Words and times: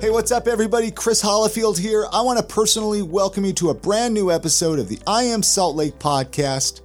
Hey, 0.00 0.08
what's 0.08 0.32
up, 0.32 0.48
everybody? 0.48 0.90
Chris 0.90 1.22
Hollifield 1.22 1.78
here. 1.78 2.06
I 2.10 2.22
want 2.22 2.38
to 2.38 2.42
personally 2.42 3.02
welcome 3.02 3.44
you 3.44 3.52
to 3.52 3.68
a 3.68 3.74
brand 3.74 4.14
new 4.14 4.30
episode 4.30 4.78
of 4.78 4.88
the 4.88 4.98
I 5.06 5.24
Am 5.24 5.42
Salt 5.42 5.76
Lake 5.76 5.98
podcast. 5.98 6.80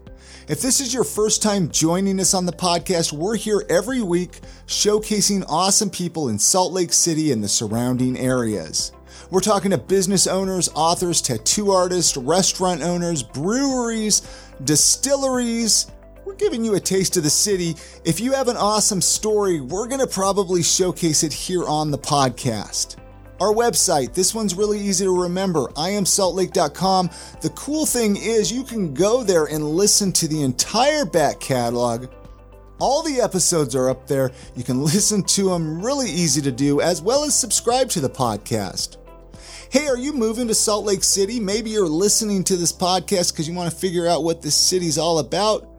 If 0.50 0.62
this 0.62 0.82
is 0.82 0.94
your 0.94 1.06
first 1.06 1.42
time 1.42 1.70
joining 1.70 2.20
us 2.20 2.34
on 2.34 2.46
the 2.46 2.52
podcast, 2.52 3.14
we're 3.14 3.38
here 3.38 3.64
every 3.70 4.02
week 4.02 4.42
showcasing 4.68 5.46
awesome 5.48 5.90
people 5.90 6.28
in 6.28 6.38
Salt 6.38 6.74
Lake 6.74 6.92
City 6.92 7.32
and 7.32 7.42
the 7.42 7.48
surrounding 7.48 8.20
areas. 8.20 8.92
We're 9.32 9.40
talking 9.40 9.72
to 9.72 9.78
business 9.78 10.28
owners, 10.28 10.68
authors, 10.76 11.22
tattoo 11.22 11.72
artists, 11.72 12.18
restaurant 12.18 12.82
owners, 12.82 13.24
breweries, 13.24 14.24
distilleries. 14.66 15.90
We're 16.26 16.36
giving 16.36 16.66
you 16.66 16.76
a 16.76 16.82
taste 16.82 17.16
of 17.16 17.24
the 17.24 17.30
city. 17.30 17.78
If 18.04 18.20
you 18.20 18.34
have 18.34 18.50
an 18.50 18.58
awesome 18.58 19.00
story, 19.00 19.62
we're 19.62 19.88
going 19.88 20.02
to 20.02 20.08
probably 20.08 20.62
showcase 20.62 21.24
it 21.24 21.32
here 21.32 21.64
on 21.64 21.92
the 21.92 21.98
podcast. 21.98 22.98
Our 23.42 23.54
website, 23.54 24.14
this 24.14 24.34
one's 24.34 24.56
really 24.56 24.80
easy 24.80 25.04
to 25.04 25.22
remember, 25.24 25.68
iamsaltlake.com. 25.76 27.10
The 27.42 27.50
cool 27.50 27.86
thing 27.86 28.16
is 28.16 28.50
you 28.52 28.64
can 28.64 28.94
go 28.94 29.24
there 29.24 29.46
and 29.46 29.72
listen 29.72 30.14
to 30.14 30.28
the 30.28 30.42
entire 30.42 31.04
back 31.04 31.42
catalog. 31.42 32.08
All 32.80 33.04
the 33.04 33.20
episodes 33.20 33.76
are 33.76 33.90
up 33.90 34.08
there. 34.08 34.32
You 34.56 34.64
can 34.64 34.82
listen 34.84 35.22
to 35.24 35.50
them, 35.50 35.82
really 35.82 36.10
easy 36.10 36.42
to 36.44 36.52
do, 36.52 36.80
as 36.80 37.02
well 37.02 37.26
as 37.26 37.38
subscribe 37.38 37.90
to 37.90 38.00
the 38.00 38.10
podcast. 38.10 38.98
Hey, 39.70 39.88
are 39.88 39.98
you 39.98 40.14
moving 40.14 40.48
to 40.48 40.56
Salt 40.56 40.86
Lake 40.86 41.04
City? 41.04 41.38
Maybe 41.38 41.72
you're 41.72 41.90
listening 41.90 42.46
to 42.46 42.56
this 42.56 42.72
podcast 42.72 43.34
because 43.34 43.50
you 43.50 43.54
want 43.54 43.70
to 43.70 43.78
figure 43.78 44.08
out 44.08 44.24
what 44.24 44.42
this 44.42 44.56
city's 44.56 44.98
all 44.98 45.20
about. 45.20 45.75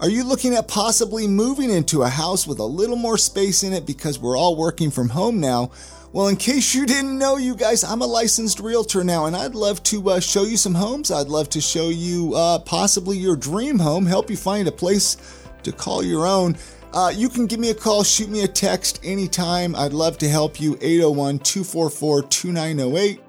Are 0.00 0.08
you 0.08 0.24
looking 0.24 0.54
at 0.54 0.66
possibly 0.66 1.26
moving 1.26 1.68
into 1.68 2.04
a 2.04 2.08
house 2.08 2.46
with 2.46 2.58
a 2.58 2.64
little 2.64 2.96
more 2.96 3.18
space 3.18 3.62
in 3.62 3.74
it 3.74 3.84
because 3.84 4.18
we're 4.18 4.36
all 4.36 4.56
working 4.56 4.90
from 4.90 5.10
home 5.10 5.40
now? 5.40 5.72
Well, 6.14 6.28
in 6.28 6.36
case 6.36 6.74
you 6.74 6.86
didn't 6.86 7.18
know, 7.18 7.36
you 7.36 7.54
guys, 7.54 7.84
I'm 7.84 8.00
a 8.00 8.06
licensed 8.06 8.60
realtor 8.60 9.04
now, 9.04 9.26
and 9.26 9.36
I'd 9.36 9.54
love 9.54 9.82
to 9.84 10.08
uh, 10.08 10.20
show 10.20 10.44
you 10.44 10.56
some 10.56 10.74
homes. 10.74 11.10
I'd 11.10 11.28
love 11.28 11.50
to 11.50 11.60
show 11.60 11.90
you 11.90 12.32
uh, 12.34 12.60
possibly 12.60 13.18
your 13.18 13.36
dream 13.36 13.78
home, 13.78 14.06
help 14.06 14.30
you 14.30 14.38
find 14.38 14.66
a 14.68 14.72
place 14.72 15.18
to 15.64 15.70
call 15.70 16.02
your 16.02 16.26
own. 16.26 16.56
Uh, 16.94 17.12
you 17.14 17.28
can 17.28 17.46
give 17.46 17.60
me 17.60 17.68
a 17.68 17.74
call, 17.74 18.02
shoot 18.02 18.30
me 18.30 18.42
a 18.42 18.48
text 18.48 19.00
anytime. 19.04 19.76
I'd 19.76 19.92
love 19.92 20.16
to 20.18 20.28
help 20.30 20.58
you. 20.58 20.78
801 20.80 21.40
244 21.40 22.22
2908. 22.22 23.20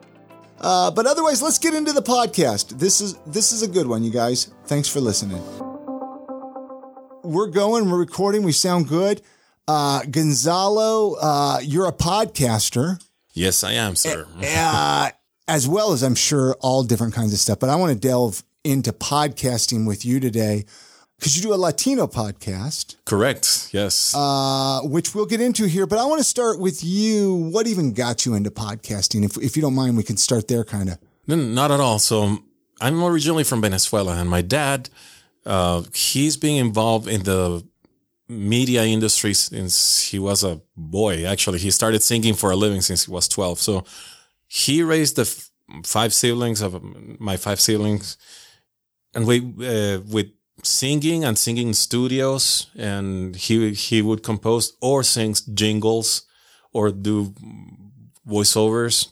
Uh, 0.62 0.90
but 0.90 1.06
otherwise, 1.06 1.42
let's 1.42 1.60
get 1.60 1.74
into 1.74 1.92
the 1.92 2.02
podcast. 2.02 2.80
This 2.80 3.02
is 3.02 3.16
this 3.28 3.52
is 3.52 3.62
a 3.62 3.68
good 3.68 3.88
one, 3.88 4.06
you 4.06 4.12
guys. 4.12 4.54
Thanks 4.68 4.88
for 4.88 5.02
listening. 5.02 5.44
We're 7.24 7.48
going. 7.48 7.90
We're 7.90 8.00
recording. 8.00 8.44
We 8.44 8.52
sound 8.52 8.88
good. 8.88 9.22
Uh, 9.68 10.02
Gonzalo, 10.10 11.16
uh, 11.22 11.60
you're 11.62 11.88
a 11.88 11.92
podcaster. 11.94 13.02
Yes, 13.34 13.64
I 13.64 13.74
am, 13.74 13.96
sir. 13.96 14.26
uh, 14.44 15.12
as 15.48 15.68
well 15.68 15.94
as 15.94 16.02
I'm 16.04 16.16
sure 16.16 16.56
all 16.62 16.84
different 16.84 17.14
kinds 17.14 17.32
of 17.34 17.40
stuff. 17.40 17.60
But 17.60 17.70
I 17.70 17.76
want 17.76 17.94
to 17.94 18.00
delve 18.08 18.44
into 18.64 18.92
podcasting 18.92 19.88
with 19.88 20.04
you 20.06 20.20
today 20.20 20.66
because 21.20 21.36
you 21.38 21.44
do 21.44 21.54
a 21.54 21.56
Latino 21.56 22.08
podcast. 22.08 22.96
Correct. 23.06 23.70
Yes. 23.72 24.14
Uh, 24.16 24.82
which 24.84 25.14
we'll 25.14 25.26
get 25.28 25.42
into 25.42 25.68
here. 25.68 25.86
But 25.86 26.00
I 26.00 26.06
want 26.06 26.20
to 26.20 26.24
start 26.26 26.60
with 26.60 26.84
you. 26.84 27.34
What 27.36 27.68
even 27.68 27.94
got 27.94 28.26
you 28.26 28.34
into 28.34 28.50
podcasting? 28.52 29.24
If, 29.24 29.38
if 29.38 29.56
you 29.56 29.62
don't 29.62 29.76
mind, 29.76 29.96
we 29.96 30.04
can 30.04 30.18
start 30.18 30.48
there 30.48 30.64
kind 30.64 30.90
of. 30.90 30.98
No, 31.28 31.36
not 31.36 31.72
at 31.72 31.80
all. 31.80 32.00
So 32.00 32.40
I'm 32.82 33.04
originally 33.04 33.44
from 33.44 33.62
Venezuela, 33.62 34.18
and 34.18 34.30
my 34.30 34.42
dad, 34.42 34.90
uh, 35.46 35.84
he's 35.94 36.38
being 36.38 36.58
involved 36.58 37.08
in 37.08 37.24
the 37.24 37.66
media 38.28 38.86
industry 38.86 39.34
since 39.34 40.02
he 40.10 40.20
was 40.20 40.44
a 40.44 40.62
boy. 40.76 41.26
Actually, 41.26 41.60
he 41.60 41.72
started 41.72 42.02
singing 42.02 42.34
for 42.34 42.52
a 42.52 42.56
living 42.56 42.82
since 42.82 43.06
he 43.06 43.12
was 43.12 43.28
12. 43.28 43.60
So 43.60 43.84
he 44.48 44.84
raised 44.84 45.16
the 45.16 45.24
f- 45.24 45.50
five 45.84 46.14
siblings 46.14 46.62
of 46.62 46.82
my 47.20 47.38
five 47.38 47.60
siblings, 47.60 48.18
and 49.14 49.26
we 49.26 49.40
uh, 49.40 50.02
with 50.02 50.28
singing 50.64 51.24
and 51.24 51.38
singing 51.38 51.74
studios, 51.74 52.68
and 52.76 53.36
he 53.36 53.74
he 53.74 54.02
would 54.02 54.24
compose 54.24 54.74
or 54.82 55.04
sing 55.04 55.36
jingles 55.54 56.24
or 56.74 56.92
do 56.92 57.34
voiceovers, 58.28 59.08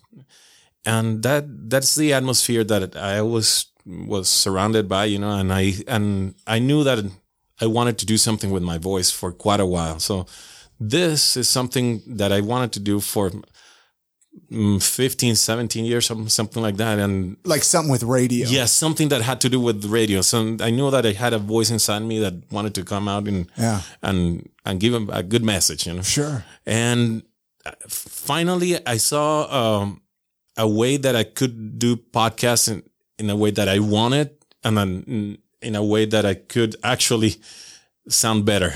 and 0.85 1.23
that 1.23 1.69
that's 1.69 1.95
the 1.95 2.13
atmosphere 2.13 2.63
that 2.65 2.95
I 2.95 3.21
was 3.21 3.67
was 3.89 4.29
surrounded 4.29 4.87
by, 4.87 5.05
you 5.05 5.19
know, 5.19 5.31
and 5.31 5.51
I 5.51 5.73
and 5.87 6.35
I 6.45 6.59
knew 6.59 6.83
that 6.83 7.03
I 7.61 7.65
wanted 7.65 7.97
to 7.99 8.05
do 8.05 8.17
something 8.17 8.51
with 8.51 8.63
my 8.63 8.77
voice 8.77 9.11
for 9.11 9.31
quite 9.31 9.59
a 9.59 9.65
while. 9.65 9.99
So 9.99 10.25
this 10.79 11.35
is 11.35 11.49
something 11.49 12.01
that 12.07 12.31
I 12.31 12.41
wanted 12.41 12.71
to 12.73 12.79
do 12.79 12.99
for 12.99 13.31
mm, 14.51 14.81
15, 14.81 15.35
17 15.35 15.85
years, 15.85 16.05
something 16.27 16.63
like 16.63 16.77
that. 16.77 16.99
And 16.99 17.37
like 17.43 17.63
something 17.63 17.91
with 17.91 18.03
radio. 18.03 18.47
Yes, 18.47 18.51
yeah, 18.51 18.65
something 18.65 19.09
that 19.09 19.21
had 19.21 19.41
to 19.41 19.49
do 19.49 19.59
with 19.59 19.83
radio. 19.85 20.21
So 20.21 20.57
I 20.61 20.69
knew 20.69 20.89
that 20.91 21.05
I 21.05 21.11
had 21.11 21.33
a 21.33 21.39
voice 21.39 21.69
inside 21.69 21.99
me 21.99 22.19
that 22.19 22.33
wanted 22.51 22.75
to 22.75 22.83
come 22.83 23.07
out 23.07 23.27
and, 23.27 23.51
yeah. 23.57 23.81
and, 24.01 24.49
and 24.65 24.79
give 24.79 24.93
a 25.09 25.23
good 25.23 25.43
message, 25.43 25.87
you 25.87 25.93
know? 25.93 26.01
Sure. 26.01 26.45
And 26.65 27.23
finally 27.87 28.85
I 28.87 28.97
saw, 28.97 29.79
um, 29.79 30.01
a 30.57 30.67
way 30.67 30.97
that 30.97 31.15
I 31.15 31.23
could 31.23 31.79
do 31.79 31.95
podcasts 31.95 32.83
in, 33.19 33.29
a 33.29 33.35
way 33.35 33.51
that 33.51 33.67
I 33.67 33.79
wanted. 33.79 34.31
And 34.63 34.77
then 34.77 35.37
in 35.61 35.75
a 35.75 35.83
way 35.83 36.05
that 36.05 36.25
I 36.25 36.35
could 36.35 36.75
actually 36.83 37.35
sound 38.07 38.45
better 38.45 38.73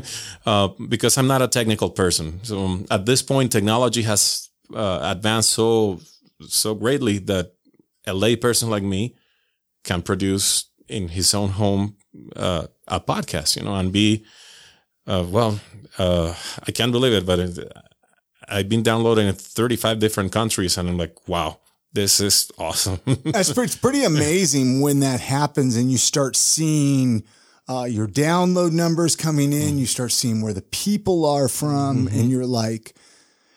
uh, 0.46 0.68
because 0.88 1.16
I'm 1.16 1.26
not 1.26 1.42
a 1.42 1.48
technical 1.48 1.90
person. 1.90 2.40
So 2.42 2.64
um, 2.64 2.86
at 2.90 3.06
this 3.06 3.22
point, 3.22 3.52
technology 3.52 4.02
has 4.02 4.50
uh, 4.74 5.00
advanced 5.02 5.50
so 5.50 6.00
so 6.48 6.74
greatly 6.74 7.18
that 7.18 7.52
a 8.06 8.12
lay 8.12 8.36
person 8.36 8.68
like 8.68 8.82
me 8.82 9.14
can 9.84 10.02
produce 10.02 10.66
in 10.88 11.08
his 11.08 11.32
own 11.32 11.50
home 11.50 11.96
uh, 12.36 12.66
a 12.88 13.00
podcast, 13.00 13.56
you 13.56 13.62
know, 13.62 13.74
and 13.74 13.92
be 13.92 14.24
uh, 15.06 15.24
well. 15.26 15.60
Uh, 15.96 16.34
I 16.66 16.72
can't 16.72 16.92
believe 16.92 17.12
it, 17.12 17.24
but 17.24 17.40
I've 18.48 18.68
been 18.68 18.82
downloading 18.82 19.28
in 19.28 19.34
35 19.34 20.00
different 20.00 20.32
countries, 20.32 20.76
and 20.76 20.88
I'm 20.88 20.98
like, 20.98 21.28
wow 21.28 21.60
this 21.94 22.20
is 22.20 22.50
awesome. 22.58 23.00
it's, 23.06 23.52
pretty, 23.52 23.66
it's 23.66 23.76
pretty 23.76 24.04
amazing 24.04 24.80
when 24.80 25.00
that 25.00 25.20
happens 25.20 25.76
and 25.76 25.90
you 25.90 25.96
start 25.96 26.36
seeing 26.36 27.24
uh, 27.68 27.84
your 27.84 28.06
download 28.06 28.72
numbers 28.72 29.16
coming 29.16 29.52
in. 29.52 29.78
You 29.78 29.86
start 29.86 30.12
seeing 30.12 30.42
where 30.42 30.52
the 30.52 30.62
people 30.62 31.24
are 31.24 31.48
from, 31.48 32.06
mm-hmm. 32.06 32.18
and 32.18 32.30
you're 32.30 32.46
like, 32.46 32.94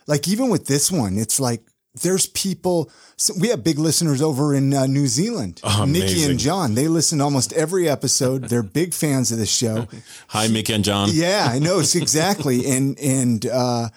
like 0.06 0.28
even 0.28 0.50
with 0.50 0.68
this 0.68 0.92
one, 0.92 1.18
it's 1.18 1.40
like 1.40 1.62
there's 2.02 2.28
people. 2.28 2.92
So 3.18 3.34
we 3.40 3.50
have 3.50 3.64
big 3.64 3.80
listeners 3.80 4.22
over 4.22 4.54
in 4.54 4.74
uh, 4.74 4.86
New 4.86 5.08
Zealand. 5.08 5.60
Oh, 5.64 5.86
Nikki 5.86 6.24
and 6.24 6.40
John, 6.40 6.76
they 6.76 6.88
listen 6.88 7.18
to 7.18 7.26
almost 7.26 7.52
every 7.54 7.90
episode. 7.90 8.46
They're 8.46 8.64
big 8.82 8.94
fans 8.94 9.32
of 9.32 9.40
the 9.40 9.46
show. 9.46 9.88
Hi, 10.30 10.48
Mickey 10.48 10.74
and 10.74 10.84
John. 10.84 11.10
Yeah, 11.12 11.48
I 11.50 11.60
know 11.60 11.80
it's 11.80 11.96
exactly. 11.96 12.66
and 12.68 12.98
and 13.00 13.46
uh, 13.46 13.90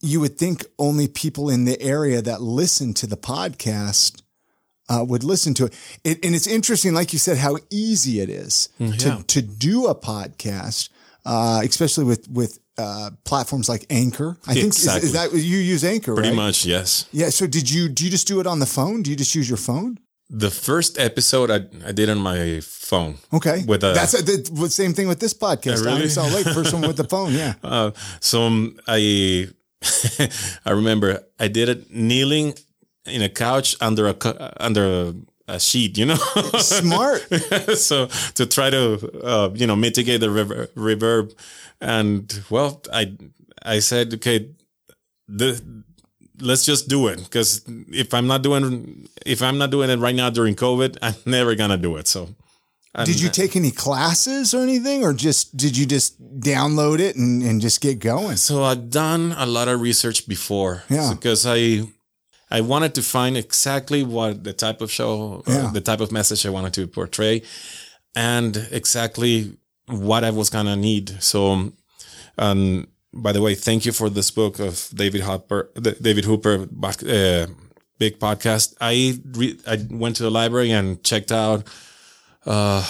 you 0.00 0.20
would 0.20 0.38
think 0.38 0.64
only 0.78 1.08
people 1.08 1.50
in 1.50 1.64
the 1.64 1.80
area 1.80 2.22
that 2.22 2.40
listen 2.40 2.94
to 2.94 3.06
the 3.06 3.16
podcast 3.16 4.22
uh, 4.88 5.04
would 5.04 5.22
listen 5.22 5.54
to 5.54 5.66
it. 5.66 5.74
it. 6.04 6.24
And 6.24 6.34
it's 6.34 6.46
interesting, 6.46 6.94
like 6.94 7.12
you 7.12 7.18
said, 7.18 7.38
how 7.38 7.58
easy 7.70 8.20
it 8.20 8.28
is 8.28 8.70
mm, 8.80 8.98
to, 8.98 9.08
yeah. 9.08 9.22
to 9.28 9.42
do 9.42 9.86
a 9.86 9.94
podcast, 9.94 10.90
uh, 11.24 11.60
especially 11.64 12.04
with, 12.04 12.28
with, 12.28 12.58
uh, 12.78 13.10
platforms 13.24 13.68
like 13.68 13.84
Anchor. 13.90 14.38
I 14.46 14.54
think 14.54 14.68
exactly. 14.68 14.98
is, 15.00 15.04
is, 15.04 15.12
that 15.12 15.32
you 15.32 15.58
use 15.58 15.84
Anchor, 15.84 16.14
Pretty 16.14 16.30
right? 16.30 16.36
much, 16.36 16.64
yes. 16.64 17.06
Yeah. 17.12 17.28
So 17.28 17.46
did 17.46 17.70
you, 17.70 17.90
do 17.90 18.04
you 18.04 18.10
just 18.10 18.26
do 18.26 18.40
it 18.40 18.46
on 18.46 18.58
the 18.58 18.66
phone? 18.66 19.02
Do 19.02 19.10
you 19.10 19.16
just 19.16 19.34
use 19.34 19.48
your 19.48 19.58
phone? 19.58 19.98
The 20.30 20.50
first 20.50 20.98
episode 20.98 21.50
I, 21.50 21.66
I 21.86 21.92
did 21.92 22.08
on 22.08 22.18
my 22.18 22.60
phone. 22.60 23.16
Okay. 23.34 23.64
With 23.66 23.84
a, 23.84 23.92
that's 23.92 24.14
a, 24.14 24.22
the 24.22 24.70
same 24.70 24.94
thing 24.94 25.08
with 25.08 25.20
this 25.20 25.34
podcast. 25.34 25.84
really? 25.84 26.04
I 26.04 26.08
saw 26.08 26.24
late 26.26 26.46
first 26.46 26.72
one 26.72 26.82
with 26.82 26.96
the 26.96 27.04
phone. 27.04 27.34
Yeah. 27.34 27.54
Uh, 27.62 27.90
so 28.20 28.42
um, 28.42 28.78
I 28.88 29.48
I 30.66 30.70
remember 30.70 31.24
I 31.38 31.48
did 31.48 31.68
it 31.68 31.90
kneeling 31.90 32.54
in 33.06 33.22
a 33.22 33.28
couch 33.28 33.76
under 33.80 34.08
a 34.08 34.52
under 34.58 35.14
a, 35.48 35.58
sheet, 35.58 35.98
you 35.98 36.06
know. 36.06 36.14
Smart. 36.58 37.22
so 37.74 38.06
to 38.34 38.46
try 38.46 38.70
to 38.70 39.22
uh, 39.24 39.50
you 39.54 39.66
know 39.66 39.74
mitigate 39.74 40.20
the 40.20 40.30
rever- 40.30 40.68
reverb, 40.76 41.34
and 41.80 42.42
well, 42.50 42.82
I 42.92 43.16
I 43.62 43.80
said 43.80 44.14
okay, 44.14 44.50
the 45.26 45.60
let's 46.40 46.64
just 46.64 46.88
do 46.88 47.08
it 47.08 47.18
because 47.18 47.62
if 47.88 48.14
I'm 48.14 48.26
not 48.26 48.42
doing 48.42 49.08
if 49.26 49.42
I'm 49.42 49.58
not 49.58 49.70
doing 49.70 49.90
it 49.90 49.98
right 49.98 50.14
now 50.14 50.30
during 50.30 50.54
COVID, 50.54 50.98
I'm 51.02 51.14
never 51.26 51.54
gonna 51.54 51.78
do 51.78 51.96
it. 51.96 52.06
So 52.06 52.28
did 53.04 53.20
you 53.20 53.28
take 53.28 53.54
any 53.54 53.70
classes 53.70 54.52
or 54.52 54.62
anything, 54.62 55.04
or 55.04 55.12
just 55.12 55.56
did 55.56 55.76
you 55.76 55.86
just 55.86 56.20
download 56.40 56.98
it 56.98 57.14
and, 57.14 57.42
and 57.42 57.60
just 57.60 57.80
get 57.80 58.00
going? 58.00 58.36
So 58.36 58.64
I've 58.64 58.90
done 58.90 59.32
a 59.38 59.46
lot 59.46 59.68
of 59.68 59.80
research 59.80 60.26
before, 60.26 60.82
yeah, 60.88 61.12
because 61.14 61.46
I 61.46 61.86
I 62.50 62.62
wanted 62.62 62.94
to 62.96 63.02
find 63.02 63.36
exactly 63.36 64.02
what 64.02 64.42
the 64.42 64.52
type 64.52 64.80
of 64.80 64.90
show, 64.90 65.44
uh, 65.46 65.52
yeah. 65.52 65.70
the 65.72 65.80
type 65.80 66.00
of 66.00 66.10
message 66.10 66.44
I 66.44 66.50
wanted 66.50 66.74
to 66.74 66.86
portray, 66.88 67.42
and 68.16 68.56
exactly 68.72 69.56
what 69.86 70.24
I 70.24 70.30
was 70.30 70.50
gonna 70.50 70.76
need. 70.76 71.22
So, 71.22 71.72
um, 72.38 72.88
by 73.12 73.30
the 73.30 73.40
way, 73.40 73.54
thank 73.54 73.86
you 73.86 73.92
for 73.92 74.10
this 74.10 74.32
book 74.32 74.58
of 74.58 74.90
David 74.92 75.20
Hopper, 75.20 75.70
David 75.80 76.24
Hooper, 76.24 76.66
uh, 76.82 77.46
big 77.98 78.18
podcast. 78.18 78.74
I 78.80 79.20
re- 79.30 79.60
I 79.64 79.86
went 79.88 80.16
to 80.16 80.24
the 80.24 80.30
library 80.30 80.72
and 80.72 81.04
checked 81.04 81.30
out 81.30 81.68
uh, 82.46 82.84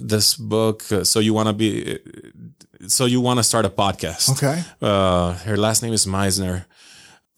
this 0.00 0.34
book. 0.36 0.90
Uh, 0.90 1.04
so 1.04 1.20
you 1.20 1.34
want 1.34 1.48
to 1.48 1.52
be, 1.52 1.98
so 2.86 3.06
you 3.06 3.20
want 3.20 3.38
to 3.38 3.44
start 3.44 3.64
a 3.64 3.70
podcast? 3.70 4.30
Okay. 4.32 4.62
Uh, 4.80 5.34
her 5.38 5.56
last 5.56 5.82
name 5.82 5.92
is 5.92 6.06
Meisner, 6.06 6.66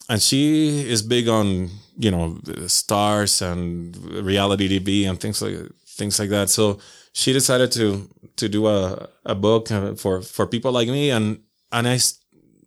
and 0.09 0.21
she 0.21 0.89
is 0.89 1.03
big 1.03 1.29
on 1.29 1.71
you 1.97 2.11
know 2.11 2.39
stars 2.67 3.41
and 3.43 3.97
reality 4.25 4.69
TV 4.69 5.09
and 5.09 5.21
things 5.21 5.41
like 5.43 5.57
things 5.87 6.19
like 6.19 6.31
that. 6.31 6.51
So 6.51 6.79
she 7.13 7.33
decided 7.33 7.73
to 7.73 8.09
to 8.37 8.49
do 8.49 8.67
a 8.67 9.09
a 9.25 9.35
book 9.35 9.71
uh, 9.71 9.95
for 9.95 10.23
for 10.23 10.47
people 10.47 10.73
like 10.73 10.89
me, 10.89 11.11
and 11.11 11.41
and 11.73 11.89
I 11.89 11.99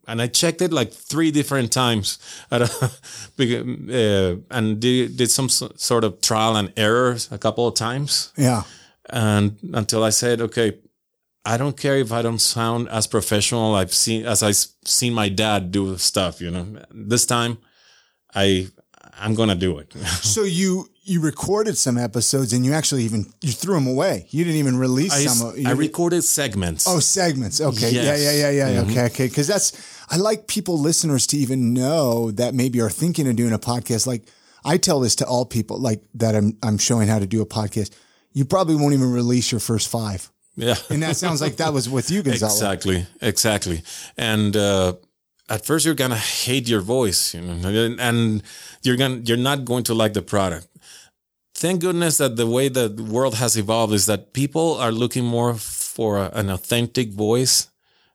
and 0.07 0.21
I 0.21 0.27
checked 0.27 0.61
it 0.61 0.71
like 0.71 0.91
three 0.91 1.31
different 1.31 1.71
times, 1.71 2.17
at 2.51 2.61
a, 2.61 2.69
uh, 3.39 4.35
and 4.49 4.79
did, 4.79 5.17
did 5.17 5.29
some 5.29 5.49
sort 5.49 6.03
of 6.03 6.21
trial 6.21 6.55
and 6.55 6.71
errors 6.77 7.29
a 7.31 7.37
couple 7.37 7.67
of 7.67 7.75
times. 7.75 8.31
Yeah, 8.37 8.63
and 9.09 9.57
until 9.73 10.03
I 10.03 10.09
said, 10.09 10.41
okay, 10.41 10.77
I 11.45 11.57
don't 11.57 11.77
care 11.77 11.97
if 11.97 12.11
I 12.11 12.21
don't 12.21 12.39
sound 12.39 12.89
as 12.89 13.07
professional 13.07 13.75
I've 13.75 13.93
seen 13.93 14.25
as 14.25 14.43
I've 14.43 14.57
seen 14.85 15.13
my 15.13 15.29
dad 15.29 15.71
do 15.71 15.97
stuff. 15.97 16.41
You 16.41 16.51
know, 16.51 16.65
this 16.91 17.25
time, 17.25 17.57
I 18.35 18.67
I'm 19.17 19.33
gonna 19.33 19.55
do 19.55 19.77
it. 19.79 19.93
so 20.21 20.43
you 20.43 20.89
you 21.03 21.21
recorded 21.21 21.77
some 21.77 21.97
episodes 21.97 22.51
and 22.51 22.65
you 22.65 22.73
actually 22.73 23.03
even 23.03 23.25
you 23.41 23.53
threw 23.53 23.75
them 23.75 23.87
away. 23.87 24.27
You 24.29 24.43
didn't 24.43 24.59
even 24.59 24.77
release 24.77 25.13
I, 25.13 25.25
some. 25.25 25.47
Of, 25.47 25.65
I 25.65 25.71
recorded 25.71 26.23
segments. 26.23 26.85
Oh, 26.85 26.99
segments. 26.99 27.61
Okay. 27.61 27.91
Yes. 27.91 28.21
Yeah, 28.21 28.31
yeah, 28.31 28.49
yeah, 28.49 28.69
yeah. 28.69 28.81
Mm-hmm. 28.81 28.91
Okay, 28.91 29.05
okay. 29.05 29.27
Because 29.27 29.47
that's 29.47 29.71
I 30.09 30.17
like 30.17 30.47
people 30.47 30.77
listeners 30.77 31.25
to 31.27 31.37
even 31.37 31.73
know 31.73 32.31
that 32.31 32.55
maybe 32.55 32.81
are 32.81 32.89
thinking 32.89 33.27
of 33.29 33.37
doing 33.37 33.53
a 33.53 33.59
podcast. 33.59 34.05
Like 34.05 34.27
I 34.65 34.75
tell 34.75 34.99
this 34.99 35.15
to 35.17 35.25
all 35.25 35.45
people 35.45 35.79
like 35.79 36.01
that 36.15 36.35
I'm 36.35 36.57
I'm 36.61 36.77
showing 36.77 37.07
how 37.07 37.19
to 37.19 37.25
do 37.25 37.41
a 37.41 37.45
podcast. 37.45 37.91
You 38.37 38.45
probably 38.45 38.75
won't 38.75 38.93
even 38.93 39.11
release 39.11 39.51
your 39.51 39.59
first 39.59 39.87
five. 39.89 40.21
Yeah. 40.55 40.75
and 40.91 41.01
that 41.03 41.15
sounds 41.17 41.39
like 41.41 41.55
that 41.57 41.73
was 41.73 41.89
with 41.89 42.07
you, 42.11 42.21
Gonzalo. 42.27 42.51
Exactly. 42.53 42.99
Exactly. 43.21 43.81
And 44.17 44.55
uh 44.55 44.93
at 45.49 45.65
first 45.65 45.85
you're 45.85 46.01
gonna 46.03 46.23
hate 46.45 46.67
your 46.73 46.81
voice, 46.97 47.33
you 47.33 47.41
know, 47.41 47.95
and 47.99 48.43
you're 48.83 48.97
gonna 49.01 49.21
you're 49.27 49.43
not 49.51 49.65
going 49.65 49.83
to 49.85 49.93
like 50.01 50.13
the 50.13 50.21
product. 50.21 50.67
Thank 51.55 51.81
goodness 51.81 52.17
that 52.17 52.35
the 52.35 52.45
way 52.55 52.69
the 52.69 52.87
world 53.15 53.35
has 53.43 53.57
evolved 53.57 53.93
is 53.93 54.05
that 54.05 54.33
people 54.33 54.67
are 54.83 54.91
looking 54.91 55.25
more 55.25 55.55
for 55.55 56.17
a, 56.17 56.29
an 56.41 56.47
authentic 56.57 57.07
voice 57.27 57.55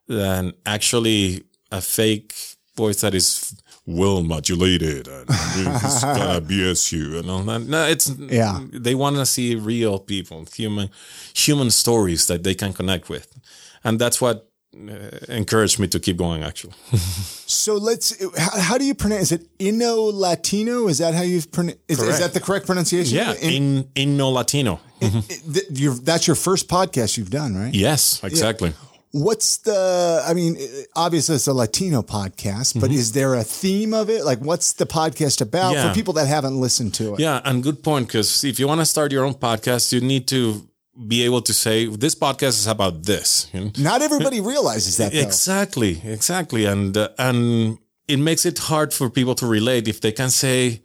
than 0.07 0.53
actually 0.65 1.43
a 1.69 1.81
fake 1.81 2.33
voice 2.77 3.01
that 3.01 3.13
is 3.13 3.53
well 3.85 4.23
modulated 4.23 5.07
and 5.07 5.25
it's 5.29 6.01
gonna 6.17 6.41
BS 6.41 6.91
you 6.91 7.17
and 7.19 7.29
all 7.29 7.43
that. 7.43 7.61
No, 7.61 7.85
it's 7.85 8.09
yeah. 8.17 8.59
They 8.71 8.95
want 8.95 9.17
to 9.17 9.25
see 9.25 9.55
real 9.55 9.99
people, 9.99 10.45
human, 10.53 10.89
human 11.33 11.69
stories 11.71 12.27
that 12.27 12.43
they 12.43 12.55
can 12.55 12.73
connect 12.73 13.09
with, 13.09 13.27
and 13.83 13.99
that's 13.99 14.21
what 14.21 14.49
uh, 14.75 15.09
encouraged 15.29 15.79
me 15.79 15.87
to 15.87 15.99
keep 15.99 16.17
going 16.17 16.41
actually 16.41 16.73
so 17.45 17.75
let's 17.75 18.19
how, 18.35 18.59
how, 18.59 18.77
do 18.79 18.85
you 18.85 18.95
pronounce 18.95 19.31
is 19.31 19.33
it 19.33 19.57
inno 19.59 20.11
latino 20.11 20.87
is 20.87 20.97
that 20.97 21.13
how 21.13 21.21
you 21.21 21.39
pronounce 21.43 21.77
is, 21.87 22.01
is, 22.01 22.17
that 22.17 22.33
the 22.33 22.39
correct 22.39 22.65
pronunciation 22.65 23.15
yeah 23.15 23.35
in 23.39 23.83
inno 23.93 24.33
latino 24.33 24.79
mm-hmm. 24.99 26.03
that's 26.03 26.25
your 26.25 26.35
first 26.35 26.67
podcast 26.67 27.17
you've 27.17 27.29
done 27.29 27.55
right 27.55 27.75
yes 27.75 28.19
exactly 28.23 28.69
yeah. 28.69 28.92
What's 29.13 29.57
the, 29.57 30.23
I 30.27 30.33
mean, 30.33 30.57
obviously 30.95 31.35
it's 31.35 31.45
a 31.45 31.53
Latino 31.53 32.01
podcast, 32.01 32.81
but 32.81 32.89
mm-hmm. 32.89 32.99
is 32.99 33.11
there 33.11 33.35
a 33.35 33.43
theme 33.43 33.93
of 33.93 34.09
it? 34.09 34.25
Like, 34.25 34.39
what's 34.39 34.73
the 34.73 34.87
podcast 34.87 35.39
about 35.39 35.75
yeah. 35.75 35.87
for 35.87 35.93
people 35.93 36.15
that 36.15 36.27
haven't 36.27 36.59
listened 36.59 36.95
to 36.95 37.13
it? 37.13 37.19
Yeah, 37.19 37.39
and 37.45 37.61
good 37.61 37.83
point. 37.83 38.07
Because 38.07 38.43
if 38.43 38.59
you 38.59 38.67
want 38.67 38.81
to 38.81 38.87
start 38.87 39.11
your 39.11 39.23
own 39.23 39.35
podcast, 39.35 39.93
you 39.93 40.01
need 40.01 40.27
to 40.29 40.67
be 41.07 41.23
able 41.25 41.43
to 41.43 41.53
say 41.53 41.85
this 41.85 42.15
podcast 42.15 42.57
is 42.57 42.65
about 42.65 43.03
this. 43.03 43.49
You 43.53 43.65
know? 43.65 43.71
Not 43.77 44.01
everybody 44.01 44.41
realizes 44.41 44.97
that. 44.97 45.13
Though. 45.13 45.19
Exactly, 45.19 46.01
exactly, 46.03 46.65
and 46.65 46.97
uh, 46.97 47.09
and 47.19 47.77
it 48.07 48.17
makes 48.17 48.47
it 48.47 48.57
hard 48.57 48.95
for 48.95 49.11
people 49.11 49.35
to 49.35 49.45
relate 49.45 49.87
if 49.87 50.01
they 50.01 50.11
can 50.11 50.31
say, 50.31 50.81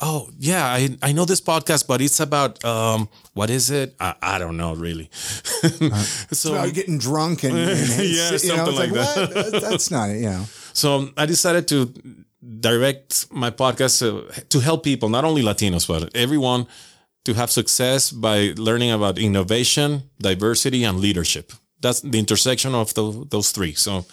"Oh, 0.00 0.30
yeah, 0.38 0.64
I 0.66 0.96
I 1.02 1.12
know 1.12 1.24
this 1.24 1.40
podcast, 1.40 1.86
but 1.86 2.00
it's 2.00 2.20
about 2.20 2.64
um, 2.64 3.08
what 3.34 3.50
is 3.50 3.70
it? 3.70 3.94
I, 4.00 4.14
I 4.22 4.38
don't 4.38 4.56
know 4.56 4.74
really." 4.74 5.08
so 6.32 6.54
about 6.54 6.74
getting 6.74 6.98
drunk 6.98 7.44
and, 7.44 7.56
and 7.56 7.68
yeah, 7.98 8.36
something 8.36 8.56
know, 8.56 8.80
like, 8.80 8.90
like 8.90 9.30
that. 9.32 9.60
That's 9.62 9.90
not 9.90 10.10
it, 10.10 10.20
you 10.20 10.30
know. 10.30 10.44
So 10.74 11.10
I 11.16 11.24
decided 11.26 11.68
to 11.68 11.94
direct 12.60 13.26
my 13.30 13.50
podcast 13.50 14.00
to, 14.00 14.42
to 14.48 14.58
help 14.60 14.82
people, 14.82 15.08
not 15.08 15.24
only 15.24 15.42
Latinos, 15.42 15.86
but 15.86 16.14
everyone 16.16 16.66
to 17.24 17.34
have 17.34 17.50
success 17.50 18.10
by 18.10 18.52
learning 18.56 18.90
about 18.90 19.18
innovation, 19.18 20.02
diversity, 20.18 20.84
and 20.84 20.98
leadership. 20.98 21.52
That's 21.80 22.00
the 22.00 22.18
intersection 22.18 22.74
of 22.74 22.92
the, 22.94 23.26
those 23.30 23.50
three. 23.52 23.74
So 23.74 24.04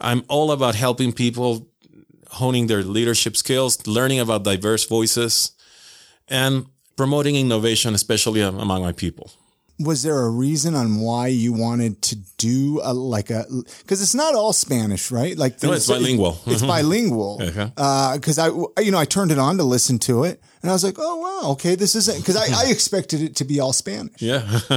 I'm 0.00 0.24
all 0.28 0.52
about 0.52 0.74
helping 0.74 1.12
people 1.12 1.68
honing 2.32 2.66
their 2.66 2.82
leadership 2.82 3.36
skills, 3.36 3.86
learning 3.86 4.20
about 4.20 4.42
diverse 4.44 4.84
voices, 4.84 5.52
and 6.28 6.66
promoting 6.96 7.36
innovation, 7.36 7.94
especially 7.94 8.40
among 8.40 8.82
my 8.82 8.92
people 8.92 9.30
was 9.78 10.02
there 10.02 10.20
a 10.20 10.30
reason 10.30 10.74
on 10.74 11.00
why 11.00 11.26
you 11.26 11.52
wanted 11.52 12.00
to 12.00 12.16
do 12.38 12.80
a 12.84 12.94
like 12.94 13.30
a 13.30 13.44
because 13.78 14.00
it's 14.00 14.14
not 14.14 14.34
all 14.34 14.52
Spanish, 14.52 15.10
right? 15.10 15.36
Like 15.36 15.60
no, 15.62 15.72
it's 15.72 15.88
bilingual. 15.88 16.38
It's 16.46 16.62
bilingual. 16.62 17.40
Uh, 17.76 18.14
because 18.14 18.38
uh, 18.38 18.50
I 18.76 18.80
you 18.80 18.92
know 18.92 18.98
I 18.98 19.04
turned 19.04 19.32
it 19.32 19.38
on 19.38 19.56
to 19.56 19.64
listen 19.64 19.98
to 20.00 20.24
it, 20.24 20.40
and 20.62 20.70
I 20.70 20.72
was 20.72 20.84
like, 20.84 20.96
oh 20.98 21.16
wow, 21.16 21.52
okay, 21.52 21.74
this 21.74 21.94
isn't 21.94 22.18
because 22.18 22.36
I, 22.36 22.66
I 22.66 22.70
expected 22.70 23.20
it 23.20 23.36
to 23.36 23.44
be 23.44 23.58
all 23.58 23.72
Spanish. 23.72 24.22
Yeah, 24.22 24.60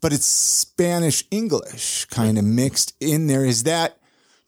but 0.00 0.12
it's 0.12 0.26
Spanish 0.26 1.24
English 1.30 2.04
kind 2.06 2.38
of 2.38 2.44
mixed 2.44 2.94
in 3.00 3.26
there. 3.26 3.44
Is 3.44 3.64
that 3.64 3.98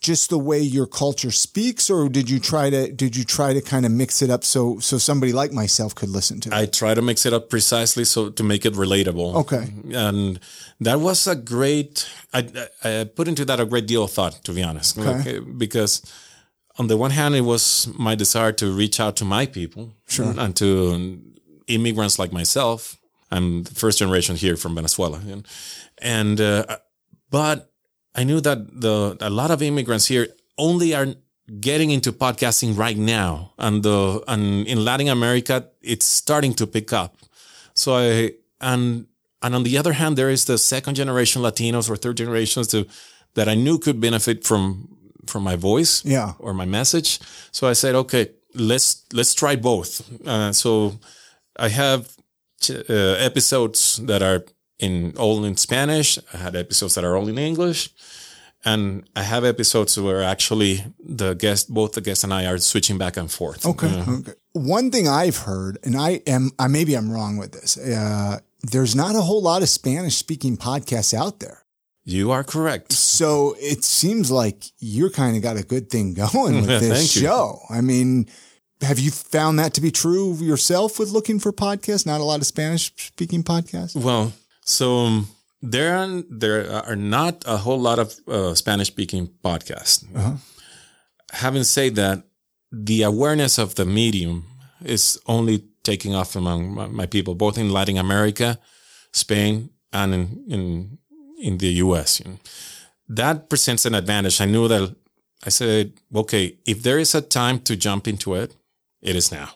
just 0.01 0.31
the 0.31 0.39
way 0.39 0.61
your 0.61 0.87
culture 0.87 1.31
speaks 1.31 1.89
or 1.89 2.09
did 2.09 2.29
you 2.29 2.39
try 2.39 2.69
to 2.71 2.93
did 2.93 3.17
you 3.17 3.25
try 3.25 3.53
to 3.53 3.61
kind 3.61 3.87
of 3.87 3.93
mix 3.93 4.21
it 4.23 4.31
up 4.31 4.45
so 4.45 4.79
so 4.79 4.99
somebody 4.99 5.33
like 5.33 5.53
myself 5.53 5.95
could 5.95 6.11
listen 6.11 6.41
to 6.41 6.51
it? 6.51 6.55
I 6.55 6.67
try 6.67 6.95
to 6.95 7.03
mix 7.03 7.25
it 7.25 7.33
up 7.33 7.49
precisely 7.49 8.05
so 8.05 8.31
to 8.31 8.43
make 8.43 8.67
it 8.67 8.75
relatable. 8.75 9.35
Okay. 9.37 9.73
And 9.93 10.39
that 10.81 11.01
was 11.01 11.27
a 11.27 11.35
great 11.35 12.09
I, 12.33 12.69
I 12.85 13.05
put 13.05 13.27
into 13.27 13.45
that 13.47 13.59
a 13.59 13.65
great 13.65 13.87
deal 13.87 14.05
of 14.05 14.11
thought 14.11 14.45
to 14.45 14.53
be 14.53 14.63
honest. 14.63 14.99
Okay. 14.99 15.39
Like, 15.39 15.59
because 15.59 16.03
on 16.79 16.89
the 16.89 16.97
one 16.97 17.11
hand 17.11 17.35
it 17.35 17.41
was 17.41 17.89
my 17.99 18.15
desire 18.15 18.53
to 18.53 18.71
reach 18.71 19.01
out 19.01 19.17
to 19.17 19.25
my 19.25 19.47
people 19.47 19.95
sure. 20.07 20.35
and 20.39 20.55
to 20.57 21.21
immigrants 21.69 22.19
like 22.19 22.33
myself. 22.33 22.99
I'm 23.31 23.65
the 23.65 23.75
first 23.75 23.99
generation 23.99 24.37
here 24.37 24.57
from 24.57 24.77
Venezuela 24.77 25.21
and, 25.27 25.49
and 25.99 26.41
uh, 26.41 26.77
but 27.31 27.73
I 28.17 28.25
knew 28.25 28.41
that 28.41 28.81
the 28.81 29.17
a 29.21 29.31
lot 29.31 29.51
of 29.51 29.63
immigrants 29.63 30.07
here 30.07 30.29
only 30.57 30.95
are 30.95 31.15
getting 31.61 31.91
into 31.91 32.13
podcasting 32.13 32.77
right 32.77 32.97
now, 32.97 33.53
and 33.59 33.83
the 33.83 34.23
and 34.27 34.67
in 34.67 34.85
Latin 34.85 35.09
America 35.09 35.69
it's 35.83 36.07
starting 36.07 36.55
to 36.55 36.67
pick 36.67 36.93
up. 36.93 37.17
So 37.75 37.95
I 37.97 38.33
and 38.61 39.07
and 39.43 39.55
on 39.55 39.63
the 39.63 39.79
other 39.79 39.93
hand, 39.93 40.17
there 40.17 40.31
is 40.31 40.47
the 40.47 40.59
second 40.59 40.95
generation 40.95 41.43
Latinos 41.43 41.91
or 41.91 41.97
third 41.97 42.17
generations 42.17 42.69
to 42.69 42.87
that 43.35 43.49
I 43.49 43.55
knew 43.55 43.79
could 43.79 44.01
benefit 44.01 44.45
from 44.45 44.89
from 45.27 45.43
my 45.43 45.57
voice, 45.57 46.05
yeah, 46.05 46.33
or 46.39 46.55
my 46.55 46.67
message. 46.67 47.21
So 47.53 47.69
I 47.69 47.75
said, 47.75 47.95
okay, 47.95 48.31
let's 48.55 49.05
let's 49.13 49.35
try 49.35 49.57
both. 49.57 50.03
Uh, 50.27 50.53
so 50.53 50.99
I 51.59 51.69
have 51.69 52.17
uh, 52.71 52.93
episodes 53.19 53.97
that 54.07 54.23
are 54.23 54.45
in 54.79 55.15
all 55.17 55.45
in 55.45 55.57
Spanish. 55.57 56.19
I 56.33 56.39
had 56.39 56.57
episodes 56.57 56.95
that 56.95 57.05
are 57.05 57.17
all 57.17 57.29
in 57.29 57.39
English. 57.39 57.91
And 58.65 59.09
I 59.15 59.23
have 59.23 59.45
episodes 59.45 59.99
where 59.99 60.23
actually 60.23 60.85
the 60.99 61.35
guest, 61.35 61.73
both 61.73 61.93
the 61.93 62.01
guest 62.01 62.25
and 62.25 62.35
I 62.35 62.47
are 62.47 62.59
switching 62.59 62.99
back 62.99 63.17
and 63.17 63.31
forth. 63.31 63.65
Okay. 63.65 64.05
okay. 64.09 64.33
One 64.55 64.91
thing 64.91 65.07
I've 65.07 65.37
heard, 65.37 65.79
and 65.85 65.97
I 65.97 66.21
am, 66.27 66.51
I, 66.59 66.67
maybe 66.67 66.97
I'm 66.97 67.11
wrong 67.11 67.37
with 67.37 67.53
this. 67.53 67.79
Uh, 67.79 68.41
there's 68.63 68.97
not 68.97 69.15
a 69.15 69.21
whole 69.21 69.41
lot 69.41 69.63
of 69.63 69.69
Spanish 69.69 70.17
speaking 70.17 70.57
podcasts 70.57 71.15
out 71.15 71.39
there. 71.39 71.63
You 72.05 72.33
are 72.33 72.43
correct. 72.43 72.93
So 72.93 73.57
it 73.61 73.85
seems 73.85 74.31
like 74.31 74.65
you're 74.79 75.11
kind 75.11 75.37
of 75.37 75.43
got 75.43 75.57
a 75.57 75.65
good 75.65 75.91
thing 75.91 76.15
going 76.15 76.57
with 76.57 76.67
this 76.81 77.11
show. 77.11 77.61
I 77.71 77.81
mean, 77.81 78.27
have 78.81 78.99
you 78.99 79.11
found 79.11 79.59
that 79.59 79.75
to 79.75 79.81
be 79.81 79.91
true 79.91 80.35
yourself 80.35 80.99
with 80.99 81.11
looking 81.11 81.39
for 81.39 81.53
podcasts? 81.53 82.07
Not 82.07 82.21
a 82.21 82.25
lot 82.25 82.41
of 82.41 82.47
Spanish 82.47 82.93
speaking 82.97 83.43
podcasts? 83.43 83.95
Well, 83.95 84.33
so 84.67 84.99
um, 84.99 85.29
there 85.63 85.97
are, 85.97 86.23
there 86.29 86.71
are 86.71 86.97
not 86.97 87.45
a 87.47 87.57
whole 87.57 87.81
lot 87.81 87.99
of 87.99 88.15
uh, 88.29 88.55
Spanish 88.55 88.89
speaking 88.89 89.29
podcasts. 89.43 90.05
Uh-huh. 90.15 90.37
Having 91.33 91.65
said 91.65 91.95
that, 91.95 92.25
the 92.73 93.03
awareness 93.03 93.59
of 93.59 93.77
the 93.77 93.85
medium 93.85 94.45
is 94.85 95.19
only 95.27 95.65
taking 95.83 96.15
off 96.15 96.37
among 96.37 96.75
my, 96.75 96.87
my 96.87 97.07
people, 97.07 97.35
both 97.35 97.57
in 97.57 97.71
Latin 97.71 97.97
America, 97.97 98.59
Spain, 99.13 99.71
and 99.93 100.13
in 100.15 100.45
in, 100.49 100.99
in 101.41 101.59
the 101.59 101.69
U.S. 101.85 102.21
You 102.21 102.33
know. 102.33 102.39
That 103.09 103.49
presents 103.49 103.87
an 103.87 103.95
advantage. 103.95 104.41
I 104.41 104.47
knew 104.47 104.67
that 104.69 104.95
I 105.45 105.51
said, 105.51 105.93
okay, 106.15 106.59
if 106.67 106.83
there 106.83 106.99
is 106.99 107.15
a 107.15 107.21
time 107.23 107.61
to 107.61 107.77
jump 107.77 108.09
into 108.09 108.35
it, 108.35 108.57
it 109.01 109.15
is 109.15 109.31
now. 109.31 109.51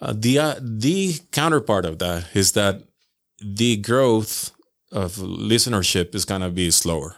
Uh, 0.00 0.12
the 0.16 0.38
uh, 0.38 0.54
the 0.60 1.20
counterpart 1.30 1.86
of 1.86 1.98
that 2.00 2.26
is 2.34 2.52
that 2.52 2.82
the 3.40 3.76
growth 3.76 4.50
of 4.92 5.14
listenership 5.16 6.14
is 6.14 6.24
gonna 6.24 6.50
be 6.50 6.70
slower, 6.70 7.16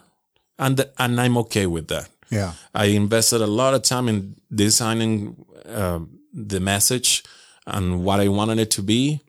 and 0.59 0.85
and 0.99 1.21
I'm 1.21 1.37
okay 1.39 1.67
with 1.67 1.89
that. 1.89 2.09
Yeah, 2.31 2.53
I 2.75 2.87
invested 2.87 3.41
a 3.41 3.47
lot 3.47 3.75
of 3.75 3.83
time 3.83 4.09
in 4.09 4.37
designing 4.55 5.45
uh, 5.65 6.01
the 6.33 6.61
message 6.61 7.23
and 7.67 8.05
what 8.05 8.21
I 8.21 8.29
wanted 8.29 8.59
it 8.59 8.71
to 8.73 8.83
be, 8.83 9.21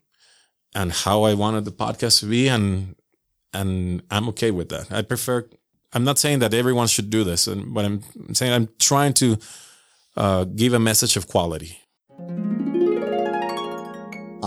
and 0.74 0.92
how 0.92 1.24
I 1.24 1.34
wanted 1.34 1.66
the 1.66 1.72
podcast 1.72 2.20
to 2.22 2.26
be, 2.28 2.48
and 2.48 2.96
and 3.54 4.02
I'm 4.10 4.30
okay 4.30 4.52
with 4.52 4.70
that. 4.70 4.92
I 4.92 5.02
prefer. 5.02 5.46
I'm 5.94 6.04
not 6.04 6.20
saying 6.20 6.40
that 6.40 6.54
everyone 6.54 6.88
should 6.88 7.10
do 7.10 7.24
this, 7.24 7.48
and 7.48 7.74
but 7.74 7.86
I'm 7.86 8.02
saying 8.34 8.54
I'm 8.54 8.70
trying 8.80 9.14
to 9.16 9.38
uh, 10.16 10.44
give 10.44 10.74
a 10.74 10.80
message 10.80 11.18
of 11.18 11.28
quality. 11.28 11.80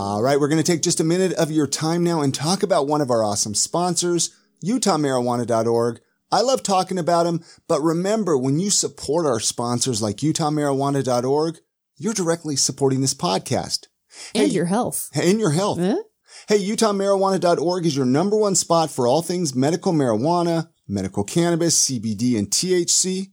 All 0.03 0.23
right, 0.23 0.41
we're 0.41 0.49
going 0.49 0.63
to 0.63 0.73
take 0.73 0.81
just 0.81 0.99
a 0.99 1.05
minute 1.05 1.35
of 1.35 1.51
your 1.51 1.67
time 1.67 2.03
now 2.03 2.23
and 2.23 2.35
talk 2.35 2.63
about 2.63 2.87
one 2.87 3.03
of 3.03 3.11
our 3.11 3.23
awesome 3.23 3.55
sponsors, 3.55 4.35
UtahMarijuana.org. 4.65 6.01
I 6.33 6.41
love 6.41 6.63
talking 6.63 6.99
about 6.99 7.25
them, 7.25 7.45
but 7.69 7.83
remember 7.83 8.39
when 8.39 8.59
you 8.59 8.71
support 8.71 9.27
our 9.27 9.41
sponsors 9.41 10.01
like 10.01 10.17
UtahMarijuana.org, 10.17 11.59
you're 11.99 12.15
directly 12.15 12.57
supporting 12.57 13.03
this 13.03 13.13
podcast. 13.13 13.89
And 14.35 14.47
hey, 14.47 14.55
your 14.55 14.65
health. 14.65 15.11
And 15.15 15.39
your 15.39 15.51
health. 15.51 15.79
Huh? 15.79 16.03
Hey, 16.49 16.67
UtahMarijuana.org 16.67 17.85
is 17.85 17.95
your 17.95 18.07
number 18.07 18.39
one 18.39 18.55
spot 18.55 18.91
for 18.91 19.07
all 19.07 19.21
things 19.21 19.55
medical 19.55 19.93
marijuana, 19.93 20.71
medical 20.89 21.25
cannabis, 21.25 21.79
CBD, 21.79 22.39
and 22.39 22.49
THC. 22.49 23.33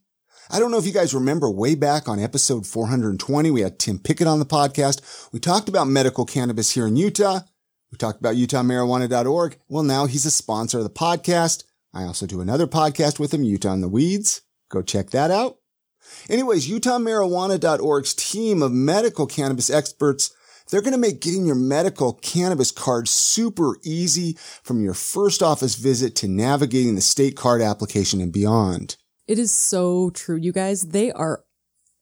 I 0.49 0.59
don't 0.59 0.71
know 0.71 0.77
if 0.77 0.85
you 0.85 0.93
guys 0.93 1.13
remember 1.13 1.51
way 1.51 1.75
back 1.75 2.07
on 2.07 2.19
episode 2.19 2.65
420, 2.65 3.51
we 3.51 3.61
had 3.61 3.79
Tim 3.79 3.99
Pickett 3.99 4.27
on 4.27 4.39
the 4.39 4.45
podcast. 4.45 5.29
We 5.33 5.39
talked 5.39 5.67
about 5.67 5.87
medical 5.87 6.25
cannabis 6.25 6.71
here 6.71 6.87
in 6.87 6.95
Utah. 6.95 7.41
We 7.91 7.97
talked 7.97 8.19
about 8.19 8.35
UtahMarijuana.org. 8.35 9.57
Well, 9.67 9.83
now 9.83 10.05
he's 10.05 10.25
a 10.25 10.31
sponsor 10.31 10.77
of 10.77 10.83
the 10.85 10.89
podcast. 10.89 11.63
I 11.93 12.03
also 12.03 12.25
do 12.25 12.41
another 12.41 12.67
podcast 12.67 13.19
with 13.19 13.33
him, 13.33 13.43
Utah 13.43 13.73
in 13.73 13.81
the 13.81 13.89
Weeds. 13.89 14.41
Go 14.69 14.81
check 14.81 15.09
that 15.09 15.31
out. 15.31 15.57
Anyways, 16.29 16.69
UtahMarijuana.org's 16.69 18.13
team 18.13 18.61
of 18.61 18.71
medical 18.71 19.27
cannabis 19.27 19.69
experts 19.69 20.33
they're 20.69 20.81
going 20.81 20.93
to 20.93 20.99
make 20.99 21.21
getting 21.21 21.45
your 21.45 21.55
medical 21.55 22.13
cannabis 22.13 22.71
card 22.71 23.07
super 23.07 23.77
easy 23.83 24.37
from 24.63 24.83
your 24.83 24.93
first 24.93 25.41
office 25.41 25.75
visit 25.75 26.13
to 26.17 26.27
navigating 26.27 26.95
the 26.95 27.01
state 27.01 27.37
card 27.37 27.61
application 27.61 28.19
and 28.19 28.33
beyond. 28.33 28.97
It 29.27 29.39
is 29.39 29.51
so 29.51 30.09
true, 30.11 30.37
you 30.37 30.53
guys. 30.53 30.83
They 30.83 31.11
are 31.11 31.43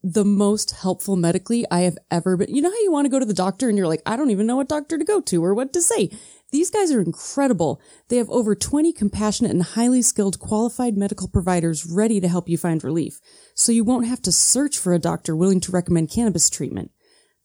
the 0.03 0.23
most 0.23 0.69
helpful 0.69 1.15
medically 1.15 1.65
I 1.71 1.79
have 1.81 1.97
ever 2.11 2.37
been. 2.37 2.53
You 2.53 2.61
know 2.61 2.69
how 2.69 2.79
you 2.81 2.91
want 2.91 3.05
to 3.05 3.09
go 3.09 3.17
to 3.17 3.25
the 3.25 3.33
doctor 3.33 3.67
and 3.67 3.75
you're 3.75 3.87
like, 3.87 4.03
I 4.05 4.15
don't 4.15 4.29
even 4.29 4.45
know 4.45 4.57
what 4.57 4.69
doctor 4.69 4.99
to 4.99 5.03
go 5.03 5.19
to 5.21 5.43
or 5.43 5.55
what 5.55 5.73
to 5.73 5.81
say. 5.81 6.11
These 6.51 6.69
guys 6.69 6.91
are 6.91 7.01
incredible. 7.01 7.81
They 8.09 8.17
have 8.17 8.29
over 8.29 8.53
20 8.53 8.93
compassionate 8.93 9.51
and 9.51 9.63
highly 9.63 10.03
skilled 10.03 10.37
qualified 10.37 10.95
medical 10.95 11.27
providers 11.27 11.87
ready 11.87 12.21
to 12.21 12.27
help 12.27 12.47
you 12.47 12.59
find 12.59 12.83
relief. 12.83 13.19
So 13.55 13.71
you 13.71 13.83
won't 13.83 14.05
have 14.05 14.21
to 14.21 14.31
search 14.31 14.77
for 14.77 14.93
a 14.93 14.99
doctor 14.99 15.35
willing 15.35 15.59
to 15.61 15.71
recommend 15.71 16.11
cannabis 16.11 16.51
treatment. 16.51 16.91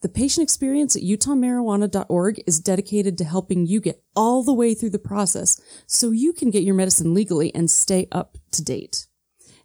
The 0.03 0.11
patient 0.11 0.43
experience 0.43 0.95
at 0.97 1.03
utahmarijuana.org 1.03 2.43
is 2.47 2.61
dedicated 2.61 3.17
to 3.19 3.25
helping 3.25 3.67
you 3.67 3.81
get 3.81 4.03
all 4.15 4.43
the 4.43 4.55
way 4.55 4.75
through 4.75 4.91
the 4.91 4.99
process 4.99 5.59
so 5.87 6.11
you 6.11 6.35
can 6.35 6.51
get 6.51 6.63
your 6.63 6.75
medicine 6.75 7.15
legally 7.15 7.55
and 7.55 7.71
stay 7.71 8.07
up 8.13 8.37
to 8.53 8.63
date. 8.63 9.07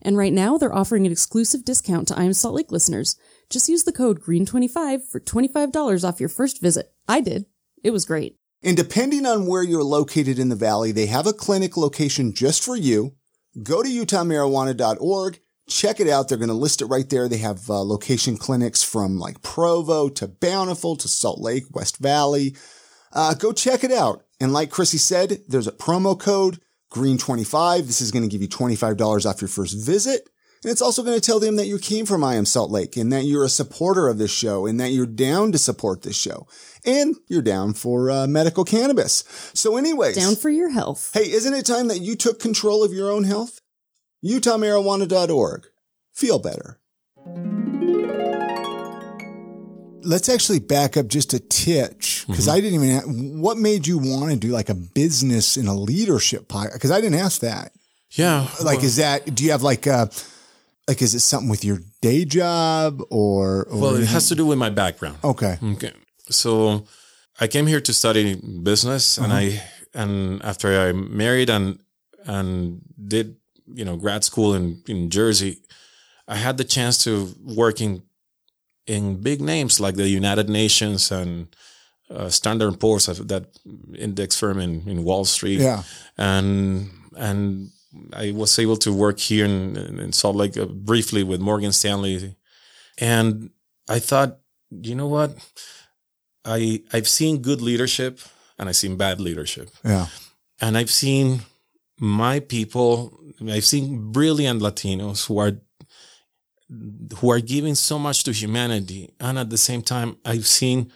And 0.05 0.15
right 0.15 0.31
now 0.31 0.57
they're 0.59 0.73
offering 0.73 1.07
an 1.07 1.11
exclusive 1.11 1.65
discount 1.65 2.07
to 2.09 2.17
I 2.17 2.25
Am 2.25 2.33
Salt 2.33 2.53
Lake 2.53 2.71
listeners. 2.71 3.17
Just 3.49 3.67
use 3.67 3.83
the 3.83 3.91
code 3.91 4.21
GREEN25 4.21 5.01
for 5.03 5.19
$25 5.19 6.07
off 6.07 6.19
your 6.19 6.29
first 6.29 6.61
visit. 6.61 6.93
I 7.09 7.21
did. 7.21 7.45
It 7.83 7.89
was 7.89 8.05
great. 8.05 8.37
And 8.61 8.77
depending 8.77 9.25
on 9.25 9.47
where 9.47 9.63
you're 9.63 9.83
located 9.83 10.37
in 10.37 10.49
the 10.49 10.55
valley, 10.55 10.91
they 10.91 11.07
have 11.07 11.25
a 11.25 11.33
clinic 11.33 11.75
location 11.75 12.33
just 12.33 12.63
for 12.63 12.75
you. 12.75 13.15
Go 13.63 13.81
to 13.81 13.89
utahmarijuana.org. 13.89 15.39
Check 15.67 15.99
it 15.99 16.07
out. 16.07 16.29
They're 16.29 16.37
going 16.37 16.49
to 16.49 16.53
list 16.53 16.83
it 16.83 16.85
right 16.85 17.09
there. 17.09 17.27
They 17.27 17.37
have 17.37 17.67
uh, 17.67 17.81
location 17.81 18.37
clinics 18.37 18.83
from 18.83 19.17
like 19.17 19.41
Provo 19.41 20.09
to 20.09 20.27
Bountiful 20.27 20.97
to 20.97 21.07
Salt 21.07 21.39
Lake, 21.39 21.63
West 21.71 21.97
Valley. 21.97 22.55
Uh, 23.11 23.33
go 23.33 23.51
check 23.51 23.83
it 23.83 23.91
out. 23.91 24.23
And 24.39 24.53
like 24.53 24.69
Chrissy 24.69 24.99
said, 24.99 25.39
there's 25.47 25.67
a 25.67 25.71
promo 25.71 26.19
code 26.19 26.59
Green25. 26.95 27.85
This 27.85 27.99
is 27.99 28.11
going 28.11 28.23
to 28.23 28.29
give 28.29 28.41
you 28.41 28.47
$25 28.47 29.29
off 29.29 29.41
your 29.41 29.49
first 29.49 29.85
visit. 29.85 30.29
And 30.63 30.71
it's 30.71 30.81
also 30.81 31.03
going 31.03 31.19
to 31.19 31.21
tell 31.21 31.41
them 31.41 31.57
that 31.57 31.67
you 31.67 31.77
came 31.77 32.05
from 32.05 32.23
I 32.23 32.35
Am 32.35 32.45
Salt 32.45 32.71
Lake 32.71 32.95
and 32.95 33.11
that 33.11 33.25
you're 33.25 33.43
a 33.43 33.49
supporter 33.49 34.07
of 34.07 34.17
this 34.17 34.31
show 34.31 34.65
and 34.65 34.79
that 34.79 34.91
you're 34.91 35.05
down 35.05 35.51
to 35.51 35.57
support 35.57 36.01
this 36.01 36.15
show. 36.15 36.47
And 36.85 37.15
you're 37.27 37.41
down 37.41 37.73
for 37.73 38.09
uh, 38.09 38.27
medical 38.27 38.63
cannabis. 38.63 39.25
So 39.53 39.75
anyways. 39.75 40.15
Down 40.15 40.37
for 40.37 40.49
your 40.49 40.69
health. 40.69 41.11
Hey, 41.13 41.29
isn't 41.29 41.53
it 41.53 41.65
time 41.65 41.89
that 41.89 41.99
you 41.99 42.15
took 42.15 42.39
control 42.39 42.83
of 42.83 42.93
your 42.93 43.11
own 43.11 43.25
health? 43.25 43.59
UtahMarijuana.org. 44.23 45.67
Feel 46.13 46.39
better 46.39 46.79
let's 50.05 50.29
actually 50.29 50.59
back 50.59 50.95
up 50.97 51.07
just 51.07 51.33
a 51.33 51.39
titch 51.39 52.25
because 52.27 52.47
mm-hmm. 52.47 52.55
I 52.55 52.61
didn't 52.61 52.83
even. 52.83 53.41
what 53.41 53.57
made 53.57 53.87
you 53.87 53.97
want 53.97 54.31
to 54.31 54.37
do 54.37 54.49
like 54.49 54.69
a 54.69 54.75
business 54.75 55.57
in 55.57 55.67
a 55.67 55.75
leadership 55.75 56.47
podcast? 56.47 56.73
Because 56.73 56.91
I 56.91 57.01
didn't 57.01 57.19
ask 57.19 57.41
that. 57.41 57.71
Yeah. 58.11 58.47
Like, 58.63 58.77
well, 58.77 58.85
is 58.85 58.95
that? 58.97 59.33
Do 59.33 59.43
you 59.43 59.51
have 59.51 59.63
like 59.63 59.87
a? 59.87 60.09
Like, 60.87 61.01
is 61.01 61.15
it 61.15 61.21
something 61.21 61.49
with 61.49 61.65
your 61.65 61.79
day 62.01 62.25
job 62.25 63.01
or? 63.09 63.63
or 63.63 63.81
well, 63.81 63.95
it 63.95 64.05
has 64.07 64.29
to 64.29 64.35
do 64.35 64.45
with 64.45 64.59
my 64.59 64.69
background. 64.69 65.17
Okay. 65.23 65.57
Okay. 65.61 65.91
So, 66.29 66.85
I 67.39 67.47
came 67.47 67.65
here 67.65 67.81
to 67.81 67.93
study 67.93 68.35
business, 68.35 69.17
uh-huh. 69.17 69.25
and 69.25 69.33
I 69.33 69.63
and 69.93 70.43
after 70.43 70.67
I 70.79 70.91
married 70.91 71.49
and 71.49 71.79
and 72.25 72.81
did 73.07 73.37
you 73.73 73.83
know 73.83 73.97
grad 73.97 74.23
school 74.23 74.53
in 74.53 74.83
in 74.87 75.09
Jersey, 75.09 75.63
I 76.27 76.35
had 76.35 76.57
the 76.57 76.63
chance 76.63 77.03
to 77.03 77.33
work 77.43 77.81
in 77.81 78.03
in 78.87 79.21
big 79.21 79.41
names 79.41 79.79
like 79.79 79.95
the 79.95 80.07
United 80.07 80.49
Nations 80.49 81.11
and 81.11 81.47
uh, 82.09 82.29
Standard 82.29 82.79
Poor's, 82.79 83.07
that 83.07 83.45
index 83.97 84.39
firm 84.39 84.59
in, 84.59 84.87
in 84.87 85.03
Wall 85.03 85.25
Street. 85.25 85.59
Yeah. 85.59 85.83
And, 86.17 86.91
and 87.17 87.71
I 88.13 88.31
was 88.31 88.59
able 88.59 88.77
to 88.77 88.93
work 88.93 89.19
here 89.19 89.45
in, 89.45 89.75
in 89.77 90.11
Salt 90.11 90.35
Lake 90.35 90.57
uh, 90.57 90.65
briefly 90.65 91.23
with 91.23 91.41
Morgan 91.41 91.71
Stanley. 91.71 92.35
And 92.99 93.49
I 93.89 93.99
thought, 93.99 94.39
you 94.69 94.95
know 94.95 95.07
what? 95.07 95.35
I, 96.43 96.83
I've 96.93 97.07
seen 97.07 97.41
good 97.41 97.61
leadership 97.61 98.19
and 98.59 98.69
I've 98.69 98.75
seen 98.75 98.97
bad 98.97 99.19
leadership. 99.19 99.69
Yeah. 99.83 100.07
And 100.61 100.77
I've 100.77 100.91
seen 100.91 101.41
my 101.99 102.39
people, 102.39 103.19
I've 103.49 103.65
seen 103.65 104.11
brilliant 104.11 104.61
Latinos 104.61 105.27
who 105.27 105.39
are 105.39 105.53
who 107.17 107.31
are 107.31 107.39
giving 107.39 107.75
so 107.75 107.99
much 107.99 108.23
to 108.23 108.31
humanity. 108.31 109.11
And 109.19 109.37
at 109.37 109.49
the 109.49 109.57
same 109.57 109.81
time, 109.81 110.17
I've 110.25 110.47
seen 110.47 110.91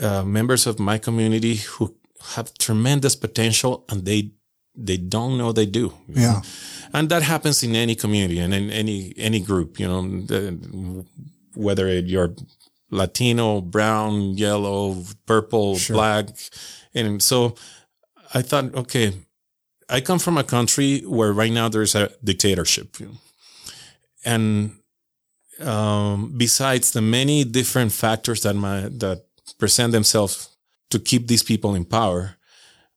uh, 0.00 0.24
members 0.24 0.66
of 0.66 0.78
my 0.78 0.98
community 0.98 1.56
who 1.56 1.96
have 2.34 2.52
tremendous 2.54 3.16
potential 3.16 3.84
and 3.88 4.04
they 4.04 4.32
they 4.74 4.96
don't 4.96 5.36
know 5.36 5.52
they 5.52 5.66
do. 5.66 5.92
Yeah. 6.08 6.40
And 6.94 7.08
that 7.10 7.22
happens 7.22 7.62
in 7.62 7.76
any 7.76 7.94
community 7.94 8.38
and 8.38 8.54
in 8.54 8.70
any 8.70 9.12
any 9.16 9.40
group, 9.40 9.78
you 9.78 9.86
know, 9.86 10.02
the, 10.02 11.04
whether 11.54 11.92
you're 11.98 12.34
Latino, 12.90 13.60
brown, 13.60 14.36
yellow, 14.36 15.02
purple, 15.26 15.76
sure. 15.76 15.94
black. 15.94 16.28
And 16.94 17.22
so 17.22 17.54
I 18.34 18.42
thought, 18.42 18.74
okay, 18.74 19.12
I 19.88 20.00
come 20.00 20.18
from 20.18 20.38
a 20.38 20.44
country 20.44 21.00
where 21.00 21.32
right 21.32 21.52
now 21.52 21.68
there's 21.68 21.94
a 21.94 22.10
dictatorship. 22.22 23.00
You 23.00 23.06
know? 23.06 23.12
And 24.24 24.72
um, 25.60 26.34
besides 26.36 26.92
the 26.92 27.02
many 27.02 27.44
different 27.44 27.92
factors 27.92 28.42
that 28.42 28.54
my, 28.54 28.82
that 28.82 29.24
present 29.58 29.92
themselves 29.92 30.48
to 30.90 30.98
keep 30.98 31.28
these 31.28 31.42
people 31.42 31.74
in 31.74 31.84
power, 31.84 32.36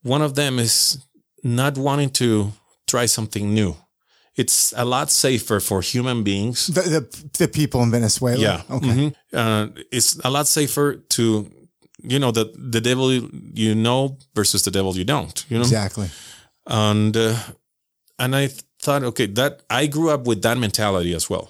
one 0.03 0.21
of 0.21 0.35
them 0.35 0.59
is 0.59 1.03
not 1.43 1.77
wanting 1.77 2.09
to 2.09 2.51
try 2.87 3.05
something 3.05 3.53
new. 3.53 3.75
It's 4.35 4.73
a 4.75 4.83
lot 4.83 5.11
safer 5.11 5.59
for 5.59 5.81
human 5.81 6.23
beings. 6.23 6.67
The 6.67 6.81
the, 6.81 7.29
the 7.37 7.47
people 7.47 7.81
in 7.83 7.91
Venezuela. 7.91 8.37
Yeah. 8.37 8.61
Okay. 8.69 8.87
Mm-hmm. 8.87 9.37
Uh, 9.37 9.67
it's 9.91 10.19
a 10.25 10.29
lot 10.29 10.47
safer 10.47 10.95
to, 10.95 11.49
you 12.03 12.19
know, 12.19 12.31
the 12.31 12.51
the 12.57 12.81
devil 12.81 13.13
you 13.13 13.75
know 13.75 14.17
versus 14.33 14.63
the 14.63 14.71
devil 14.71 14.95
you 14.97 15.05
don't. 15.05 15.45
You 15.49 15.57
know 15.57 15.63
exactly. 15.63 16.09
And 16.67 17.15
uh, 17.15 17.37
and 18.19 18.35
I 18.35 18.49
thought, 18.85 19.03
okay, 19.03 19.25
that 19.27 19.61
I 19.69 19.87
grew 19.87 20.09
up 20.09 20.27
with 20.27 20.41
that 20.43 20.57
mentality 20.57 21.13
as 21.15 21.29
well, 21.29 21.49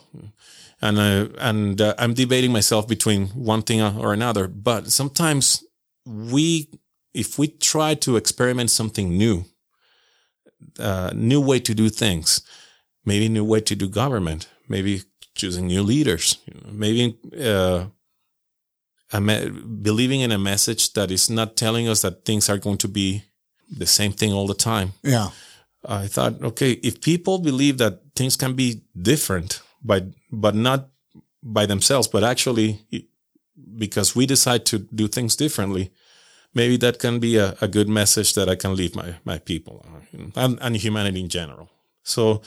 and 0.82 0.98
uh, 0.98 1.28
and 1.40 1.82
uh, 1.82 1.94
I'm 1.98 2.14
debating 2.14 2.52
myself 2.52 2.88
between 2.88 3.28
one 3.28 3.62
thing 3.62 3.82
or 3.82 4.14
another. 4.14 4.48
But 4.48 4.92
sometimes 4.92 5.64
we, 6.06 6.70
if 7.14 7.38
we 7.38 7.48
try 7.48 7.96
to 7.96 8.18
experiment 8.18 8.70
something 8.70 9.18
new, 9.18 9.46
uh, 10.80 11.12
new 11.14 11.42
way 11.42 11.60
to 11.60 11.74
do 11.74 11.90
things, 11.90 12.42
maybe 13.06 13.30
new 13.30 13.46
way 13.46 13.62
to 13.62 13.76
do 13.76 13.88
government, 13.90 14.48
maybe 14.68 15.02
choosing 15.36 15.68
new 15.68 15.84
leaders, 15.84 16.38
maybe 16.72 17.18
uh, 17.40 17.86
me- 19.20 19.50
believing 19.82 20.22
in 20.22 20.32
a 20.32 20.38
message 20.38 20.94
that 20.94 21.12
is 21.12 21.30
not 21.30 21.56
telling 21.56 21.88
us 21.88 22.02
that 22.02 22.26
things 22.26 22.50
are 22.50 22.58
going 22.58 22.78
to 22.78 22.88
be 22.88 23.24
the 23.70 23.86
same 23.86 24.12
thing 24.12 24.34
all 24.34 24.48
the 24.48 24.54
time. 24.54 24.94
Yeah. 25.04 25.30
I 25.88 26.08
thought, 26.08 26.42
okay, 26.42 26.72
if 26.84 27.02
people 27.02 27.40
believe 27.40 27.78
that 27.78 28.02
things 28.16 28.36
can 28.36 28.54
be 28.54 28.82
different, 29.00 29.62
by 29.84 30.04
but 30.32 30.56
not 30.56 30.90
by 31.44 31.66
themselves, 31.66 32.08
but 32.08 32.24
actually 32.24 32.80
because 33.78 34.16
we 34.16 34.26
decide 34.26 34.66
to 34.66 34.80
do 34.80 35.08
things 35.08 35.36
differently, 35.36 35.92
maybe 36.54 36.78
that 36.78 37.00
can 37.00 37.20
be 37.20 37.38
a, 37.38 37.56
a 37.62 37.68
good 37.68 37.88
message 37.88 38.34
that 38.34 38.50
I 38.50 38.56
can 38.56 38.76
leave 38.76 38.96
my 38.96 39.16
my 39.24 39.40
people 39.40 39.86
and, 40.36 40.60
and 40.62 40.76
humanity 40.78 41.20
in 41.20 41.30
general. 41.30 41.70
So 42.04 42.42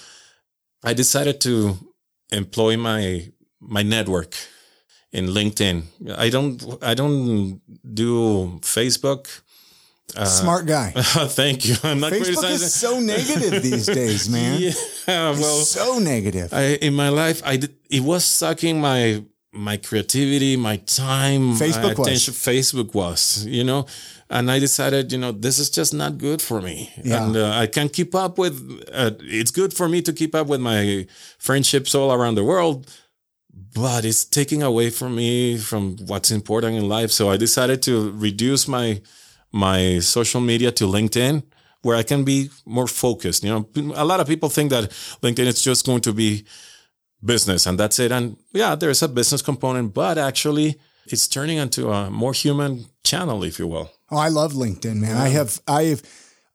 I 0.83 0.95
decided 0.95 1.40
to 1.42 1.76
employ 2.30 2.76
my 2.76 3.33
my 3.61 3.83
network 3.83 4.35
in 5.12 5.26
LinkedIn. 5.26 5.85
I 6.16 6.28
don't 6.30 6.83
I 6.83 6.95
don't 6.95 7.61
do 7.83 8.59
Facebook. 8.62 9.42
Uh, 10.17 10.25
Smart 10.25 10.67
guy. 10.67 10.91
thank 10.97 11.67
you. 11.67 11.75
I'm 11.83 12.00
not 12.00 12.12
Facebook 12.12 12.50
is 12.50 12.75
so 12.75 12.99
negative 12.99 13.62
these 13.71 13.87
days, 13.87 14.29
man. 14.29 14.61
Yeah, 14.61 14.73
well, 15.07 15.61
so 15.65 15.99
negative. 15.99 16.53
I, 16.53 16.79
in 16.81 16.95
my 16.95 17.11
life, 17.11 17.43
I 17.45 17.57
did, 17.59 17.75
it 17.91 18.00
was 18.00 18.25
sucking 18.25 18.81
my 18.81 19.23
my 19.53 19.77
creativity, 19.77 20.57
my 20.57 20.77
time, 20.77 21.55
Facebook 21.55 21.83
my 21.83 22.03
attention. 22.03 22.33
Was. 22.33 22.38
Facebook 22.38 22.95
was, 22.95 23.47
you 23.47 23.65
know, 23.65 23.87
and 24.31 24.50
I 24.50 24.59
decided, 24.59 25.11
you 25.12 25.19
know, 25.19 25.33
this 25.33 25.59
is 25.59 25.71
just 25.71 25.93
not 25.93 26.19
good 26.19 26.41
for 26.41 26.61
me, 26.61 26.91
yeah. 27.03 27.25
and 27.25 27.37
uh, 27.37 27.50
I 27.50 27.67
can't 27.67 27.93
keep 27.93 28.15
up 28.15 28.38
with. 28.38 28.83
Uh, 28.93 29.12
it's 29.21 29.50
good 29.50 29.75
for 29.75 29.88
me 29.88 30.00
to 30.03 30.12
keep 30.12 30.35
up 30.35 30.47
with 30.47 30.61
my 30.61 31.07
friendships 31.38 31.95
all 31.95 32.12
around 32.12 32.35
the 32.35 32.45
world, 32.45 32.91
but 33.75 34.05
it's 34.05 34.25
taking 34.25 34.62
away 34.62 34.91
from 34.91 35.17
me 35.17 35.59
from 35.59 35.97
what's 36.07 36.31
important 36.31 36.77
in 36.77 36.88
life. 36.88 37.11
So 37.11 37.31
I 37.31 37.37
decided 37.37 37.83
to 37.83 38.11
reduce 38.12 38.67
my 38.69 39.03
my 39.52 39.99
social 40.00 40.40
media 40.40 40.71
to 40.73 40.85
LinkedIn 40.85 41.43
where 41.83 41.97
I 41.97 42.02
can 42.02 42.25
be 42.25 42.50
more 42.67 42.87
focused. 42.87 43.45
You 43.45 43.50
know, 43.50 43.93
a 43.95 44.05
lot 44.05 44.21
of 44.21 44.26
people 44.26 44.49
think 44.49 44.71
that 44.71 44.90
LinkedIn 45.23 45.47
is 45.47 45.62
just 45.62 45.87
going 45.87 46.00
to 46.02 46.12
be 46.12 46.45
business 47.25 47.67
and 47.67 47.78
that's 47.78 47.99
it. 47.99 48.12
And 48.12 48.37
yeah, 48.52 48.75
there's 48.75 49.02
a 49.02 49.09
business 49.09 49.43
component, 49.43 49.95
but 49.95 50.19
actually 50.19 50.78
it's 51.07 51.28
turning 51.28 51.59
into 51.59 51.90
a 51.90 52.11
more 52.11 52.33
human 52.33 52.87
channel, 53.05 53.45
if 53.45 53.59
you 53.59 53.67
will. 53.67 53.90
Oh, 54.11 54.19
I 54.19 54.28
love 54.28 54.52
LinkedIn, 54.52 54.97
man. 54.97 55.17
Yeah. 55.17 55.23
I 55.23 55.28
have, 55.28 55.61
I 55.67 55.83
have, 55.85 56.02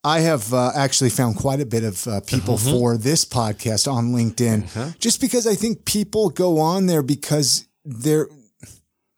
I 0.03 0.19
have 0.19 0.53
uh, 0.53 0.71
actually 0.75 1.12
found 1.12 1.38
quite 1.38 1.62
a 1.62 1.65
bit 1.65 1.83
of 1.83 2.05
uh, 2.07 2.19
people 2.21 2.55
mm-hmm. 2.55 2.71
for 2.71 2.97
this 2.97 3.23
podcast 3.23 3.91
on 3.91 4.12
LinkedIn, 4.12 4.63
mm-hmm. 4.63 4.89
just 5.00 5.21
because 5.21 5.47
I 5.47 5.55
think 5.55 5.85
people 5.85 6.29
go 6.29 6.59
on 6.59 6.88
there 6.88 7.01
because 7.01 7.67
they're 7.85 8.27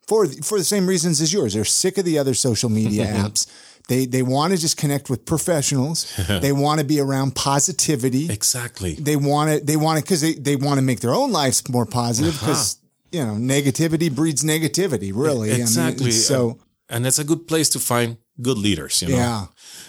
for 0.07 0.27
for 0.27 0.57
the 0.57 0.63
same 0.63 0.87
reasons 0.87 1.21
as 1.21 1.33
yours. 1.33 1.53
They're 1.53 1.65
sick 1.65 1.97
of 1.97 2.05
the 2.05 2.17
other 2.17 2.33
social 2.33 2.69
media 2.69 3.05
apps. 3.23 3.47
They 3.87 4.05
they 4.05 4.21
want 4.21 4.53
to 4.53 4.59
just 4.59 4.77
connect 4.77 5.09
with 5.09 5.25
professionals. 5.25 6.11
they 6.27 6.51
want 6.51 6.79
to 6.79 6.85
be 6.85 6.99
around 6.99 7.35
positivity. 7.35 8.31
Exactly. 8.31 8.95
They 8.95 9.15
want 9.15 9.51
to 9.51 9.65
they 9.65 9.77
want 9.77 9.99
to 9.99 10.03
because 10.03 10.21
they, 10.21 10.33
they 10.33 10.55
want 10.55 10.77
to 10.77 10.81
make 10.81 11.01
their 11.01 11.13
own 11.13 11.31
lives 11.31 11.67
more 11.69 11.85
positive 11.85 12.33
because 12.33 12.77
uh-huh. 12.77 13.09
you 13.11 13.25
know 13.25 13.55
negativity 13.55 14.13
breeds 14.13 14.43
negativity. 14.43 15.11
Really, 15.13 15.51
exactly. 15.51 16.05
I 16.05 16.09
mean, 16.09 16.13
so 16.13 16.59
and 16.89 17.05
it's 17.05 17.19
a 17.19 17.23
good 17.23 17.47
place 17.47 17.69
to 17.69 17.79
find 17.79 18.17
good 18.41 18.57
leaders. 18.57 19.01
You 19.01 19.09
know. 19.09 19.15
Yeah. 19.15 19.45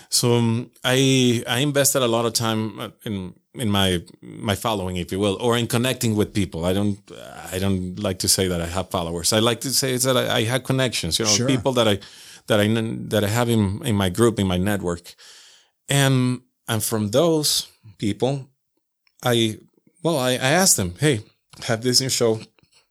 So 0.08 0.34
um, 0.34 0.70
I 0.84 1.42
I 1.46 1.60
invested 1.60 2.02
a 2.02 2.08
lot 2.08 2.26
of 2.26 2.32
time 2.32 2.80
uh, 2.80 2.90
in 3.04 3.34
in 3.54 3.70
my 3.70 4.02
my 4.20 4.54
following, 4.54 4.96
if 4.96 5.12
you 5.12 5.18
will, 5.18 5.36
or 5.40 5.56
in 5.56 5.66
connecting 5.66 6.16
with 6.16 6.32
people. 6.32 6.64
I 6.64 6.72
don't 6.72 6.98
I 7.52 7.58
don't 7.58 7.98
like 7.98 8.18
to 8.20 8.28
say 8.28 8.48
that 8.48 8.60
I 8.60 8.66
have 8.66 8.90
followers. 8.90 9.32
I 9.32 9.40
like 9.40 9.60
to 9.60 9.70
say 9.70 9.92
it's 9.92 10.04
that 10.04 10.16
I, 10.16 10.38
I 10.38 10.44
have 10.44 10.64
connections. 10.64 11.18
You 11.18 11.24
know, 11.24 11.32
sure. 11.32 11.46
people 11.46 11.72
that 11.72 11.88
I 11.88 11.98
that 12.46 12.60
I 12.60 12.66
that 13.08 13.24
I 13.24 13.28
have 13.28 13.48
in 13.48 13.84
in 13.84 13.96
my 13.96 14.08
group 14.08 14.38
in 14.38 14.46
my 14.46 14.58
network, 14.58 15.14
and 15.88 16.40
and 16.68 16.82
from 16.82 17.10
those 17.10 17.68
people, 17.98 18.48
I 19.22 19.58
well 20.02 20.18
I, 20.18 20.32
I 20.32 20.50
asked 20.60 20.76
them, 20.76 20.94
hey, 20.98 21.20
have 21.64 21.82
this 21.82 22.00
new 22.00 22.10
show. 22.10 22.40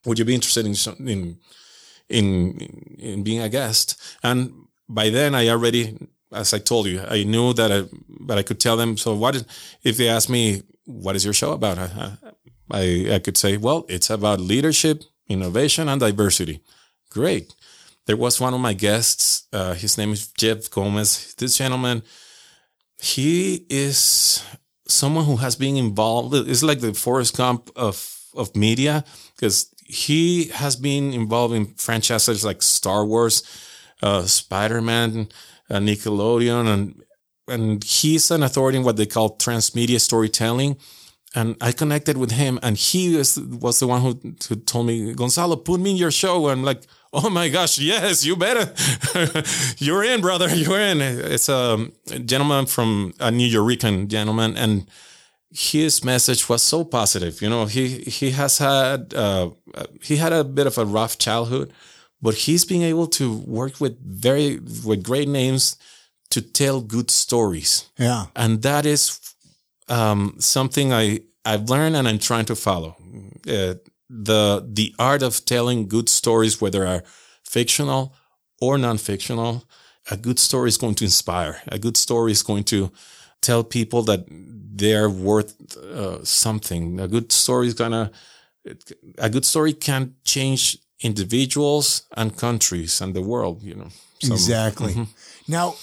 Would 0.06 0.20
you 0.20 0.26
be 0.26 0.36
interested 0.36 0.66
in 0.66 0.76
in 1.08 1.38
in 2.10 2.60
in 3.00 3.24
being 3.24 3.42
a 3.42 3.50
guest? 3.50 4.00
And 4.22 4.65
by 4.88 5.10
then, 5.10 5.36
I 5.36 5.50
already, 5.50 5.98
as 6.32 6.54
I 6.54 6.60
told 6.60 6.88
you, 6.88 7.02
I 7.02 7.24
knew 7.24 7.54
that 7.54 7.72
I 7.72 7.84
that 8.28 8.38
I 8.38 8.44
could 8.44 8.60
tell 8.60 8.78
them. 8.78 8.98
So 8.98 9.16
what 9.16 9.44
if 9.84 9.98
they 9.98 10.10
ask 10.10 10.30
me, 10.30 10.64
what 10.86 11.16
is 11.16 11.24
your 11.24 11.34
show 11.34 11.54
about? 11.54 11.78
I, 11.78 12.18
I 12.72 13.16
I 13.16 13.20
could 13.20 13.38
say, 13.38 13.58
well, 13.58 13.86
it's 13.90 14.10
about 14.10 14.40
leadership, 14.40 15.04
innovation, 15.28 15.90
and 15.90 16.00
diversity. 16.00 16.62
Great 17.10 17.54
there 18.06 18.18
was 18.18 18.40
one 18.40 18.54
of 18.54 18.60
my 18.60 18.74
guests. 18.74 19.48
Uh, 19.52 19.74
his 19.74 19.98
name 19.98 20.12
is 20.12 20.28
Jeff 20.28 20.70
Gomez. 20.70 21.34
This 21.38 21.58
gentleman, 21.58 22.04
he 23.02 23.66
is 23.70 24.44
someone 24.88 25.26
who 25.26 25.38
has 25.38 25.56
been 25.56 25.76
involved. 25.76 26.34
It's 26.36 26.64
like 26.64 26.80
the 26.80 26.94
Forrest 26.94 27.38
Gump 27.38 27.72
of 27.76 28.12
of 28.36 28.56
media 28.56 29.04
because 29.36 29.74
he 29.86 30.46
has 30.50 30.76
been 30.76 31.14
involved 31.14 31.54
in 31.54 31.74
franchises 31.76 32.44
like 32.44 32.62
Star 32.62 33.06
Wars, 33.06 33.44
uh, 34.06 34.24
Spider 34.24 34.82
Man, 34.82 35.28
uh, 35.70 35.80
Nickelodeon, 35.80 36.68
and 36.74 37.04
and 37.48 37.84
he's 37.84 38.32
an 38.32 38.44
authority 38.44 38.78
in 38.78 38.84
what 38.84 38.98
they 38.98 39.06
call 39.06 39.38
transmedia 39.38 40.00
storytelling. 40.00 40.78
And 41.38 41.58
I 41.60 41.74
connected 41.74 42.18
with 42.18 42.32
him, 42.32 42.60
and 42.64 42.78
he 42.78 43.18
was, 43.18 43.38
was 43.38 43.80
the 43.80 43.88
one 43.88 44.02
who, 44.02 44.18
who 44.48 44.56
told 44.56 44.88
me, 44.88 45.14
Gonzalo, 45.14 45.58
put 45.58 45.82
me 45.82 45.92
in 45.92 45.98
your 45.98 46.10
show. 46.10 46.48
And 46.48 46.62
I'm 46.62 46.66
like, 46.66 46.84
Oh 47.18 47.30
my 47.30 47.48
gosh, 47.48 47.80
yes, 47.80 48.26
you 48.26 48.36
better. 48.36 48.74
You're 49.78 50.04
in, 50.04 50.20
brother. 50.20 50.54
You're 50.54 50.82
in. 50.82 51.00
It's 51.00 51.48
a 51.48 51.90
gentleman 52.26 52.66
from 52.66 53.14
a 53.22 53.30
Nuyorican 53.32 54.10
gentleman, 54.10 54.58
and 54.58 54.86
his 55.50 56.04
message 56.04 56.50
was 56.50 56.62
so 56.62 56.84
positive. 56.84 57.42
You 57.42 57.50
know, 57.50 57.68
he 57.68 58.00
he 58.00 58.32
has 58.32 58.58
had 58.58 59.14
uh, 59.14 59.52
he 60.02 60.18
had 60.18 60.34
a 60.34 60.44
bit 60.44 60.68
of 60.68 60.78
a 60.78 60.84
rough 60.84 61.18
childhood, 61.18 61.72
but 62.26 62.34
he's 62.34 62.66
being 62.66 62.82
able 62.82 63.06
to 63.06 63.38
work 63.46 63.80
with 63.80 63.96
very 64.04 64.60
with 64.84 65.04
great 65.04 65.30
names 65.30 65.78
to 66.32 66.42
tell 66.42 66.82
good 66.82 67.12
stories. 67.12 67.92
Yeah, 68.00 68.26
and 68.36 68.64
that 68.64 68.86
is 68.86 69.20
um, 69.88 70.36
something 70.40 70.92
I 70.92 71.20
I've 71.46 71.70
learned 71.70 71.96
and 71.96 72.08
I'm 72.08 72.18
trying 72.18 72.46
to 72.46 72.56
follow. 72.56 72.96
Uh, 73.48 73.76
the 74.10 74.68
the 74.74 74.96
art 74.98 75.22
of 75.22 75.46
telling 75.46 75.88
good 75.88 76.10
stories, 76.10 76.60
whether 76.60 76.88
are 76.88 77.04
fictional 77.44 78.16
or 78.60 78.80
non-fictional, 78.80 79.64
a 80.10 80.18
good 80.18 80.40
story 80.40 80.70
is 80.70 80.78
going 80.78 80.96
to 80.96 81.04
inspire. 81.04 81.62
A 81.68 81.78
good 81.78 81.96
story 81.96 82.32
is 82.32 82.42
going 82.44 82.64
to 82.66 82.92
tell 83.42 83.64
people 83.64 84.02
that 84.04 84.26
they're 84.78 85.12
worth 85.12 85.78
uh, 85.78 86.24
something. 86.24 87.00
A 87.00 87.08
good 87.08 87.32
story 87.32 87.68
is 87.68 87.76
gonna 87.76 88.12
a 89.20 89.30
good 89.30 89.46
story 89.46 89.74
can 89.74 90.16
change 90.24 90.80
individuals 91.06 92.04
and 92.18 92.36
countries 92.36 93.02
and 93.02 93.14
the 93.14 93.22
world. 93.22 93.62
You 93.64 93.76
know 93.76 93.90
so, 94.20 94.34
exactly. 94.34 94.94
Mm-hmm. 94.94 95.52
Now, 95.52 95.76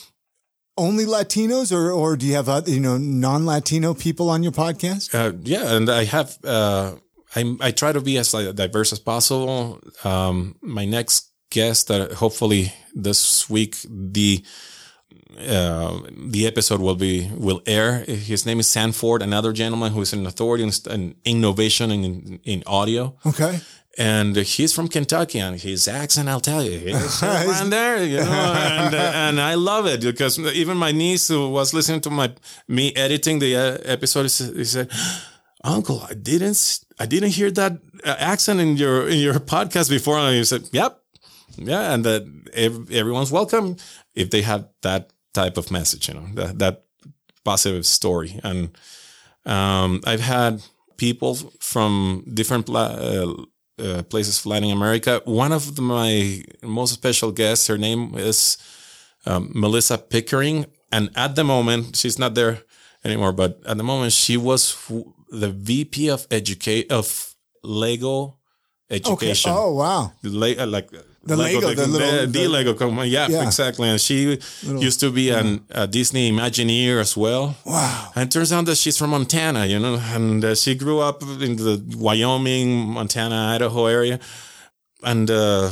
only 0.76 1.04
Latinos, 1.04 1.72
or 1.72 1.92
or 1.92 2.16
do 2.16 2.26
you 2.26 2.34
have 2.34 2.48
other, 2.48 2.70
you 2.70 2.80
know 2.80 2.98
non 2.98 3.46
Latino 3.46 3.94
people 3.94 4.28
on 4.30 4.42
your 4.42 4.52
podcast? 4.52 5.14
Uh, 5.14 5.32
yeah, 5.42 5.74
and 5.76 5.88
I 5.88 6.04
have. 6.04 6.38
Uh, 6.44 6.96
I, 7.34 7.56
I 7.60 7.70
try 7.70 7.92
to 7.92 8.00
be 8.02 8.18
as 8.18 8.32
diverse 8.32 8.92
as 8.92 8.98
possible. 8.98 9.80
Um, 10.04 10.56
my 10.60 10.84
next 10.84 11.30
guest 11.50 11.88
that 11.88 12.12
hopefully 12.12 12.74
this 12.94 13.48
week 13.48 13.76
the 13.88 14.44
uh, 15.38 16.00
the 16.14 16.46
episode 16.46 16.80
will 16.80 16.94
be 16.94 17.30
will 17.34 17.62
air. 17.66 18.00
His 18.04 18.44
name 18.44 18.60
is 18.60 18.66
Sanford, 18.66 19.22
another 19.22 19.52
gentleman 19.52 19.92
who 19.92 20.02
is 20.02 20.12
an 20.12 20.26
authority 20.26 20.64
in, 20.90 21.14
innovation 21.24 21.90
in, 21.90 22.40
in 22.44 22.62
audio. 22.66 23.16
Okay. 23.24 23.60
And 23.98 24.34
he's 24.36 24.72
from 24.72 24.88
Kentucky, 24.88 25.38
and 25.38 25.60
his 25.60 25.86
accent, 25.86 26.28
I'll 26.28 26.40
tell 26.40 26.62
you, 26.62 26.78
he's 26.78 27.22
around 27.22 27.70
there, 27.70 28.02
you 28.02 28.16
know, 28.16 28.54
and, 28.56 28.94
and 28.94 29.40
I 29.40 29.54
love 29.54 29.86
it 29.86 30.00
because 30.00 30.38
even 30.38 30.78
my 30.78 30.92
niece 30.92 31.28
who 31.28 31.50
was 31.50 31.74
listening 31.74 32.00
to 32.02 32.10
my 32.10 32.32
me 32.66 32.94
editing 32.94 33.38
the 33.38 33.54
uh, 33.54 33.78
episode, 33.84 34.22
he 34.22 34.64
said, 34.64 34.90
"Uncle, 35.62 36.06
I 36.08 36.14
didn't 36.14 36.80
I 36.98 37.04
didn't 37.04 37.30
hear 37.30 37.50
that 37.50 37.72
uh, 38.04 38.16
accent 38.18 38.60
in 38.60 38.78
your 38.78 39.08
in 39.08 39.18
your 39.18 39.34
podcast 39.34 39.90
before. 39.90 40.16
And 40.16 40.36
you 40.36 40.44
said, 40.44 40.68
"Yep, 40.72 40.98
yeah," 41.56 41.92
and 41.92 42.04
that 42.04 42.22
everyone's 42.90 43.30
welcome 43.30 43.76
if 44.14 44.30
they 44.30 44.42
have 44.42 44.68
that 44.82 45.10
type 45.32 45.56
of 45.56 45.70
message, 45.70 46.08
you 46.08 46.14
know, 46.14 46.26
that, 46.34 46.58
that 46.58 46.84
positive 47.44 47.86
story. 47.86 48.40
And 48.42 48.76
um, 49.44 50.00
I've 50.06 50.20
had 50.20 50.62
people 50.96 51.34
from 51.60 52.24
different 52.32 52.68
uh, 52.70 53.34
uh, 53.78 54.02
places 54.04 54.38
of 54.40 54.46
Latin 54.46 54.70
America. 54.70 55.20
One 55.24 55.52
of 55.52 55.76
the, 55.76 55.82
my 55.82 56.42
most 56.62 56.94
special 56.94 57.32
guests, 57.32 57.66
her 57.66 57.78
name 57.78 58.14
is 58.16 58.58
um, 59.26 59.50
Melissa 59.54 59.98
Pickering, 59.98 60.66
and 60.90 61.10
at 61.16 61.36
the 61.36 61.44
moment 61.44 61.96
she's 61.96 62.18
not 62.18 62.34
there 62.34 62.62
anymore, 63.04 63.32
but 63.32 63.60
at 63.66 63.76
the 63.76 63.84
moment 63.84 64.12
she 64.12 64.36
was 64.36 64.76
the 65.30 65.50
VP 65.50 66.08
of 66.10 66.26
educate 66.30 66.92
of 66.92 67.34
Lego 67.62 68.38
education. 68.90 69.50
Okay. 69.50 69.60
Oh 69.60 69.74
wow. 69.74 70.12
Le- 70.22 70.56
uh, 70.56 70.66
like 70.66 70.90
The 71.24 71.36
Lego, 71.36 71.60
the 71.60 71.86
little- 71.86 72.26
the, 72.26 72.26
the- 72.26 72.48
Lego. 72.48 72.74
Come 72.74 72.98
on, 72.98 73.08
yeah, 73.08 73.28
Yeah. 73.28 73.44
exactly. 73.46 73.88
And 73.88 74.00
she 74.00 74.38
used 74.62 74.98
to 75.00 75.10
be 75.10 75.30
an, 75.30 75.64
a 75.70 75.86
Disney 75.86 76.32
Imagineer 76.32 77.00
as 77.00 77.16
well. 77.16 77.54
Wow. 77.64 78.10
And 78.16 78.24
it 78.28 78.32
turns 78.32 78.52
out 78.52 78.64
that 78.66 78.76
she's 78.76 78.98
from 78.98 79.10
Montana, 79.10 79.66
you 79.66 79.78
know, 79.78 79.94
and 80.14 80.44
uh, 80.44 80.54
she 80.56 80.74
grew 80.74 80.98
up 80.98 81.22
in 81.22 81.56
the 81.56 81.80
Wyoming, 81.96 82.70
Montana, 82.94 83.52
Idaho 83.54 83.86
area. 83.86 84.18
And 85.04 85.30
uh, 85.30 85.70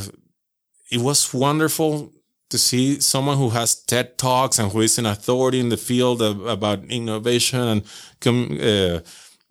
it 0.90 1.00
was 1.00 1.32
wonderful 1.34 2.12
to 2.50 2.58
see 2.58 3.00
someone 3.00 3.36
who 3.36 3.50
has 3.50 3.74
TED 3.74 4.18
Talks 4.18 4.58
and 4.58 4.70
who 4.72 4.80
is 4.82 4.98
an 4.98 5.06
authority 5.06 5.58
in 5.60 5.68
the 5.68 5.76
field 5.76 6.20
of, 6.22 6.46
about 6.46 6.84
innovation 6.84 7.60
and, 7.60 7.82
uh, 8.26 9.00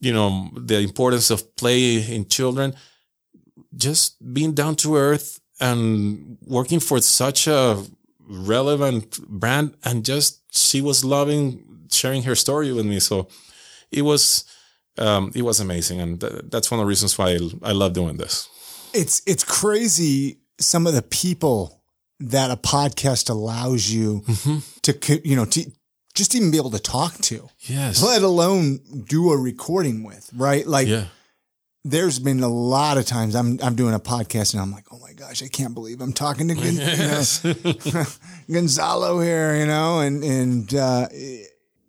you 0.02 0.14
know, 0.14 0.50
the 0.56 0.80
importance 0.80 1.30
of 1.30 1.56
play 1.58 1.96
in 2.16 2.26
children. 2.28 2.74
Just 3.76 4.16
being 4.34 4.54
down 4.54 4.76
to 4.78 4.96
earth 4.96 5.40
and 5.60 6.38
working 6.46 6.80
for 6.80 7.02
such 7.02 7.48
a 7.48 7.84
relevant 8.30 9.20
brand 9.28 9.76
and 9.84 10.06
just 10.06 10.42
she 10.56 10.82
was 10.82 11.04
loving 11.04 11.66
sharing 11.92 12.24
her 12.24 12.36
story 12.36 12.72
with 12.72 12.86
me. 12.86 13.00
So 13.00 13.28
it 13.92 14.04
was 14.04 14.46
um 14.98 15.32
it 15.36 15.42
was 15.42 15.60
amazing 15.60 16.00
and 16.00 16.22
th- 16.22 16.44
that's 16.46 16.70
one 16.72 16.80
of 16.80 16.86
the 16.86 16.90
reasons 16.90 17.18
why 17.18 17.32
I, 17.32 17.40
I 17.64 17.72
love 17.72 17.94
doing 17.94 18.18
this. 18.18 18.48
It's 18.94 19.22
it's 19.26 19.44
crazy 19.44 20.40
some 20.60 20.88
of 20.88 20.94
the 20.94 21.02
people 21.02 21.82
that 22.20 22.52
a 22.52 22.58
podcast 22.58 23.30
allows 23.30 23.90
you 23.90 24.24
to 24.82 25.22
you 25.24 25.36
know 25.36 25.46
to 25.46 25.72
just 26.16 26.36
even 26.36 26.52
be 26.52 26.58
able 26.58 26.72
to 26.72 26.80
talk 26.80 27.18
to, 27.20 27.48
yes. 27.60 28.04
let 28.04 28.24
alone 28.24 28.80
do 29.08 29.32
a 29.32 29.38
recording 29.38 30.04
with, 30.04 30.30
right? 30.36 30.68
Like 30.68 30.88
yeah 30.88 31.06
there's 31.86 32.20
been 32.20 32.42
a 32.42 32.50
lot 32.50 32.98
of 32.98 33.06
times 33.06 33.36
I'm 33.36 33.60
I'm 33.64 33.76
doing 33.76 33.94
a 33.94 34.00
podcast 34.00 34.54
and 34.54 34.62
I'm 34.62 34.72
like, 34.72 34.86
oh 34.92 35.00
my 35.00 35.14
gosh, 35.14 35.42
I 35.44 35.48
can't 35.48 35.74
believe 35.74 36.02
I'm 36.02 36.14
talking 36.14 36.48
to 36.50 36.56
Gon- 36.56 36.66
you 36.66 37.94
know, 37.94 38.06
Gonzalo 38.52 39.20
here, 39.20 39.56
you 39.56 39.66
know, 39.66 40.00
and 40.00 40.24
and 40.24 40.74
uh, 40.74 41.08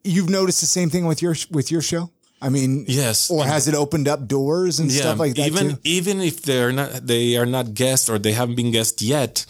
you've 0.05 0.31
noticed 0.31 0.61
the 0.61 0.67
same 0.67 0.91
thing 0.91 1.07
with 1.07 1.23
your 1.23 1.35
with 1.51 1.71
your 1.71 1.83
show. 1.83 2.11
I 2.43 2.49
mean, 2.49 2.87
yes. 2.89 3.31
or 3.31 3.45
has 3.45 3.69
it 3.69 3.75
opened 3.75 4.09
up 4.09 4.27
doors 4.27 4.81
and 4.81 4.91
stuff 4.91 5.19
like 5.19 5.35
that 5.35 5.47
even 5.47 5.71
too? 5.73 5.79
even 5.85 6.21
if 6.23 6.41
they're 6.41 6.73
not 6.73 7.07
they 7.07 7.37
are 7.37 7.45
not 7.45 7.75
guests 7.75 8.09
or 8.09 8.19
they 8.19 8.33
haven't 8.33 8.55
been 8.55 8.71
guests 8.71 9.03
yet 9.03 9.45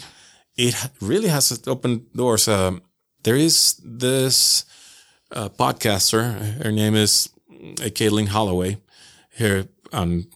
it 0.61 0.75
really 1.01 1.29
has 1.29 1.63
opened 1.67 2.13
doors. 2.13 2.49
Um, 2.49 2.83
there 3.23 3.37
is 3.37 3.81
this 3.85 4.65
uh, 5.33 5.49
podcaster. 5.49 6.63
Her 6.63 6.73
name 6.73 6.95
is 6.95 7.31
uh, 7.51 7.89
Caitlin 7.97 8.29
Holloway. 8.29 8.79
Here 9.37 9.69
um 9.93 10.27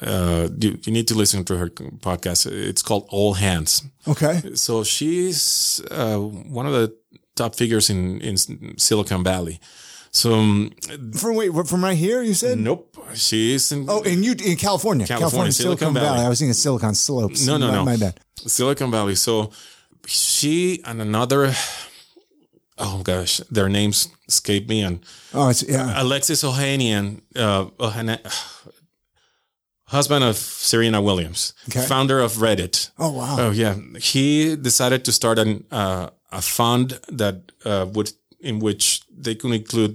uh 0.00 0.48
you, 0.58 0.78
you 0.84 0.92
need 0.92 1.06
to 1.08 1.14
listen 1.14 1.44
to 1.44 1.56
her 1.56 1.68
podcast 2.00 2.46
it's 2.46 2.82
called 2.82 3.06
All 3.10 3.34
Hands 3.34 3.82
Okay, 4.08 4.54
so 4.54 4.84
she's 4.84 5.80
uh, 5.90 6.16
one 6.18 6.66
of 6.66 6.72
the 6.72 6.92
top 7.36 7.54
figures 7.54 7.88
in 7.90 8.20
in 8.20 8.36
Silicon 8.78 9.22
Valley 9.24 9.58
so 10.14 10.34
um, 10.34 10.70
from 11.16 11.36
wait 11.36 11.50
from 11.66 11.82
right 11.84 11.96
here, 11.96 12.22
you 12.22 12.34
said. 12.34 12.58
nope 12.58 12.96
she's 13.14 13.72
in 13.72 13.86
Oh, 13.88 14.02
in 14.02 14.22
you 14.22 14.32
in 14.44 14.56
California, 14.56 15.06
California, 15.06 15.52
Silicon, 15.52 15.78
Silicon 15.78 15.94
Valley. 15.94 16.06
Valley. 16.16 16.26
I 16.26 16.28
was 16.28 16.38
thinking 16.38 16.52
Silicon 16.54 16.94
Slopes. 16.94 17.46
No, 17.46 17.56
no, 17.56 17.68
my, 17.68 17.74
no. 17.74 17.84
My 17.84 17.96
bad. 17.96 18.20
Silicon 18.46 18.90
Valley. 18.90 19.14
So 19.14 19.50
she 20.06 20.82
and 20.84 21.00
another, 21.00 21.54
oh 22.78 23.00
gosh, 23.02 23.38
their 23.50 23.68
names 23.68 24.08
escape 24.28 24.68
me. 24.68 24.82
And 24.82 25.00
Oh, 25.32 25.48
it's 25.48 25.62
yeah. 25.62 26.02
Alexis 26.02 26.42
Ohanian, 26.44 27.22
uh, 27.36 27.66
Ohana, 27.78 28.18
husband 29.92 30.24
of 30.24 30.36
Serena 30.36 31.00
Williams, 31.00 31.54
Okay. 31.68 31.86
founder 31.86 32.18
of 32.24 32.32
Reddit. 32.40 32.90
Oh 32.98 33.12
wow. 33.12 33.36
Oh 33.38 33.50
yeah, 33.52 33.74
he 34.12 34.56
decided 34.56 35.04
to 35.04 35.12
start 35.12 35.38
an 35.38 35.64
uh, 35.70 36.06
a 36.30 36.40
fund 36.40 36.98
that 37.18 37.34
uh, 37.64 37.84
would 37.94 38.12
in 38.40 38.58
which 38.60 39.02
they 39.24 39.34
could 39.36 39.52
include 39.52 39.94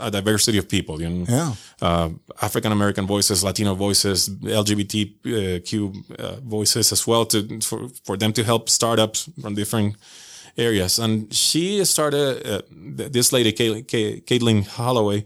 a 0.00 0.10
diversity 0.10 0.58
of 0.58 0.66
people. 0.68 0.94
You 1.02 1.08
know, 1.10 1.24
Yeah. 1.28 1.52
uh, 1.88 2.08
African 2.42 2.72
American 2.72 3.06
voices, 3.06 3.42
Latino 3.42 3.74
voices, 3.74 4.28
LGBTQ 4.28 5.72
uh, 6.18 6.40
voices 6.44 6.92
as 6.92 7.06
well 7.06 7.24
to 7.26 7.60
for, 7.60 7.88
for 8.04 8.16
them 8.16 8.32
to 8.32 8.42
help 8.44 8.68
startups 8.68 9.28
from 9.40 9.54
different 9.54 9.96
areas. 10.56 10.98
And 10.98 11.32
she 11.32 11.84
started 11.84 12.46
uh, 12.46 12.62
this 13.12 13.32
lady, 13.32 13.52
Caitlin, 13.52 13.84
Caitlin 14.26 14.66
Holloway. 14.66 15.24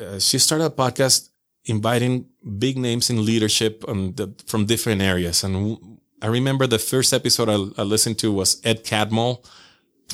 Uh, 0.00 0.18
she 0.18 0.38
started 0.38 0.64
a 0.66 0.70
podcast 0.70 1.30
inviting 1.64 2.26
big 2.58 2.78
names 2.78 3.10
in 3.10 3.24
leadership 3.24 3.84
on 3.88 4.14
the, 4.14 4.34
from 4.46 4.66
different 4.66 5.02
areas. 5.02 5.44
And 5.44 5.78
I 6.22 6.26
remember 6.28 6.66
the 6.66 6.78
first 6.78 7.12
episode 7.12 7.48
I, 7.48 7.82
I 7.82 7.84
listened 7.84 8.18
to 8.20 8.32
was 8.32 8.60
Ed 8.64 8.84
Catmull 8.84 9.44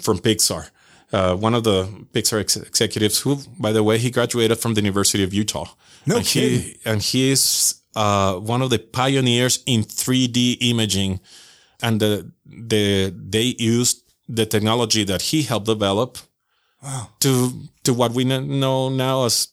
from 0.01 0.18
Pixar. 0.18 0.71
Uh, 1.12 1.37
one 1.37 1.55
of 1.55 1.64
the 1.64 1.85
Pixar 2.12 2.40
ex- 2.40 2.57
executives, 2.57 3.21
who, 3.21 3.37
by 3.59 3.71
the 3.73 3.83
way, 3.83 3.99
he 3.99 4.11
graduated 4.11 4.59
from 4.59 4.75
the 4.75 4.81
University 4.81 5.23
of 5.23 5.35
Utah. 5.35 5.66
No 6.07 6.16
and 6.16 6.27
kidding. 6.27 6.61
He, 6.61 6.79
and 6.87 7.03
he 7.03 7.31
is 7.31 7.83
uh, 7.95 8.37
one 8.37 8.62
of 8.62 8.71
the 8.71 8.79
pioneers 8.79 9.62
in 9.66 9.83
3D 9.83 10.57
imaging, 10.62 11.21
and 11.83 12.01
the, 12.01 12.33
the 12.47 13.12
they 13.14 13.55
used 13.59 14.11
the 14.27 14.47
technology 14.47 15.05
that 15.05 15.21
he 15.21 15.42
helped 15.42 15.66
develop 15.66 16.16
to 17.21 17.53
to 17.85 17.92
what 17.92 18.12
we 18.12 18.25
know 18.25 18.88
now 18.88 19.25
as 19.25 19.49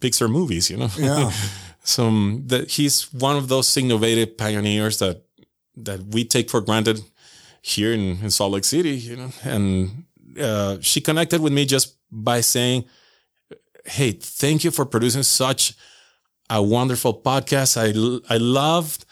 Pixar 0.00 0.28
movies. 0.28 0.70
You 0.70 0.78
know, 0.78 0.90
Yeah. 0.98 1.30
so 1.86 2.08
um, 2.08 2.42
that 2.46 2.72
he's 2.72 3.12
one 3.12 3.36
of 3.36 3.46
those 3.46 3.76
innovative 3.76 4.36
pioneers 4.36 4.98
that 4.98 5.22
that 5.76 6.00
we 6.06 6.24
take 6.24 6.50
for 6.50 6.60
granted 6.60 7.00
here 7.62 7.92
in, 7.92 8.18
in 8.22 8.30
Salt 8.30 8.52
Lake 8.52 8.64
City, 8.64 8.96
you 8.96 9.16
know. 9.16 9.30
And 9.44 10.04
uh, 10.40 10.78
she 10.80 11.00
connected 11.00 11.40
with 11.40 11.52
me 11.52 11.64
just 11.64 11.96
by 12.10 12.40
saying, 12.40 12.86
"Hey, 13.84 14.12
thank 14.12 14.64
you 14.64 14.72
for 14.72 14.84
producing 14.84 15.22
such 15.22 15.74
a 16.50 16.60
wonderful 16.60 17.14
podcast. 17.20 17.76
I 17.76 18.34
I 18.34 18.36
loved." 18.38 19.04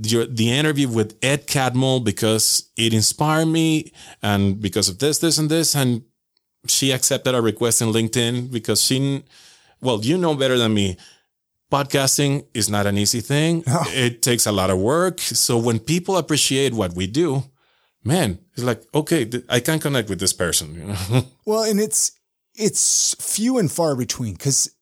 Your, 0.00 0.26
the 0.26 0.52
interview 0.52 0.86
with 0.86 1.18
Ed 1.22 1.48
Catmull 1.48 2.04
because 2.04 2.70
it 2.76 2.94
inspired 2.94 3.46
me 3.46 3.90
and 4.22 4.60
because 4.60 4.88
of 4.88 5.00
this, 5.00 5.18
this, 5.18 5.38
and 5.38 5.50
this. 5.50 5.74
And 5.74 6.04
she 6.68 6.92
accepted 6.92 7.34
a 7.34 7.42
request 7.42 7.82
in 7.82 7.88
LinkedIn 7.88 8.52
because 8.52 8.80
she, 8.80 9.24
well, 9.80 10.04
you 10.04 10.16
know 10.16 10.36
better 10.36 10.56
than 10.56 10.72
me 10.72 10.98
podcasting 11.70 12.46
is 12.54 12.68
not 12.68 12.86
an 12.86 12.96
easy 12.98 13.20
thing. 13.20 13.62
It 13.88 14.22
takes 14.22 14.46
a 14.46 14.52
lot 14.52 14.70
of 14.70 14.78
work. 14.78 15.20
So 15.20 15.58
when 15.58 15.78
people 15.78 16.16
appreciate 16.16 16.72
what 16.74 16.94
we 16.94 17.06
do, 17.06 17.44
man, 18.04 18.38
it's 18.54 18.64
like, 18.64 18.82
okay, 18.94 19.24
th- 19.24 19.44
I 19.48 19.60
can 19.60 19.78
connect 19.78 20.08
with 20.08 20.20
this 20.20 20.32
person, 20.32 20.74
you 20.74 20.84
know? 20.84 21.22
Well, 21.46 21.64
and 21.64 21.80
it's 21.80 22.12
it's 22.54 23.14
few 23.20 23.58
and 23.58 23.70
far 23.70 23.94
between 23.94 24.32
because 24.34 24.74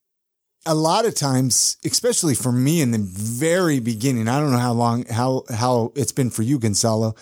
a 0.64 0.74
lot 0.74 1.06
of 1.06 1.14
times, 1.14 1.76
especially 1.84 2.34
for 2.34 2.50
me 2.50 2.80
in 2.80 2.90
the 2.90 2.98
very 2.98 3.78
beginning, 3.78 4.28
I 4.28 4.40
don't 4.40 4.50
know 4.50 4.58
how 4.58 4.72
long 4.72 5.04
how 5.06 5.44
how 5.50 5.92
it's 5.94 6.12
been 6.12 6.30
for 6.30 6.42
you, 6.42 6.58
Gonzalo, 6.58 7.14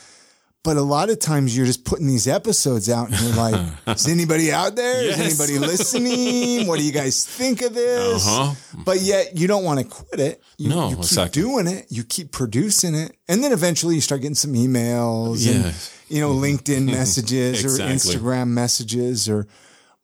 but 0.65 0.77
a 0.77 0.83
lot 0.83 1.11
of 1.11 1.19
times 1.21 1.57
you're 1.57 1.67
just 1.67 1.85
putting 1.85 2.07
these 2.09 2.27
episodes 2.27 2.89
out 2.91 3.11
and 3.11 3.21
you're 3.21 3.37
like, 3.37 3.71
is 3.87 4.09
anybody 4.09 4.51
out 4.51 4.75
there? 4.75 5.03
Is 5.05 5.17
Yes. 5.19 5.39
anybody 5.41 5.59
listening? 5.65 6.67
What 6.67 6.79
do 6.81 6.85
you 6.85 6.91
guys 6.93 7.25
think 7.25 7.63
of 7.63 7.75
this? 7.75 8.27
Uh-huh. 8.27 8.55
But 8.85 9.01
yet 9.01 9.37
you 9.37 9.47
don't 9.47 9.63
want 9.63 9.79
to 9.81 9.85
quit 9.87 10.19
it. 10.21 10.43
You, 10.59 10.71
No, 10.71 10.85
you 10.89 10.97
keep 10.97 11.05
exactly. 11.05 11.43
doing 11.43 11.67
it. 11.69 11.87
You 11.91 12.03
keep 12.03 12.33
producing 12.33 12.95
it, 12.95 13.17
and 13.29 13.45
then 13.45 13.53
eventually 13.53 13.95
you 13.95 14.01
start 14.01 14.23
getting 14.23 14.35
some 14.35 14.55
emails 14.55 15.47
and 15.49 15.73
you 16.09 16.21
know 16.21 16.31
LinkedIn 16.35 16.87
messages 16.99 17.65
or 17.65 17.83
Instagram 17.85 18.49
messages 18.49 19.29
or 19.29 19.47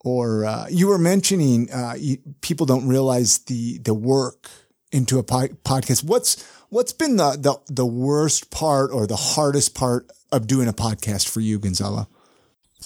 or 0.05 0.45
uh, 0.45 0.67
you 0.71 0.87
were 0.89 0.99
mentioning 0.99 1.71
uh, 1.73 1.95
you, 1.99 2.19
people 2.41 2.67
don't 2.67 2.87
realize 2.87 3.39
the 3.47 3.79
the 3.79 3.95
work 3.95 4.49
into 4.93 5.19
a 5.19 5.23
po- 5.23 5.49
podcast. 5.65 6.05
What's 6.05 6.43
what's 6.71 6.93
been 6.93 7.17
the, 7.17 7.33
the 7.39 7.55
the 7.73 7.87
worst 7.87 8.51
part 8.51 8.91
or 8.93 9.07
the 9.07 9.17
hardest 9.17 9.75
part 9.75 10.07
of 10.33 10.47
doing 10.47 10.69
a 10.69 10.73
podcast 10.73 11.29
for 11.29 11.41
you, 11.41 11.59
Gonzalo? 11.59 12.09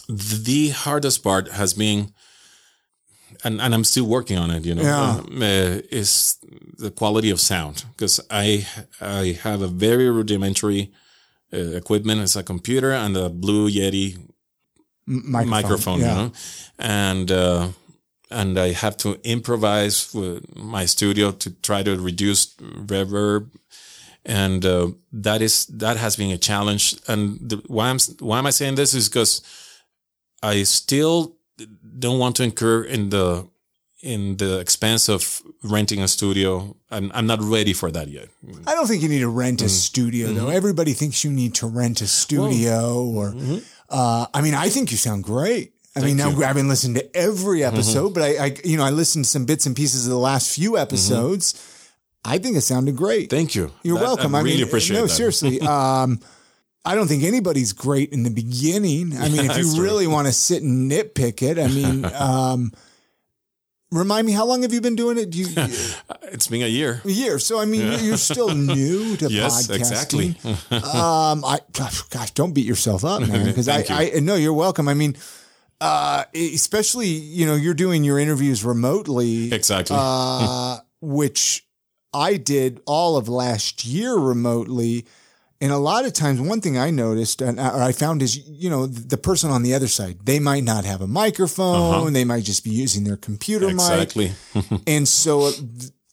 the 0.09 0.71
hardest 0.71 1.23
part 1.23 1.49
has 1.53 1.73
been, 1.73 2.13
and, 3.45 3.61
and 3.61 3.75
I'm 3.75 3.85
still 3.85 4.07
working 4.07 4.37
on 4.39 4.51
it, 4.51 4.65
you 4.65 4.75
know, 4.75 4.83
Yeah. 4.83 5.11
um, 5.19 5.43
uh, 5.43 5.81
is 5.91 6.37
the 6.79 6.91
quality 6.91 7.31
of 7.31 7.41
sound 7.41 7.85
because 7.93 8.21
I, 8.31 8.67
I 9.01 9.39
have 9.43 9.63
a 9.63 9.69
very 9.69 10.11
rudimentary 10.11 10.91
uh, 11.53 11.59
equipment. 11.77 12.21
It's 12.23 12.37
a 12.37 12.43
computer 12.43 12.93
and 12.93 13.17
a 13.17 13.29
Blue 13.31 13.71
Yeti 13.71 14.19
microphone, 15.07 15.51
microphone, 15.51 16.01
yeah. 16.01 16.09
you 16.09 16.15
know, 16.23 16.33
and 16.79 17.31
uh, 17.31 17.69
and 18.31 18.59
I 18.59 18.73
have 18.73 18.97
to 18.99 19.21
improvise 19.23 20.13
with 20.13 20.57
my 20.57 20.87
studio 20.87 21.31
to 21.31 21.51
try 21.63 21.83
to 21.85 21.97
reduce 21.97 22.47
reverb, 22.57 23.51
and 24.25 24.65
uh, 24.65 24.89
that 25.13 25.43
is 25.43 25.67
that 25.67 25.97
has 25.97 26.17
been 26.17 26.31
a 26.31 26.39
challenge. 26.39 26.97
And 27.09 27.39
the, 27.41 27.63
why 27.67 27.89
I'm 27.91 27.99
why 28.19 28.39
am 28.39 28.47
I 28.47 28.51
saying 28.51 28.75
this 28.75 28.95
is 28.95 29.09
because 29.09 29.43
I 30.43 30.63
still 30.65 31.37
don't 31.99 32.19
want 32.19 32.37
to 32.37 32.43
incur 32.43 32.85
in 32.85 33.11
the 33.11 33.49
in 34.05 34.37
the 34.37 34.59
expense 34.61 35.09
of 35.09 35.43
renting 35.63 36.03
a 36.03 36.09
studio. 36.09 36.77
I'm, 36.91 37.11
I'm 37.15 37.27
not 37.27 37.41
ready 37.41 37.73
for 37.73 37.91
that 37.91 38.09
yet. 38.09 38.29
I 38.67 38.75
don't 38.75 38.87
think 38.87 39.03
you 39.03 39.09
need 39.09 39.21
to 39.21 39.31
rent 39.31 39.63
a 39.63 39.65
mm. 39.65 39.71
studio 39.71 40.27
though. 40.29 40.43
Mm-hmm. 40.43 40.57
Everybody 40.57 40.93
thinks 40.93 41.25
you 41.25 41.31
need 41.31 41.55
to 41.55 41.67
rent 41.67 42.03
a 42.03 42.07
studio 42.07 43.03
or, 43.03 43.31
mm-hmm. 43.31 43.59
uh, 43.89 44.27
I 44.35 44.43
mean, 44.43 44.53
I 44.53 44.69
think 44.69 44.91
you 44.91 44.99
sound 44.99 45.25
great. 45.25 45.73
I 45.97 46.01
mean, 46.01 46.19
now 46.19 46.29
I 46.29 46.45
haven't 46.45 46.69
listened 46.69 46.97
to 46.97 47.17
every 47.17 47.61
mm-hmm. 47.61 47.75
episode, 47.75 48.13
but 48.13 48.25
I, 48.25 48.45
I, 48.45 48.57
you 48.63 48.77
know, 48.77 48.85
I 48.85 48.91
listened 48.91 49.25
to 49.25 49.31
some 49.31 49.47
bits 49.47 49.65
and 49.65 49.75
pieces 49.75 50.07
of 50.07 50.11
the 50.11 50.19
last 50.19 50.55
few 50.55 50.77
episodes. 50.77 51.55
I 52.25 52.39
think 52.39 52.57
it 52.57 52.63
sounded 52.63 52.97
great. 52.97 53.29
Thank 53.31 53.55
you. 53.55 53.71
You're 53.83 53.99
That- 53.99 54.05
welcome. 54.05 54.35
I 54.35 54.39
I, 54.39 54.43
really 54.43 54.57
mean, 54.59 54.67
appreciate 54.67 54.97
no, 54.97 55.03
that. 55.07 55.09
seriously. 55.13 55.61
Um, 55.69 56.21
I 56.87 56.95
don't 56.95 57.09
think 57.09 57.23
anybody's 57.25 57.73
great 57.73 58.13
in 58.13 58.25
the 58.25 58.31
beginning. 58.31 59.17
I 59.17 59.31
mean, 59.31 59.51
if 59.51 59.57
you 59.57 59.83
really 59.83 60.07
want 60.07 60.27
to 60.27 60.33
sit 60.35 60.63
and 60.63 60.91
nitpick 60.91 61.41
it, 61.43 61.59
I 61.59 61.69
mean, 61.69 62.05
um, 62.15 62.73
remind 63.91 64.27
me, 64.27 64.33
how 64.35 64.45
long 64.45 64.63
have 64.63 64.73
you 64.75 64.83
been 64.83 64.95
doing 64.97 65.17
it? 65.17 65.31
Do 65.31 65.39
you, 65.39 65.47
It's 66.33 66.47
been 66.47 66.61
a 66.63 66.67
year. 66.69 67.01
a 67.05 67.09
year. 67.11 67.39
So, 67.39 67.59
I 67.59 67.65
mean, 67.65 68.05
you're 68.05 68.19
still 68.19 68.55
new 68.55 69.17
to 69.17 69.31
Yes, 69.31 69.67
podcasting. 69.69 69.77
exactly. 69.77 70.37
um, 70.73 71.43
I, 71.45 71.61
gosh, 72.11 72.33
don't 72.33 72.53
beat 72.53 72.67
yourself 72.67 73.03
up, 73.05 73.23
man. 73.23 73.47
Because 73.47 73.67
I, 73.69 73.83
Thank 73.83 74.17
I, 74.17 74.21
no, 74.21 74.35
you're 74.35 74.53
welcome. 74.53 74.87
I 74.89 74.93
mean, 74.95 75.17
uh, 75.81 76.25
especially, 76.35 77.09
you 77.09 77.47
know, 77.47 77.55
you're 77.55 77.73
doing 77.73 78.05
your 78.05 78.19
interviews 78.19 78.63
remotely 78.65 79.53
Exactly. 79.55 79.97
uh, 79.99 80.79
which 81.01 81.65
I 82.15 82.37
did 82.37 82.81
all 82.87 83.17
of 83.17 83.29
last 83.29 83.85
year 83.85 84.15
remotely. 84.15 85.07
And 85.61 85.73
a 85.73 85.79
lot 85.79 86.05
of 86.05 86.13
times, 86.13 86.41
one 86.41 86.61
thing 86.61 86.77
I 86.77 86.91
noticed 86.91 87.41
and 87.41 87.59
or 87.59 87.83
I 87.83 87.93
found 87.93 88.23
is, 88.23 88.37
you 88.49 88.69
know, 88.69 88.87
the 88.87 89.17
person 89.17 89.51
on 89.51 89.63
the 89.63 89.75
other 89.75 89.89
side, 89.89 90.19
they 90.25 90.39
might 90.39 90.65
not 90.65 90.85
have 90.85 91.01
a 91.01 91.07
microphone. 91.07 91.95
Uh-huh. 91.95 92.11
They 92.11 92.25
might 92.25 92.45
just 92.45 92.65
be 92.65 92.71
using 92.71 93.05
their 93.05 93.17
computer 93.17 93.67
mic. 93.67 93.75
exactly. 93.75 94.33
And 94.87 95.09
so 95.09 95.47
uh, 95.47 95.53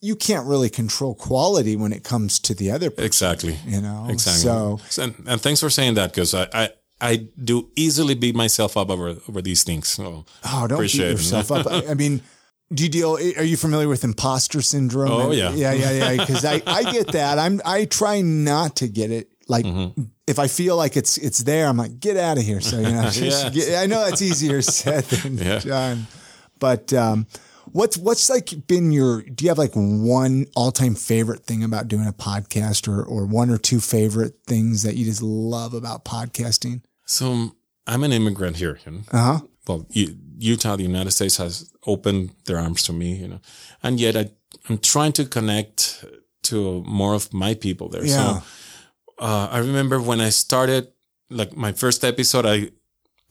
you 0.02 0.16
can't 0.16 0.48
really 0.48 0.70
control 0.70 1.16
quality 1.16 1.76
when 1.76 1.94
it 1.94 2.04
comes 2.04 2.40
to 2.40 2.56
the 2.56 2.72
other 2.72 2.90
person, 2.90 3.06
exactly. 3.06 3.58
you 3.66 3.82
know? 3.82 4.08
Exactly. 4.10 4.42
So, 4.90 5.04
and, 5.04 5.16
and 5.28 5.42
thanks 5.42 5.60
for 5.60 5.70
saying 5.70 5.96
that 5.96 6.12
because 6.12 6.34
I, 6.34 6.48
I, 6.54 6.70
I 7.00 7.28
do 7.44 7.70
easily 7.76 8.16
beat 8.16 8.36
myself 8.36 8.78
up 8.78 8.90
over, 8.90 9.18
over 9.28 9.42
these 9.42 9.64
things. 9.64 9.88
So 9.88 10.26
oh, 10.46 10.68
don't 10.68 10.80
beat 10.80 10.96
yourself 10.96 11.52
up. 11.52 11.68
I 11.90 11.94
mean, 11.94 12.22
do 12.74 12.84
you 12.84 12.90
deal, 12.90 13.16
are 13.18 13.44
you 13.44 13.58
familiar 13.58 13.88
with 13.88 14.04
imposter 14.04 14.62
syndrome? 14.62 15.12
Oh, 15.12 15.30
And- 15.32 15.34
yeah. 15.38 15.52
Yeah, 15.54 15.74
yeah, 15.74 16.12
yeah. 16.14 16.26
Cause 16.28 16.46
I, 16.46 16.62
I 16.66 16.84
get 16.92 17.08
that. 17.14 17.38
I'm, 17.40 17.62
I 17.66 17.86
try 17.86 18.22
not 18.22 18.78
to 18.78 18.88
get 18.88 19.12
it. 19.12 19.30
Like 19.48 19.66
Mm-hmm. 19.66 20.04
if 20.28 20.40
I 20.40 20.48
feel 20.48 20.78
like 20.78 20.96
it's, 20.96 21.18
it's 21.18 21.40
there, 21.40 21.68
I'm 21.68 21.76
like, 21.78 22.00
get 22.00 22.16
out 22.16 22.38
of 22.38 22.44
here. 22.44 22.62
So, 22.62 22.78
you 22.78 22.84
know, 22.84 23.02
Yes. 23.14 23.50
get- 23.50 23.78
I 23.84 23.86
know 23.88 24.06
that's 24.06 24.22
easier 24.22 24.62
said 24.62 25.04
than 25.06 25.38
Yeah. 25.38 25.60
done, 25.60 26.08
but, 26.60 26.94
um, 26.94 27.28
What's 27.74 27.96
what's 27.96 28.30
like 28.30 28.68
been 28.68 28.92
your? 28.92 29.22
Do 29.22 29.46
you 29.46 29.50
have 29.50 29.58
like 29.58 29.72
one 29.76 30.48
all 30.58 30.72
time 30.74 30.94
favorite 30.96 31.46
thing 31.46 31.64
about 31.64 31.88
doing 31.88 32.06
a 32.06 32.12
podcast, 32.12 32.86
or 32.88 33.02
or 33.02 33.26
one 33.26 33.50
or 33.50 33.58
two 33.58 33.80
favorite 33.80 34.40
things 34.46 34.84
that 34.84 34.96
you 34.96 35.06
just 35.06 35.22
love 35.22 35.74
about 35.74 36.04
podcasting? 36.04 36.82
So 37.06 37.52
I'm 37.88 38.04
an 38.04 38.12
immigrant 38.12 38.58
here. 38.58 38.78
Uh 39.12 39.18
huh. 39.38 39.40
Well, 39.68 39.86
U- 39.92 40.18
Utah, 40.42 40.76
the 40.76 40.84
United 40.84 41.12
States 41.12 41.38
has 41.38 41.72
opened 41.86 42.32
their 42.46 42.58
arms 42.58 42.82
to 42.84 42.94
me, 42.94 43.14
you 43.22 43.28
know, 43.28 43.40
and 43.84 44.00
yet 44.00 44.16
I, 44.16 44.32
I'm 44.70 44.78
trying 44.80 45.14
to 45.14 45.26
connect 45.26 46.04
to 46.50 46.84
more 46.86 47.14
of 47.14 47.32
my 47.34 47.54
people 47.54 47.88
there. 47.90 48.04
Yeah. 48.06 48.16
So, 48.18 48.44
uh, 49.20 49.48
I 49.52 49.60
remember 49.60 50.00
when 50.02 50.20
I 50.20 50.30
started, 50.32 50.88
like 51.30 51.56
my 51.56 51.72
first 51.74 52.04
episode, 52.04 52.46
I, 52.46 52.72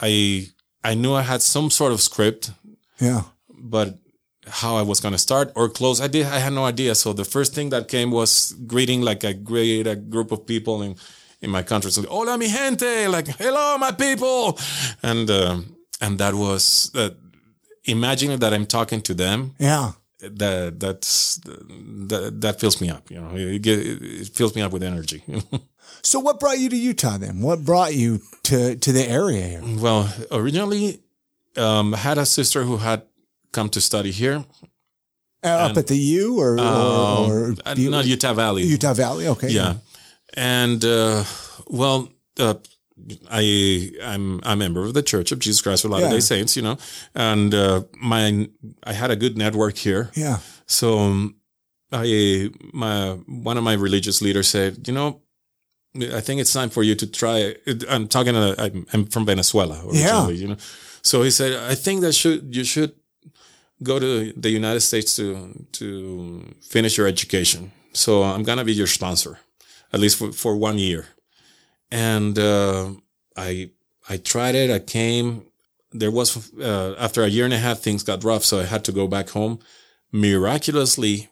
I, 0.01 0.47
I 0.85 0.95
knew 0.95 1.13
I 1.13 1.23
had 1.23 1.43
some 1.43 1.69
sort 1.71 1.93
of 1.93 2.01
script, 2.01 2.53
Yeah. 3.01 3.23
but 3.49 3.99
how 4.47 4.77
I 4.77 4.83
was 4.83 5.01
going 5.01 5.13
to 5.15 5.19
start 5.19 5.53
or 5.57 5.69
close, 5.69 6.01
I 6.01 6.09
did, 6.09 6.27
I 6.27 6.39
had 6.39 6.53
no 6.53 6.65
idea. 6.65 6.95
So 6.95 7.13
the 7.13 7.25
first 7.25 7.55
thing 7.55 7.71
that 7.71 7.89
came 7.89 8.11
was 8.13 8.55
greeting 8.67 9.03
like 9.03 9.25
a 9.25 9.35
great 9.35 9.87
a 9.87 9.97
group 9.97 10.31
of 10.33 10.47
people 10.47 10.83
in, 10.83 10.95
in 11.43 11.51
my 11.51 11.63
country. 11.65 11.91
So, 11.91 12.03
hola 12.03 12.39
mi 12.39 12.49
gente, 12.49 13.09
like, 13.09 13.29
hello, 13.39 13.77
my 13.79 13.93
people. 13.93 14.59
And, 15.03 15.29
um, 15.31 15.77
and 16.01 16.19
that 16.19 16.35
was 16.35 16.91
that 16.95 17.17
imagining 17.85 18.39
that 18.41 18.53
I'm 18.53 18.67
talking 18.67 19.01
to 19.03 19.15
them. 19.15 19.55
Yeah. 19.59 19.93
That, 20.21 20.79
that's, 20.79 21.37
that, 22.09 22.41
that 22.43 22.61
fills 22.61 22.79
me 22.81 22.91
up, 22.91 23.11
you 23.11 23.19
know, 23.21 23.31
it, 23.35 23.67
it 23.67 24.29
fills 24.29 24.55
me 24.55 24.61
up 24.63 24.73
with 24.73 24.83
energy. 24.83 25.23
So 26.03 26.19
what 26.19 26.41
brought 26.41 26.59
you 26.59 26.69
to 26.71 26.77
Utah 26.77 27.19
then? 27.19 27.41
What 27.43 27.63
brought 27.65 27.95
you 27.95 28.21
to 28.45 28.77
to 28.77 28.93
the 28.93 29.07
area 29.07 29.43
here? 29.49 29.63
well, 29.83 30.09
originally, 30.31 31.01
um, 31.57 31.93
I 31.95 31.99
had 31.99 32.17
a 32.17 32.25
sister 32.25 32.63
who 32.63 32.79
had 32.79 33.03
come 33.53 33.69
to 33.71 33.81
study 33.81 34.11
here. 34.11 34.45
Uh, 35.45 35.49
up 35.71 35.77
at 35.77 35.89
the 35.89 35.97
U 35.99 36.39
or 36.41 36.55
or, 36.55 36.61
Um, 36.61 37.31
or 37.31 37.55
uh, 37.67 37.75
not 37.77 38.07
Utah 38.07 38.33
Valley. 38.35 38.63
Utah 38.63 38.95
Valley? 38.95 39.27
Okay. 39.29 39.49
yeah 39.51 39.75
and 40.35 40.85
uh 40.85 41.25
well 41.67 42.09
uh 42.39 42.55
I 43.31 43.91
I'm 44.03 44.41
a 44.45 44.55
member 44.57 44.85
of 44.85 44.95
the 44.95 45.03
Church 45.03 45.33
of 45.33 45.39
Jesus 45.39 45.61
Christ 45.63 45.85
of 45.85 45.91
Latter 45.91 46.09
Day 46.09 46.15
Yeah. 46.15 46.21
Saints, 46.21 46.57
you 46.57 46.63
know, 46.63 46.77
and 47.15 47.55
uh, 47.55 47.83
my 48.01 48.49
I 48.85 48.93
had 48.93 49.11
a 49.11 49.17
good 49.17 49.37
network 49.37 49.77
here, 49.77 50.11
Yeah. 50.15 50.39
so 50.67 50.99
um, 50.99 51.37
I 51.93 52.51
my 52.73 53.13
one 53.27 53.57
of 53.59 53.65
my 53.65 53.75
religious 53.75 54.21
leaders 54.23 54.49
said, 54.49 54.87
you 54.89 54.95
know, 54.95 55.23
I 56.15 56.21
think 56.21 56.41
it's 56.41 56.53
time 56.53 56.71
for 56.71 56.83
you 56.85 56.95
to 56.95 57.07
try. 57.07 57.57
I'm 57.89 58.07
talking. 58.09 58.35
To, 58.35 58.55
I'm, 58.59 58.87
I'm 58.93 59.07
from 59.07 59.27
Venezuela 59.27 59.81
originally, 59.87 60.37
you 60.37 60.49
know, 60.49 60.57
so 61.03 61.23
he 61.23 61.31
said, 61.31 61.53
I 61.73 61.75
think 61.75 62.01
that 62.03 62.13
should 62.15 62.55
you 62.55 62.65
should 62.65 62.93
go 63.83 63.99
to 63.99 64.33
the 64.37 64.51
United 64.51 64.81
States 64.81 65.17
to 65.17 65.65
to 65.73 66.45
finish 66.63 66.97
your 66.99 67.07
education. 67.09 67.73
So 67.93 68.23
I'm 68.23 68.45
gonna 68.45 68.65
be 68.65 68.73
your 68.73 68.87
sponsor, 68.87 69.39
at 69.93 69.99
least 70.01 70.17
for, 70.19 70.31
for 70.33 70.55
one 70.57 70.79
year. 70.79 71.07
And 71.91 72.39
uh, 72.39 72.93
I 73.37 73.71
I 74.09 74.17
tried 74.19 74.55
it. 74.55 74.71
I 74.71 74.79
came. 74.79 75.43
There 75.93 76.11
was 76.11 76.53
uh, 76.59 76.95
after 76.99 77.23
a 77.23 77.29
year 77.29 77.45
and 77.45 77.55
a 77.55 77.59
half, 77.59 77.81
things 77.81 78.03
got 78.05 78.25
rough, 78.25 78.45
so 78.45 78.61
I 78.61 78.65
had 78.65 78.85
to 78.85 78.93
go 78.93 79.09
back 79.09 79.31
home. 79.31 79.59
Miraculously, 80.13 81.29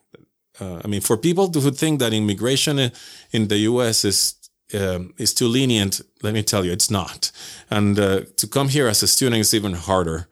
uh, 0.60 0.80
I 0.84 0.88
mean, 0.88 1.00
for 1.00 1.16
people 1.16 1.48
who 1.48 1.70
think 1.70 2.00
that 2.00 2.12
immigration 2.12 2.90
in- 3.32 3.48
the 3.48 3.58
U.S. 3.58 4.04
is 4.04 4.34
um, 4.74 5.14
is 5.16 5.32
too 5.32 5.48
lenient, 5.48 6.00
let 6.22 6.34
me 6.34 6.42
tell 6.42 6.64
you, 6.64 6.72
it's 6.72 6.90
not. 6.90 7.30
And 7.70 7.98
uh, 7.98 8.22
to 8.36 8.46
come 8.46 8.68
here 8.68 8.88
as 8.88 9.02
a 9.02 9.06
student 9.06 9.40
is 9.40 9.54
even 9.54 9.74
harder 9.74 10.28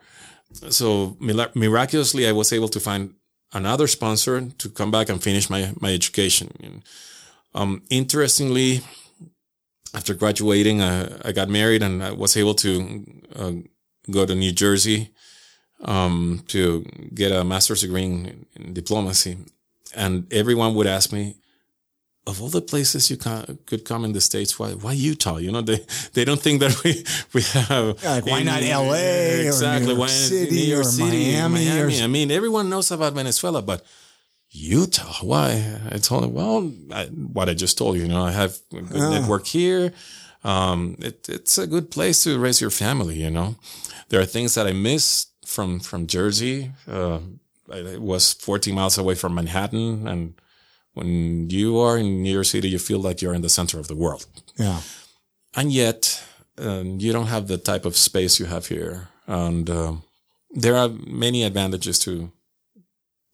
so 0.71 1.17
miraculously, 1.21 2.27
I 2.27 2.33
was 2.33 2.53
able 2.53 2.69
to 2.69 2.81
find 2.81 3.15
another 3.53 3.87
sponsor 3.87 4.41
to 4.59 4.69
come 4.69 4.91
back 4.91 5.09
and 5.09 5.23
finish 5.23 5.51
my 5.51 5.73
my 5.81 5.93
education. 5.93 6.83
Um, 7.55 7.83
interestingly, 7.91 8.83
after 9.97 10.15
graduating, 10.15 10.81
uh, 10.83 11.19
I 11.25 11.33
got 11.33 11.49
married 11.49 11.83
and 11.83 12.03
I 12.05 12.13
was 12.13 12.37
able 12.37 12.55
to 12.57 12.71
uh, 13.35 13.53
go 14.11 14.27
to 14.27 14.35
New 14.35 14.53
Jersey 14.53 15.11
um, 15.85 16.43
to 16.49 16.85
get 17.15 17.33
a 17.33 17.43
master's 17.45 17.81
degree 17.81 18.05
in, 18.05 18.47
in 18.57 18.75
diplomacy. 18.75 19.39
And 19.95 20.13
everyone 20.33 20.75
would 20.75 20.87
ask 20.87 21.13
me, 21.13 21.37
of 22.29 22.43
all 22.43 22.49
the 22.49 22.61
places 22.61 23.09
you 23.11 23.17
ca- 23.17 23.47
could 23.67 23.85
come 23.85 24.05
in 24.05 24.13
the 24.13 24.21
states, 24.21 24.59
why 24.59 24.71
why 24.73 24.93
Utah? 24.95 25.37
You 25.39 25.53
know, 25.53 25.63
they 25.63 25.79
they 26.13 26.25
don't 26.25 26.41
think 26.47 26.59
that 26.61 26.75
we 26.85 27.05
we 27.33 27.43
have 27.43 28.03
Yeah, 28.03 28.11
like, 28.17 28.27
why 28.27 28.41
in- 28.41 28.47
not 28.47 28.63
LA 28.63 29.07
or 29.39 29.47
exactly 29.47 29.95
New 29.95 30.01
York 30.01 30.01
why 30.01 30.07
City 30.09 30.57
New 30.57 30.75
York 30.75 30.87
or 30.87 30.91
City, 30.91 31.33
Miami 31.33 31.71
or- 31.81 32.05
I 32.05 32.09
mean, 32.09 32.31
everyone 32.33 32.69
knows 32.69 32.91
about 32.91 33.13
Venezuela, 33.15 33.63
but 33.63 33.87
Utah, 34.51 35.13
why? 35.23 35.79
I 35.91 35.99
told 35.99 36.25
him, 36.25 36.33
well, 36.33 36.73
I, 36.93 37.07
what 37.07 37.49
I 37.49 37.55
just 37.55 37.77
told 37.79 37.97
you. 37.97 38.03
You 38.03 38.09
know, 38.09 38.25
I 38.25 38.33
have 38.33 38.57
a 38.73 38.81
good 38.83 39.03
Ah. 39.03 39.11
network 39.11 39.47
here. 39.47 39.93
Um, 40.45 40.97
it, 41.01 41.29
it's 41.29 41.59
a 41.59 41.67
good 41.67 41.91
place 41.91 42.23
to 42.25 42.39
raise 42.39 42.61
your 42.61 42.71
family. 42.71 43.17
You 43.23 43.31
know, 43.31 43.57
there 44.09 44.21
are 44.21 44.27
things 44.27 44.55
that 44.55 44.67
I 44.67 44.73
miss 44.73 45.27
from 45.45 45.81
from 45.81 46.07
Jersey. 46.07 46.71
Uh, 46.89 47.19
I 47.73 47.97
was 47.99 48.33
14 48.35 48.75
miles 48.75 48.97
away 48.99 49.17
from 49.17 49.35
Manhattan, 49.35 50.07
and 50.07 50.35
when 50.95 51.51
you 51.51 51.79
are 51.81 51.99
in 51.99 52.23
New 52.23 52.33
York 52.33 52.47
City, 52.47 52.69
you 52.69 52.79
feel 52.79 53.01
like 53.01 53.21
you're 53.21 53.35
in 53.35 53.43
the 53.43 53.49
center 53.49 53.81
of 53.81 53.89
the 53.89 53.97
world. 53.97 54.27
Yeah. 54.57 54.81
And 55.55 55.73
yet, 55.73 56.23
um, 56.59 57.01
you 57.01 57.13
don't 57.13 57.27
have 57.27 57.49
the 57.49 57.59
type 57.59 57.85
of 57.85 57.97
space 57.97 58.39
you 58.39 58.47
have 58.47 58.67
here, 58.69 59.09
and 59.27 59.69
um, 59.69 60.03
there 60.55 60.77
are 60.77 60.89
many 61.07 61.43
advantages 61.45 61.99
to 62.01 62.31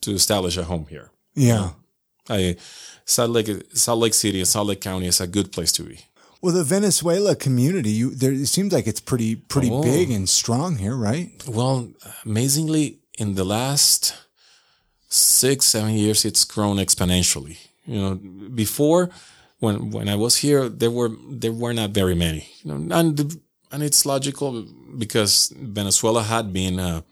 to 0.03 0.12
establish 0.12 0.57
a 0.57 0.65
home 0.65 0.87
here. 0.88 1.11
Yeah. 1.35 1.71
I 2.29 2.57
Salt 3.05 3.31
Lake, 3.31 3.49
Salt 3.75 3.99
Lake 3.99 4.15
City, 4.15 4.38
and 4.38 4.49
Salt 4.49 4.69
Lake 4.69 4.81
County 4.81 5.07
is 5.09 5.21
a 5.21 5.27
good 5.27 5.51
place 5.51 5.73
to 5.73 5.83
be. 5.83 5.99
Well, 6.41 6.55
the 6.55 6.65
Venezuela 6.65 7.35
community, 7.37 7.91
you 7.91 8.15
there 8.15 8.33
it 8.33 8.47
seems 8.47 8.73
like 8.73 8.87
it's 8.87 9.01
pretty 9.01 9.37
pretty 9.37 9.71
Oh. 9.71 9.83
big 9.83 10.11
and 10.11 10.29
strong 10.29 10.77
here, 10.79 10.97
right? 10.97 11.31
Well, 11.49 11.88
amazingly, 12.25 12.99
in 13.19 13.35
the 13.35 13.45
last 13.45 14.15
six, 15.09 15.67
seven 15.67 15.95
years, 15.95 16.25
it's 16.25 16.45
grown 16.45 16.77
exponentially. 16.79 17.57
You 17.87 18.01
know, 18.01 18.15
before 18.55 19.11
when 19.61 19.91
when 19.91 20.09
I 20.09 20.17
was 20.17 20.37
here, 20.37 20.69
there 20.69 20.91
were 20.91 21.11
there 21.31 21.53
were 21.53 21.75
not 21.75 21.91
very 21.91 22.15
many. 22.15 22.49
You 22.62 22.75
know, 22.75 22.97
and 22.99 23.37
and 23.73 23.83
it's 23.83 24.05
logical 24.07 24.65
because 24.99 25.53
Venezuela 25.57 26.23
had 26.23 26.53
been 26.53 26.79
a, 26.79 27.05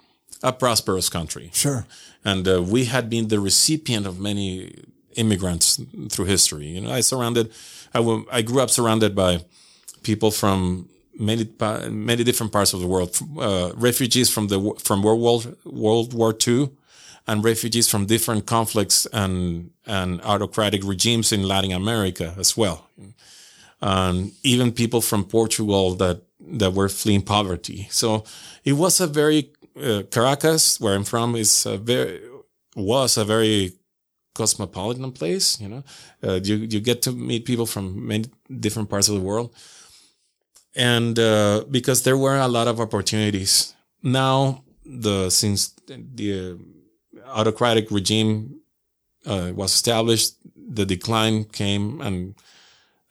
a 0.42 0.53
prosperous 0.53 1.09
country. 1.09 1.50
Sure. 1.53 1.87
And 2.24 2.46
uh, 2.46 2.62
we 2.62 2.87
had 2.87 3.09
been 3.09 3.29
the 3.29 3.40
recipient 3.40 4.07
of 4.07 4.18
many 4.18 4.74
immigrants 5.16 5.81
through 6.11 6.26
history. 6.26 6.66
You 6.66 6.81
know, 6.83 6.92
I 6.92 7.00
surrounded, 7.00 7.53
I, 7.94 7.98
w- 7.98 8.26
I 8.31 8.42
grew 8.42 8.61
up 8.61 8.70
surrounded 8.70 9.14
by 9.14 9.44
people 10.03 10.31
from 10.31 10.88
many 11.18 11.44
pa- 11.44 11.88
many 11.88 12.24
different 12.24 12.53
parts 12.53 12.72
of 12.72 12.81
the 12.81 12.87
world, 12.87 13.18
uh, 13.38 13.72
refugees 13.76 14.31
from 14.31 14.48
the 14.48 14.74
from 14.79 15.03
World 15.03 15.20
War 15.20 15.40
World 15.64 16.14
War 16.14 16.35
II, 16.46 16.70
and 17.26 17.44
refugees 17.44 17.88
from 17.88 18.07
different 18.07 18.46
conflicts 18.46 19.07
and 19.12 19.70
and 19.87 20.20
autocratic 20.22 20.83
regimes 20.85 21.33
in 21.33 21.42
Latin 21.42 21.72
America 21.72 22.35
as 22.38 22.57
well, 22.57 22.88
and 23.81 24.33
even 24.42 24.72
people 24.72 25.00
from 25.00 25.24
Portugal 25.24 25.94
that 25.96 26.22
that 26.59 26.72
were 26.72 26.88
fleeing 26.88 27.22
poverty. 27.22 27.87
So 27.90 28.24
it 28.64 28.72
was 28.72 29.00
a 29.00 29.07
very 29.07 29.53
uh, 29.76 30.02
Caracas, 30.11 30.80
where 30.80 30.94
I'm 30.94 31.04
from, 31.04 31.37
is 31.37 31.66
a 31.66 31.76
very 31.76 32.20
was 32.76 33.16
a 33.16 33.24
very 33.24 33.72
cosmopolitan 34.35 35.12
place. 35.12 35.61
You 35.61 35.68
know, 35.68 35.85
uh, 36.22 36.40
you 36.42 36.56
you 36.56 36.80
get 36.80 37.02
to 37.02 37.12
meet 37.12 37.44
people 37.44 37.66
from 37.66 38.06
many 38.06 38.24
different 38.61 38.88
parts 38.88 39.09
of 39.09 39.14
the 39.14 39.20
world, 39.20 39.54
and 40.74 41.18
uh, 41.18 41.64
because 41.70 42.02
there 42.02 42.16
were 42.16 42.38
a 42.38 42.48
lot 42.48 42.68
of 42.68 42.80
opportunities. 42.80 43.74
Now, 44.02 44.64
the 44.85 45.30
since 45.30 45.74
the 45.87 46.59
autocratic 47.26 47.90
regime 47.90 48.61
uh, 49.26 49.52
was 49.54 49.74
established, 49.74 50.35
the 50.56 50.87
decline 50.87 51.44
came, 51.44 52.00
and 52.00 52.35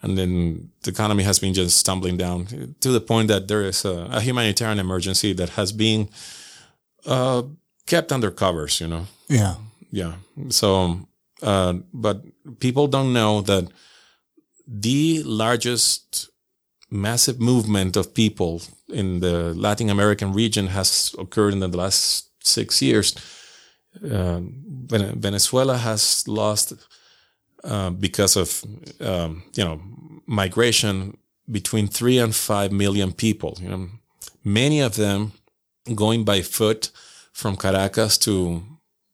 and 0.01 0.17
then 0.17 0.71
the 0.83 0.91
economy 0.91 1.23
has 1.23 1.39
been 1.39 1.53
just 1.53 1.77
stumbling 1.77 2.17
down 2.17 2.75
to 2.79 2.91
the 2.91 3.01
point 3.01 3.27
that 3.27 3.47
there 3.47 3.63
is 3.63 3.83
a, 3.85 4.07
a 4.11 4.21
humanitarian 4.21 4.79
emergency 4.79 5.33
that 5.33 5.49
has 5.49 5.71
been 5.71 6.09
uh, 7.05 7.43
kept 7.85 8.11
under 8.11 8.31
covers. 8.31 8.79
You 8.79 8.87
know. 8.87 9.05
Yeah. 9.27 9.55
Yeah. 9.91 10.13
So, 10.49 11.07
uh, 11.41 11.73
but 11.93 12.23
people 12.59 12.87
don't 12.87 13.13
know 13.13 13.41
that 13.41 13.69
the 14.67 15.23
largest 15.23 16.29
massive 16.91 17.39
movement 17.39 17.95
of 17.95 18.13
people 18.13 18.61
in 18.87 19.19
the 19.19 19.53
Latin 19.53 19.89
American 19.89 20.33
region 20.33 20.67
has 20.67 21.15
occurred 21.17 21.53
in 21.53 21.59
the 21.59 21.77
last 21.77 22.29
six 22.43 22.81
years. 22.81 23.15
Uh, 24.03 24.41
Venezuela 25.21 25.77
has 25.77 26.27
lost 26.27 26.73
uh, 27.63 27.89
because 27.89 28.35
of 28.35 28.63
um, 29.01 29.43
you 29.55 29.63
know 29.63 29.81
migration 30.25 31.17
between 31.51 31.87
three 31.87 32.19
and 32.19 32.35
five 32.35 32.71
million 32.71 33.11
people. 33.11 33.57
You 33.61 33.69
know, 33.69 33.89
many 34.43 34.79
of 34.81 34.95
them 34.95 35.33
going 35.95 36.23
by 36.23 36.41
foot 36.41 36.91
from 37.33 37.55
Caracas 37.55 38.17
to 38.19 38.63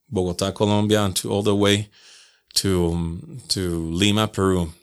Bogota, 0.10 0.52
Colombia, 0.52 1.04
and 1.04 1.16
to 1.18 1.32
all 1.32 1.44
the 1.44 1.56
way 1.56 1.90
to 2.56 3.40
to 3.50 3.92
Lima, 3.92 4.28
Peru, 4.28 4.74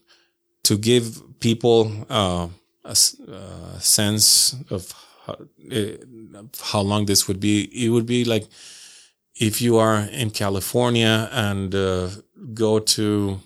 to 0.64 0.77
give 0.77 1.23
people 1.40 1.90
uh, 2.09 2.49
a, 2.85 2.90
a, 2.90 3.81
sense 3.81 4.55
of 4.71 4.92
how, 5.27 5.37
uh, 5.73 6.42
how, 6.62 6.81
long 6.81 7.07
this 7.07 7.27
would 7.27 7.40
be. 7.40 7.85
It 7.85 7.88
would 7.88 8.07
be 8.07 8.25
like 8.25 8.47
if 9.35 9.61
you 9.61 9.79
are 9.79 9.99
in 9.99 10.31
California 10.31 11.29
and 11.33 11.75
uh, 11.75 12.11
go 12.55 12.79
to 12.79 13.40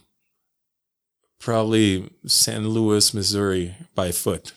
probably 1.39 2.11
St. 2.27 2.65
Louis, 2.65 3.15
Missouri 3.15 3.75
by 3.95 4.13
foot. 4.13 4.53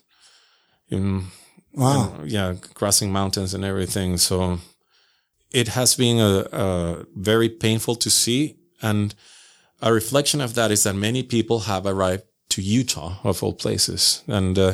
In, 0.89 1.28
wow. 1.73 2.21
Yeah, 2.23 2.55
crossing 2.73 3.12
mountains 3.12 3.53
and 3.53 3.63
everything. 3.63 4.17
So 4.17 4.60
it 5.51 5.69
has 5.69 5.95
been 5.95 6.19
a, 6.19 6.47
a, 6.51 7.05
very 7.15 7.49
painful 7.49 7.95
to 7.95 8.10
see. 8.10 8.55
And 8.82 9.15
a 9.82 9.93
reflection 9.93 10.41
of 10.41 10.55
that 10.55 10.71
is 10.71 10.84
that 10.84 10.95
many 10.95 11.23
people 11.23 11.62
have 11.62 11.86
arrived 11.86 12.23
to 12.49 12.62
Utah, 12.62 13.17
of 13.23 13.43
all 13.43 13.53
places. 13.53 14.23
And, 14.27 14.58
uh, 14.58 14.73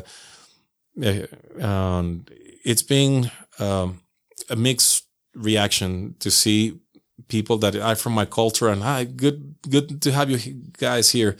um, 1.62 2.26
it's 2.64 2.84
been 2.84 3.32
um, 3.60 4.02
a 4.50 4.56
mixed 4.56 5.06
reaction 5.34 6.16
to 6.20 6.32
see 6.32 6.80
people 7.28 7.58
that 7.58 7.76
are 7.76 7.96
from 7.96 8.14
my 8.14 8.26
culture 8.26 8.70
and 8.70 8.82
hi, 8.82 9.04
good, 9.04 9.56
good 9.70 10.02
to 10.02 10.12
have 10.12 10.30
you 10.30 10.38
guys 10.78 11.12
here. 11.12 11.38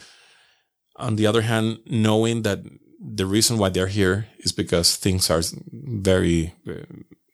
On 0.96 1.16
the 1.16 1.26
other 1.26 1.42
hand, 1.42 1.80
knowing 1.86 2.42
that 2.42 2.60
the 3.00 3.26
reason 3.26 3.58
why 3.58 3.68
they're 3.68 3.86
here 3.86 4.26
is 4.38 4.52
because 4.52 4.96
things 4.96 5.30
are 5.30 5.42
very, 5.72 6.54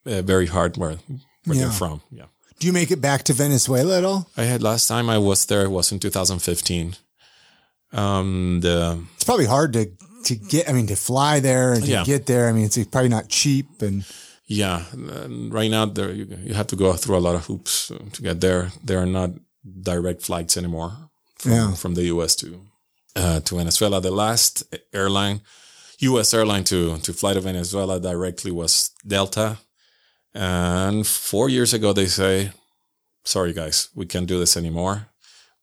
uh, 0.07 0.23
very 0.23 0.47
hard 0.47 0.77
where 0.77 0.99
where 1.45 1.57
yeah. 1.57 1.63
they're 1.63 1.73
from. 1.73 2.03
Yeah. 2.11 2.27
Do 2.59 2.67
you 2.67 2.73
make 2.73 2.91
it 2.91 3.01
back 3.01 3.25
to 3.25 3.33
Venezuela 3.33 3.99
at 3.99 4.05
all? 4.05 4.29
I 4.37 4.45
had 4.45 4.63
last 4.63 4.87
time 4.87 5.11
I 5.11 5.19
was 5.19 5.47
there 5.47 5.69
was 5.69 5.91
in 5.91 5.99
2015. 5.99 6.95
Um, 7.93 8.61
the 8.61 9.03
it's 9.15 9.25
probably 9.25 9.47
hard 9.47 9.73
to 9.73 9.91
to 10.25 10.37
get. 10.37 10.69
I 10.69 10.73
mean, 10.73 10.87
to 10.87 10.97
fly 10.97 11.41
there 11.41 11.73
and 11.73 11.85
to 11.85 11.91
yeah. 11.91 12.05
get 12.05 12.27
there. 12.27 12.49
I 12.49 12.53
mean, 12.53 12.65
it's 12.65 12.79
probably 12.87 13.11
not 13.11 13.29
cheap 13.29 13.83
and. 13.83 14.05
Yeah, 14.47 14.85
right 14.95 15.71
now 15.71 15.87
there 15.87 16.13
you, 16.13 16.27
you 16.45 16.53
have 16.53 16.67
to 16.67 16.77
go 16.77 16.93
through 16.93 17.17
a 17.17 17.25
lot 17.25 17.37
of 17.37 17.47
hoops 17.47 17.91
to 18.13 18.23
get 18.23 18.43
there. 18.43 18.71
There 18.85 18.99
are 18.99 19.07
not 19.07 19.31
direct 19.65 20.21
flights 20.21 20.59
anymore 20.59 20.93
from, 21.39 21.53
yeah. 21.53 21.75
from 21.75 21.95
the 21.95 22.05
U.S. 22.05 22.37
to 22.37 22.61
uh, 23.17 23.41
to 23.41 23.57
Venezuela. 23.57 24.01
The 24.01 24.11
last 24.11 24.65
airline, 24.93 25.41
U.S. 25.99 26.35
airline 26.35 26.65
to 26.65 26.99
to 26.99 27.13
fly 27.13 27.35
to 27.35 27.41
Venezuela 27.41 28.01
directly 28.01 28.51
was 28.51 28.91
Delta 29.07 29.59
and 30.35 31.07
four 31.07 31.49
years 31.49 31.75
ago, 31.75 31.93
they 31.93 32.07
say, 32.07 32.53
sorry, 33.25 33.53
guys, 33.53 33.89
we 33.95 34.07
can't 34.07 34.27
do 34.27 34.39
this 34.39 34.57
anymore. 34.57 35.09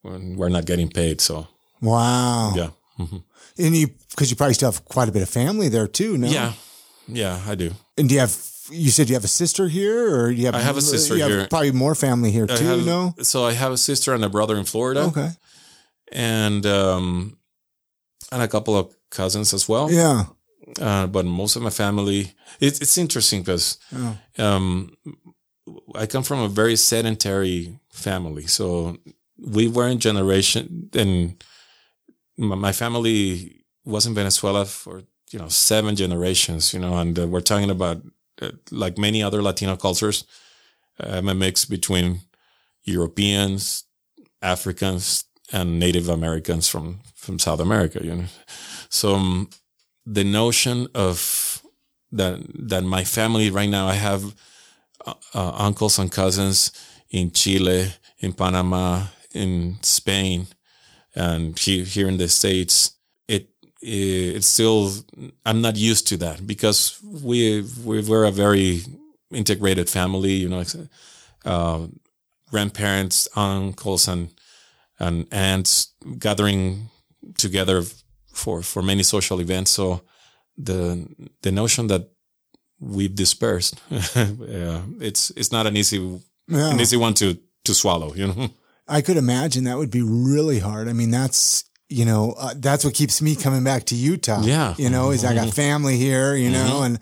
We're 0.04 0.50
not 0.50 0.66
getting 0.66 0.90
paid. 0.90 1.22
So, 1.22 1.48
wow. 1.82 2.54
Yeah. 2.56 2.70
Mm-hmm. 3.00 3.18
And 3.58 3.76
you, 3.76 3.88
cause 4.16 4.30
you 4.30 4.36
probably 4.36 4.54
still 4.54 4.72
have 4.72 4.86
quite 4.86 5.10
a 5.10 5.12
bit 5.12 5.22
of 5.22 5.30
family 5.30 5.70
there 5.70 5.88
too, 5.88 6.18
no? 6.18 6.28
Yeah. 6.28 6.54
Yeah, 7.08 7.42
I 7.48 7.56
do. 7.56 7.72
And 7.98 8.08
do 8.08 8.16
you 8.16 8.22
have, 8.22 8.38
you 8.70 8.92
said 8.92 9.10
you 9.10 9.16
have 9.16 9.24
a 9.24 9.30
sister 9.30 9.68
here 9.68 10.16
or 10.16 10.30
you 10.30 10.46
have, 10.46 10.56
I 10.56 10.60
have 10.60 10.78
a 10.78 10.82
sister 10.82 11.18
you 11.18 11.26
here. 11.26 11.40
Have 11.40 11.50
probably 11.50 11.72
more 11.72 11.96
family 11.96 12.32
here 12.32 12.46
I 12.48 12.56
too, 12.56 12.66
have, 12.66 12.86
no? 12.86 13.16
So 13.24 13.44
I 13.44 13.54
have 13.54 13.72
a 13.72 13.78
sister 13.78 14.14
and 14.14 14.24
a 14.24 14.30
brother 14.30 14.56
in 14.56 14.66
Florida. 14.66 15.02
Okay. 15.02 15.32
And, 16.12 16.66
um, 16.66 17.38
and 18.32 18.42
a 18.42 18.48
couple 18.48 18.78
of 18.78 18.96
cousins 19.10 19.54
as 19.54 19.68
well. 19.68 19.92
Yeah. 19.92 20.26
Uh, 20.80 21.08
but 21.08 21.26
most 21.26 21.56
of 21.56 21.62
my 21.62 21.70
family, 21.70 22.34
it's 22.60 22.80
it's 22.80 22.98
interesting 22.98 23.42
because 23.42 23.80
oh. 23.96 24.18
um, 24.38 24.96
I 25.96 26.06
come 26.06 26.24
from 26.24 26.39
a 26.39 26.48
very 26.48 26.76
sedentary 26.76 27.80
family, 27.89 28.46
so 28.46 28.98
we 29.38 29.68
were 29.68 29.88
in 29.88 30.00
generation, 30.00 30.89
and 30.94 31.44
my 32.38 32.72
family 32.72 33.63
was 33.84 34.06
in 34.06 34.13
Venezuela 34.13 34.65
for 34.65 35.02
you 35.32 35.39
know 35.39 35.48
seven 35.48 35.96
generations, 35.96 36.72
you 36.74 36.80
know, 36.80 36.98
and 36.98 37.18
uh, 37.18 37.28
we're 37.28 37.42
talking 37.42 37.72
about 37.72 38.04
uh, 38.42 38.52
like 38.70 39.00
many 39.00 39.24
other 39.24 39.42
Latino 39.42 39.76
cultures, 39.76 40.26
I'm 41.00 41.30
a 41.30 41.36
mix 41.36 41.65
between 41.65 42.22
Europeans, 42.84 43.86
Africans, 44.42 45.26
and 45.52 45.80
Native 45.80 46.10
Americans 46.10 46.68
from 46.68 47.00
from 47.16 47.40
South 47.40 47.60
America, 47.60 48.00
you 48.04 48.16
know, 48.16 48.26
so. 48.90 49.16
Um, 49.16 49.50
the 50.06 50.24
notion 50.24 50.88
of 50.96 51.62
that 52.12 52.40
that 52.70 52.84
my 52.84 53.04
family 53.04 53.52
right 53.52 53.70
now 53.70 53.88
I 53.88 53.94
have 53.94 54.36
uh, 55.06 55.14
uh, 55.36 55.52
uncles 55.52 56.00
and 56.00 56.12
cousins 56.12 56.72
in 57.12 57.32
Chile, 57.32 57.94
in 58.20 58.34
Panama, 58.34 59.06
in 59.34 59.78
Spain, 59.84 60.48
and 61.16 61.58
here 61.58 61.86
here 61.86 62.08
in 62.08 62.18
the 62.18 62.28
states. 62.28 62.96
It 63.28 63.50
it's 63.82 64.48
still 64.48 64.92
I'm 65.46 65.62
not 65.62 65.76
used 65.78 66.08
to 66.08 66.18
that 66.18 66.48
because 66.48 67.00
we 67.04 67.64
we 67.86 68.02
were 68.02 68.26
a 68.26 68.32
very 68.32 68.82
integrated 69.32 69.90
family. 69.90 70.32
You 70.32 70.50
know, 70.50 70.64
uh, 71.46 71.88
grandparents, 72.50 73.28
uncles, 73.36 74.08
and 74.08 74.30
and 75.00 75.27
aunts 75.31 75.93
gathering 76.17 76.89
together 77.37 77.83
for 78.33 78.62
for 78.62 78.81
many 78.81 79.04
social 79.04 79.39
events. 79.39 79.71
So 79.71 80.02
the 80.58 81.08
the 81.41 81.52
notion 81.52 81.87
that 81.87 82.10
we've 82.79 83.15
dispersed, 83.15 83.79
yeah, 83.91 84.81
it's 85.00 85.31
it's 85.31 85.52
not 85.52 85.67
an 85.67 85.77
easy 85.77 85.97
yeah. 86.47 86.71
an 86.71 86.79
easy 86.79 86.97
one 86.97 87.13
to 87.15 87.37
to 87.65 87.73
swallow. 87.73 88.13
You 88.13 88.27
know, 88.27 88.50
I 88.87 89.02
could 89.02 89.17
imagine 89.17 89.65
that 89.65 89.77
would 89.77 89.91
be 89.91 90.02
really 90.02 90.60
hard. 90.60 90.87
I 90.87 90.93
mean, 90.93 91.12
that's 91.12 91.63
you 91.87 92.06
know 92.06 92.35
uh, 92.37 92.54
that's 92.56 92.83
what 92.83 92.93
keeps 92.93 93.21
me 93.21 93.35
coming 93.35 93.63
back 93.63 93.85
to 93.85 93.95
Utah. 93.95 94.41
Yeah, 94.41 94.75
you 94.77 94.89
know, 94.89 95.12
is 95.12 95.23
I 95.23 95.33
got 95.33 95.54
family 95.54 95.97
here. 95.97 96.35
You 96.35 96.52
know, 96.52 96.75
mm-hmm. 96.75 96.85
and 96.85 97.00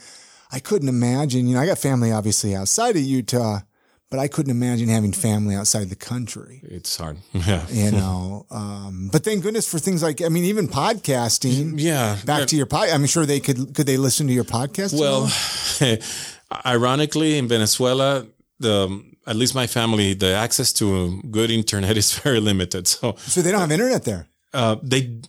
I 0.52 0.60
couldn't 0.60 0.90
imagine. 0.90 1.48
You 1.48 1.56
know, 1.56 1.62
I 1.62 1.66
got 1.66 1.78
family 1.78 2.12
obviously 2.12 2.56
outside 2.56 2.96
of 2.96 3.02
Utah 3.02 3.62
but 4.10 4.20
I 4.20 4.28
couldn't 4.28 4.52
imagine 4.52 4.88
having 4.90 5.12
family 5.14 5.56
outside 5.56 5.90
the 5.90 5.96
country. 5.96 6.62
It's 6.64 6.98
hard. 6.98 7.18
Yeah. 7.34 7.66
You 7.70 7.92
know, 7.92 8.46
um, 8.52 9.10
but 9.12 9.24
thank 9.24 9.44
goodness 9.44 9.70
for 9.70 9.80
things 9.80 10.02
like, 10.02 10.22
I 10.22 10.30
mean, 10.30 10.46
even 10.46 10.68
podcasting. 10.68 11.76
Yeah. 11.78 12.18
Back 12.26 12.40
yeah. 12.40 12.46
to 12.46 12.56
your 12.56 12.66
pod. 12.66 12.90
I'm 12.90 13.06
sure 13.06 13.26
they 13.26 13.40
could, 13.40 13.74
could 13.76 13.86
they 13.86 13.98
listen 13.98 14.28
to 14.28 14.34
your 14.34 14.44
podcast? 14.46 14.98
Well, 14.98 15.30
ironically, 16.66 17.38
in 17.38 17.48
Venezuela, 17.48 18.26
the 18.60 19.04
at 19.28 19.36
least 19.36 19.54
my 19.54 19.68
family, 19.68 20.14
the 20.14 20.34
access 20.34 20.72
to 20.74 21.22
good 21.30 21.52
internet 21.52 21.98
is 21.98 22.14
very 22.24 22.40
limited. 22.40 22.88
So 22.88 23.16
So 23.18 23.42
they 23.42 23.52
don't 23.52 23.60
have 23.62 23.72
internet 23.72 24.04
there, 24.04 24.28
uh, 24.54 24.78
they 24.82 25.20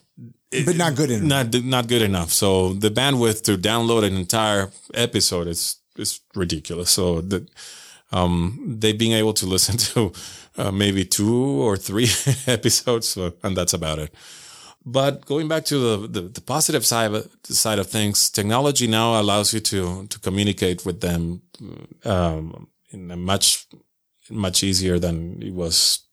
but 0.64 0.76
not 0.76 0.94
good 0.94 1.10
internet. 1.10 1.52
not 1.52 1.64
not 1.64 1.88
good 1.88 2.02
enough. 2.02 2.32
So 2.32 2.72
the 2.74 2.90
bandwidth 2.90 3.42
to 3.44 3.58
download 3.58 4.04
an 4.04 4.16
entire 4.16 4.70
episode 4.94 5.46
is 5.48 5.76
is 5.96 6.20
ridiculous. 6.34 6.90
So 6.90 7.20
that 7.22 7.48
um, 8.12 8.76
they 8.80 8.92
being 8.92 9.12
able 9.12 9.32
to 9.34 9.46
listen 9.46 9.76
to 9.94 10.12
uh, 10.56 10.70
maybe 10.72 11.04
two 11.04 11.62
or 11.62 11.76
three 11.76 12.08
episodes, 12.46 13.08
so, 13.08 13.32
and 13.42 13.56
that's 13.56 13.74
about 13.74 13.98
it. 13.98 14.14
But 14.84 15.26
going 15.26 15.48
back 15.48 15.64
to 15.66 15.78
the, 15.78 16.08
the, 16.08 16.20
the 16.28 16.40
positive 16.40 16.86
side 16.86 17.12
of, 17.14 17.28
side 17.44 17.78
of 17.78 17.88
things, 17.90 18.30
technology 18.30 18.86
now 18.86 19.20
allows 19.20 19.52
you 19.52 19.60
to 19.60 20.06
to 20.06 20.18
communicate 20.20 20.86
with 20.86 21.00
them 21.00 21.42
um, 22.04 22.68
in 22.90 23.10
a 23.10 23.16
much 23.16 23.66
much 24.30 24.62
easier 24.62 24.98
than 24.98 25.42
it 25.42 25.52
was, 25.52 26.06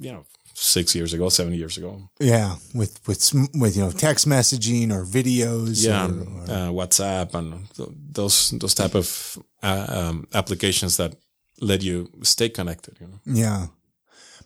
you 0.00 0.12
know, 0.12 0.24
six 0.54 0.94
years 0.94 1.14
ago, 1.14 1.28
seven 1.30 1.52
years 1.54 1.76
ago. 1.78 2.10
Yeah, 2.20 2.56
with 2.74 3.00
with 3.08 3.32
with 3.54 3.76
you 3.76 3.82
know 3.84 3.90
text 3.90 4.28
messaging 4.28 4.92
or 4.92 5.04
videos. 5.04 5.84
yeah, 5.84 6.06
or- 6.06 6.10
or- 6.10 6.42
uh, 6.42 6.70
WhatsApp 6.72 7.34
and 7.34 7.68
th- 7.74 7.88
those 8.12 8.50
those 8.60 8.74
type 8.74 8.94
of 8.94 9.38
uh, 9.62 9.86
um, 9.88 10.26
applications 10.34 10.96
that 10.96 11.14
let 11.60 11.82
you 11.82 12.10
stay 12.22 12.48
connected. 12.48 12.98
You 13.00 13.08
know, 13.08 13.20
yeah. 13.24 13.66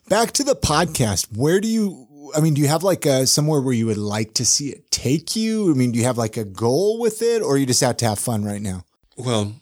Back 0.09 0.31
to 0.33 0.43
the 0.43 0.55
podcast. 0.55 1.35
Where 1.35 1.59
do 1.59 1.67
you? 1.67 2.31
I 2.35 2.41
mean, 2.41 2.53
do 2.53 2.61
you 2.61 2.67
have 2.67 2.83
like 2.83 3.05
a 3.05 3.25
somewhere 3.25 3.61
where 3.61 3.73
you 3.73 3.85
would 3.87 3.97
like 3.97 4.33
to 4.35 4.45
see 4.45 4.69
it 4.69 4.91
take 4.91 5.35
you? 5.35 5.71
I 5.71 5.73
mean, 5.73 5.91
do 5.91 5.99
you 5.99 6.05
have 6.05 6.17
like 6.17 6.37
a 6.37 6.43
goal 6.43 6.99
with 6.99 7.21
it, 7.21 7.41
or 7.41 7.57
you 7.57 7.65
just 7.65 7.81
have 7.81 7.97
to 7.97 8.05
have 8.07 8.19
fun 8.19 8.43
right 8.43 8.61
now? 8.61 8.83
well, 9.17 9.53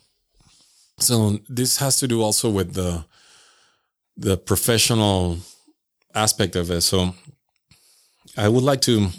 so 1.00 1.40
this 1.50 1.78
has 1.78 1.98
to 1.98 2.08
do 2.08 2.22
also 2.22 2.50
with 2.50 2.74
the 2.74 3.06
the 4.18 4.38
professional 4.38 5.38
aspect 6.14 6.56
of 6.56 6.70
it. 6.72 6.82
So 6.82 7.16
I 8.38 8.48
would 8.48 8.64
like 8.64 8.82
to 8.82 9.10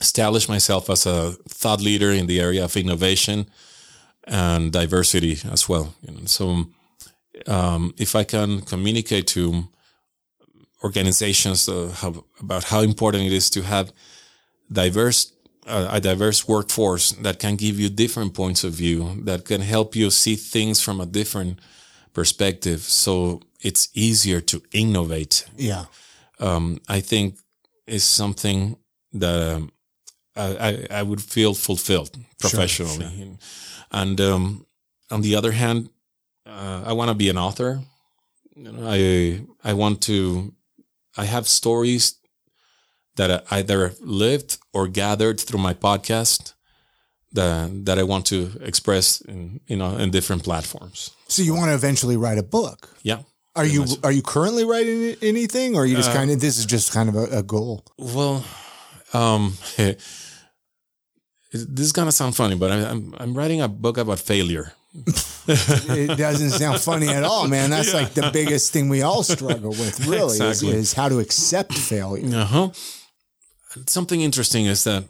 establish 0.00 0.48
myself 0.48 0.88
as 0.88 1.06
a 1.06 1.32
thought 1.48 1.80
leader 1.80 2.10
in 2.10 2.26
the 2.26 2.40
area 2.40 2.64
of 2.64 2.76
innovation 2.76 3.46
and 4.24 4.72
diversity 4.72 5.38
as 5.50 5.68
well. 5.68 5.94
You 6.02 6.14
know, 6.14 6.24
so 6.24 6.66
um, 7.46 7.94
if 7.96 8.14
I 8.14 8.24
can 8.24 8.60
communicate 8.62 9.26
to 9.28 9.68
organizations 10.82 11.68
uh, 11.68 11.92
how, 11.94 12.24
about 12.40 12.64
how 12.64 12.80
important 12.80 13.24
it 13.24 13.32
is 13.32 13.50
to 13.50 13.62
have 13.62 13.92
diverse 14.72 15.32
uh, 15.66 15.88
a 15.92 16.00
diverse 16.00 16.48
workforce 16.48 17.12
that 17.12 17.38
can 17.38 17.54
give 17.54 17.78
you 17.78 17.88
different 17.88 18.34
points 18.34 18.64
of 18.64 18.72
view 18.72 19.22
that 19.24 19.44
can 19.44 19.60
help 19.60 19.94
you 19.94 20.10
see 20.10 20.34
things 20.34 20.80
from 20.80 21.00
a 21.00 21.06
different 21.06 21.58
perspective. 22.12 22.80
So 22.80 23.42
it's 23.60 23.88
easier 23.94 24.40
to 24.40 24.62
innovate. 24.72 25.44
Yeah, 25.56 25.84
um, 26.38 26.80
I 26.88 27.00
think 27.00 27.38
is 27.86 28.04
something 28.04 28.76
that 29.12 29.56
um, 29.56 29.72
I, 30.36 30.86
I, 30.90 31.02
would 31.02 31.20
feel 31.20 31.54
fulfilled 31.54 32.16
professionally. 32.38 33.36
And 33.90 34.20
um, 34.20 34.66
on 35.10 35.22
the 35.22 35.34
other 35.34 35.52
hand, 35.52 35.90
uh, 36.50 36.82
I 36.86 36.92
want 36.92 37.08
to 37.08 37.14
be 37.14 37.28
an 37.30 37.38
author. 37.38 37.80
You 38.56 38.72
know, 38.72 38.88
I 38.88 39.40
I 39.70 39.72
want 39.74 40.00
to. 40.02 40.52
I 41.16 41.24
have 41.24 41.46
stories 41.46 42.14
that 43.16 43.30
I 43.30 43.58
either 43.58 43.92
lived 44.00 44.58
or 44.72 44.88
gathered 44.88 45.40
through 45.40 45.60
my 45.60 45.74
podcast 45.74 46.54
that 47.32 47.84
that 47.86 47.98
I 47.98 48.02
want 48.02 48.26
to 48.26 48.50
express 48.60 49.20
in 49.20 49.60
you 49.66 49.76
know 49.76 49.96
in 49.96 50.10
different 50.10 50.42
platforms. 50.44 51.10
So 51.28 51.42
you 51.42 51.54
want 51.54 51.68
to 51.70 51.74
eventually 51.74 52.16
write 52.16 52.38
a 52.38 52.42
book? 52.42 52.88
Yeah. 53.02 53.22
Are 53.56 53.66
you 53.66 53.84
are 54.02 54.12
you 54.12 54.22
currently 54.22 54.64
writing 54.64 55.16
anything, 55.22 55.74
or 55.76 55.82
are 55.82 55.86
you 55.86 55.96
Uh, 55.96 56.02
just 56.02 56.12
kind 56.12 56.30
of 56.30 56.40
this 56.40 56.58
is 56.58 56.66
just 56.66 56.92
kind 56.92 57.08
of 57.08 57.16
a, 57.16 57.38
a 57.38 57.42
goal? 57.42 57.84
Well, 57.98 58.44
um, 59.12 59.54
this 59.76 59.98
is 61.52 61.92
gonna 61.92 62.12
sound 62.12 62.36
funny, 62.36 62.54
but 62.56 62.70
I, 62.70 62.90
I'm 62.90 63.14
I'm 63.18 63.34
writing 63.34 63.60
a 63.60 63.68
book 63.68 63.98
about 63.98 64.20
failure. 64.20 64.72
It 64.94 66.18
doesn't 66.18 66.50
sound 66.50 66.80
funny 66.80 67.08
at 67.08 67.22
all, 67.22 67.46
man. 67.48 67.70
That's 67.70 67.94
like 67.94 68.12
the 68.14 68.30
biggest 68.32 68.72
thing 68.72 68.88
we 68.88 69.02
all 69.02 69.22
struggle 69.22 69.70
with, 69.70 70.06
really, 70.06 70.36
Exactly. 70.36 70.68
is, 70.70 70.74
is 70.76 70.92
how 70.92 71.08
to 71.08 71.18
accept 71.20 71.72
failure. 71.74 72.36
Uh 72.36 72.44
huh. 72.44 72.68
Something 73.86 74.20
interesting 74.20 74.66
is 74.66 74.84
that. 74.84 75.04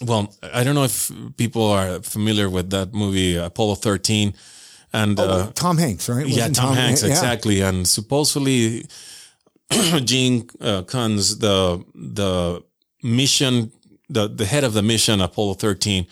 Well, 0.00 0.32
I 0.54 0.62
don't 0.62 0.76
know 0.76 0.84
if 0.84 1.10
people 1.36 1.66
are 1.66 2.00
familiar 2.02 2.48
with 2.48 2.70
that 2.70 2.94
movie 2.94 3.34
Apollo 3.36 3.76
13, 3.76 4.32
and 4.92 5.18
uh, 5.18 5.46
Oh, 5.48 5.50
Tom 5.54 5.76
Hanks, 5.76 6.08
right? 6.08 6.24
yeah, 6.26 6.34
Wasn't 6.36 6.56
Tom, 6.56 6.74
Hanks, 6.76 7.02
yeah. 7.02 7.08
exactly, 7.08 7.62
and 7.62 7.86
supposedly 7.88 8.86
Gene 10.04 10.48
uh, 10.60 10.82
Kranz, 10.82 11.38
the 11.38 11.84
the 11.94 12.62
mission, 13.02 13.72
the 14.08 14.28
the 14.28 14.44
head 14.46 14.62
of 14.62 14.72
the 14.72 14.82
mission, 14.82 15.20
Apollo 15.20 15.54
13. 15.54 16.06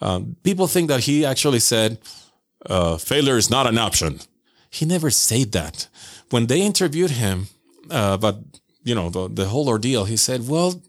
Um, 0.00 0.36
people 0.42 0.66
think 0.66 0.88
that 0.88 1.00
he 1.00 1.24
actually 1.24 1.60
said, 1.60 1.98
uh, 2.66 2.96
"Failure 2.98 3.36
is 3.36 3.50
not 3.50 3.66
an 3.66 3.78
option." 3.78 4.20
He 4.70 4.86
never 4.86 5.10
said 5.10 5.52
that. 5.52 5.88
When 6.30 6.46
they 6.46 6.60
interviewed 6.62 7.10
him 7.10 7.48
uh, 7.90 8.12
about 8.14 8.36
you 8.84 8.94
know 8.94 9.10
the 9.10 9.28
the 9.28 9.46
whole 9.46 9.68
ordeal, 9.68 10.04
he 10.04 10.16
said, 10.16 10.48
"Well, 10.48 10.82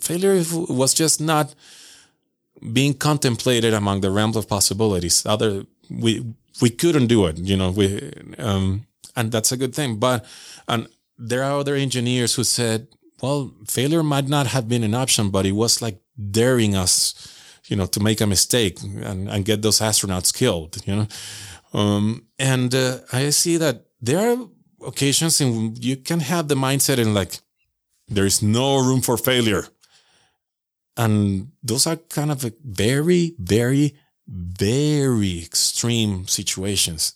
failure 0.00 0.42
was 0.68 0.94
just 0.94 1.20
not." 1.20 1.54
being 2.72 2.94
contemplated 2.94 3.74
among 3.74 4.00
the 4.00 4.10
realms 4.10 4.36
of 4.36 4.48
possibilities. 4.48 5.26
Other 5.26 5.66
we 5.90 6.24
we 6.60 6.70
couldn't 6.70 7.08
do 7.08 7.26
it, 7.26 7.38
you 7.38 7.56
know. 7.56 7.70
We 7.70 8.12
um, 8.38 8.86
and 9.16 9.32
that's 9.32 9.52
a 9.52 9.56
good 9.56 9.74
thing. 9.74 9.96
But 9.96 10.24
and 10.68 10.86
there 11.18 11.42
are 11.42 11.58
other 11.58 11.74
engineers 11.74 12.34
who 12.34 12.44
said, 12.44 12.88
well, 13.20 13.52
failure 13.66 14.02
might 14.02 14.28
not 14.28 14.46
have 14.48 14.68
been 14.68 14.84
an 14.84 14.94
option, 14.94 15.30
but 15.30 15.46
it 15.46 15.52
was 15.52 15.82
like 15.82 16.00
daring 16.30 16.74
us, 16.74 17.14
you 17.72 17.76
know, 17.78 17.86
to 17.86 18.00
make 18.00 18.20
a 18.20 18.26
mistake 18.26 18.76
and, 18.82 19.28
and 19.32 19.44
get 19.44 19.62
those 19.62 19.80
astronauts 19.80 20.32
killed, 20.40 20.76
you 20.86 20.94
know. 20.94 21.06
Um, 21.72 22.26
and 22.38 22.74
uh, 22.74 22.98
I 23.12 23.30
see 23.30 23.56
that 23.56 23.76
there 24.00 24.20
are 24.28 24.36
occasions 24.86 25.40
in 25.40 25.74
you 25.88 25.96
can 25.96 26.20
have 26.20 26.48
the 26.48 26.54
mindset 26.66 26.98
in 26.98 27.14
like 27.14 27.32
there 28.08 28.26
is 28.26 28.42
no 28.42 28.68
room 28.88 29.00
for 29.00 29.16
failure 29.16 29.64
and 30.96 31.50
those 31.62 31.86
are 31.86 31.96
kind 31.96 32.30
of 32.30 32.44
very, 32.64 33.34
very, 33.38 33.96
very 34.28 35.38
extreme 35.42 36.26
situations. 36.26 37.14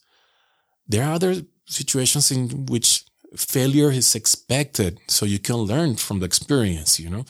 There 0.89 1.05
are 1.05 1.15
other 1.15 1.43
situations 1.67 2.31
in 2.31 2.67
which 2.67 3.05
failure 3.37 3.91
is 3.91 4.15
expected, 4.15 4.99
so 5.09 5.27
you 5.27 5.39
can 5.39 5.57
learn 5.57 5.97
from 5.97 6.21
the 6.21 6.27
experience. 6.27 6.99
You 6.99 7.11
know, 7.11 7.25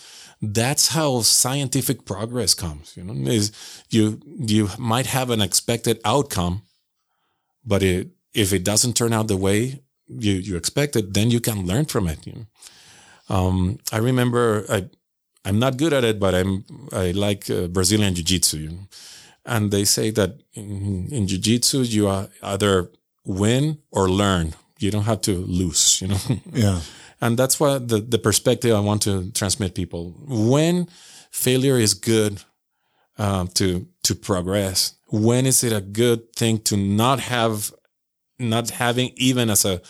that's 0.55 0.89
how 0.89 1.23
scientific 1.23 2.05
progress 2.05 2.55
comes. 2.55 2.97
You 2.97 3.05
know, 3.05 3.31
is 3.31 3.53
you 3.91 4.21
you 4.25 4.69
might 4.79 5.07
have 5.07 5.31
an 5.31 5.41
expected 5.41 6.01
outcome, 6.05 6.63
but 7.65 7.83
it, 7.83 8.09
if 8.35 8.53
it 8.53 8.65
doesn't 8.65 8.95
turn 8.95 9.13
out 9.13 9.29
the 9.29 9.37
way 9.37 9.83
you 10.07 10.33
you 10.33 10.57
expected, 10.57 11.15
then 11.15 11.31
you 11.31 11.41
can 11.41 11.67
learn 11.67 11.87
from 11.87 12.07
it. 12.09 12.27
You 12.27 12.33
know, 12.33 12.47
um, 13.37 13.79
I 13.93 13.99
remember 13.99 14.65
I. 14.69 14.89
I'm 15.49 15.61
not 15.61 15.77
good 15.77 15.93
at 15.93 16.03
it, 16.03 16.19
but 16.19 16.35
I'm 16.35 16.65
I 16.93 17.13
like 17.13 17.49
uh, 17.49 17.69
Brazilian 17.69 18.17
jiu-jitsu. 18.17 18.59
You 18.59 18.71
know? 18.71 18.89
And 19.45 19.71
they 19.71 19.85
say 19.85 20.11
that 20.11 20.41
in, 20.55 21.07
in 21.13 21.29
jiu-jitsu 21.29 21.83
you 21.83 22.09
are 22.09 22.27
either 22.43 22.91
win 23.25 23.79
or 23.93 24.11
learn. 24.11 24.55
You 24.81 24.91
don't 24.91 25.05
have 25.05 25.21
to 25.21 25.33
lose, 25.33 26.03
you 26.03 26.09
know. 26.09 26.19
Yeah. 26.53 26.81
and 27.21 27.39
that's 27.39 27.59
what 27.59 27.89
the 27.89 28.01
the 28.01 28.19
perspective 28.19 28.75
I 28.75 28.81
want 28.81 29.03
to 29.03 29.31
transmit 29.33 29.75
people. 29.75 30.15
When 30.27 30.89
failure 31.31 31.79
is 31.79 31.95
good 31.95 32.43
um, 33.19 33.49
to 33.49 33.87
to 34.03 34.15
progress. 34.15 34.95
When 35.09 35.47
is 35.47 35.63
it 35.63 35.73
a 35.73 35.81
good 35.81 36.33
thing 36.35 36.59
to 36.63 36.77
not 36.77 37.21
have 37.21 37.73
not 38.39 38.71
having 38.71 39.13
even 39.17 39.51
as 39.51 39.65
a 39.65 39.81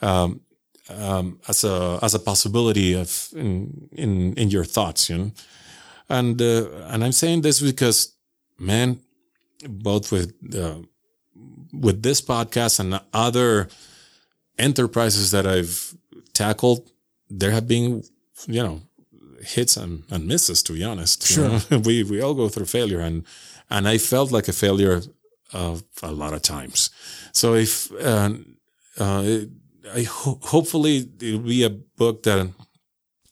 um, 0.00 0.40
um, 0.88 1.40
as 1.48 1.64
a 1.64 1.98
as 2.02 2.14
a 2.14 2.18
possibility 2.18 2.94
of 2.94 3.28
in 3.34 3.88
in 3.92 4.34
in 4.34 4.50
your 4.50 4.64
thoughts, 4.64 5.10
you 5.10 5.18
know. 5.18 5.32
And 6.08 6.40
uh, 6.40 6.68
and 6.90 7.04
I'm 7.04 7.12
saying 7.12 7.42
this 7.42 7.60
because, 7.60 8.14
man, 8.58 9.00
both 9.68 10.12
with 10.12 10.32
uh, 10.54 10.78
with 11.72 12.02
this 12.02 12.20
podcast 12.20 12.80
and 12.80 13.00
other 13.12 13.68
enterprises 14.58 15.30
that 15.32 15.46
I've 15.46 15.94
tackled, 16.36 16.80
there 17.40 17.50
have 17.52 17.66
been, 17.66 18.02
you 18.46 18.62
know, 18.62 18.80
hits 19.54 19.76
and, 19.76 20.02
and 20.10 20.26
misses. 20.26 20.62
To 20.62 20.72
be 20.72 20.84
honest, 20.84 21.30
you 21.30 21.34
Sure. 21.36 21.48
know? 21.70 21.78
we 21.88 22.04
we 22.04 22.22
all 22.24 22.34
go 22.34 22.48
through 22.48 22.66
failure, 22.66 23.00
and 23.06 23.24
and 23.70 23.88
I 23.94 23.98
felt 23.98 24.30
like 24.32 24.48
a 24.48 24.52
failure 24.52 25.02
uh, 25.52 25.76
a 26.02 26.12
lot 26.12 26.32
of 26.34 26.40
times. 26.42 26.90
So 27.32 27.54
if 27.54 27.90
uh, 27.92 28.30
uh, 28.98 29.22
it, 29.24 29.48
I 29.94 30.02
ho- 30.02 30.38
hopefully 30.42 31.08
it'll 31.20 31.40
be 31.58 31.64
a 31.64 31.70
book 31.96 32.22
that 32.22 32.46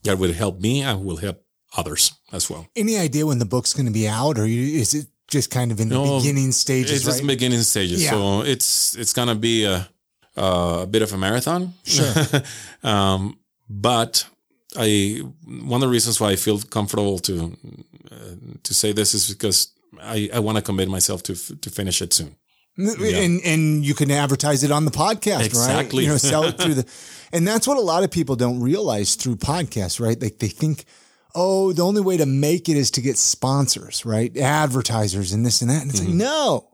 that 0.03 0.19
will 0.19 0.33
help 0.35 0.61
me 0.61 0.83
and 0.83 1.05
will 1.05 1.17
help 1.21 1.37
others 1.77 2.13
as 2.33 2.51
well. 2.51 2.67
Any 2.77 2.97
idea 2.99 3.25
when 3.27 3.39
the 3.39 3.47
book's 3.49 3.73
going 3.75 3.87
to 3.87 3.93
be 3.93 4.07
out, 4.09 4.39
or 4.39 4.47
you, 4.47 4.81
is 4.81 4.95
it 4.95 5.07
just 5.33 5.51
kind 5.51 5.73
of 5.73 5.81
in 5.81 5.89
the 5.89 5.95
No, 5.95 6.19
beginning 6.19 6.53
stages, 6.53 6.91
It's 6.93 7.05
just 7.05 7.21
right? 7.21 7.29
beginning 7.29 7.63
stages, 7.65 8.03
Yeah. 8.03 8.11
so 8.11 8.43
it's 8.43 8.95
it's 8.97 9.13
gonna 9.13 9.35
be 9.35 9.65
a 9.65 9.89
a 10.37 10.87
bit 10.87 11.03
of 11.03 11.13
a 11.13 11.17
marathon. 11.19 11.73
Sure. 11.85 12.13
um, 12.83 13.39
but 13.69 14.27
I 14.77 15.21
one 15.47 15.83
of 15.83 15.89
the 15.89 15.93
reasons 15.93 16.21
why 16.21 16.31
I 16.31 16.37
feel 16.37 16.59
comfortable 16.61 17.19
to 17.21 17.57
uh, 18.11 18.17
to 18.63 18.75
say 18.75 18.93
this 18.93 19.15
is 19.15 19.29
because 19.33 19.69
I, 20.03 20.29
I 20.35 20.39
want 20.41 20.57
to 20.57 20.63
commit 20.63 20.89
myself 20.89 21.23
to 21.25 21.33
f- 21.35 21.53
to 21.61 21.71
finish 21.71 22.03
it 22.03 22.13
soon. 22.13 22.37
and 22.77 23.41
and 23.45 23.85
you 23.87 23.95
can 23.95 24.11
advertise 24.11 24.65
it 24.65 24.73
on 24.73 24.85
the 24.85 24.91
podcast, 24.91 25.37
right? 25.39 25.47
Exactly. 25.47 26.03
You 26.05 26.11
know, 26.11 26.17
sell 26.19 26.45
it 26.45 26.59
through 26.59 26.75
the, 26.75 26.87
and 27.33 27.47
that's 27.47 27.67
what 27.69 27.77
a 27.77 27.81
lot 27.81 28.03
of 28.03 28.11
people 28.11 28.35
don't 28.37 28.61
realize 28.61 29.15
through 29.15 29.37
podcasts, 29.37 30.01
right? 30.01 30.21
Like 30.21 30.41
they 30.41 30.49
think, 30.49 30.85
oh, 31.37 31.73
the 31.73 31.83
only 31.83 32.01
way 32.01 32.17
to 32.17 32.27
make 32.27 32.69
it 32.69 32.77
is 32.77 32.91
to 32.93 33.01
get 33.01 33.17
sponsors, 33.17 34.05
right? 34.05 34.37
Advertisers 34.37 35.33
and 35.33 35.47
this 35.47 35.63
and 35.63 35.71
that. 35.71 35.83
And 35.83 35.91
it's 35.93 36.01
Mm-hmm. 36.01 36.19
like, 36.19 36.19
no, 36.19 36.69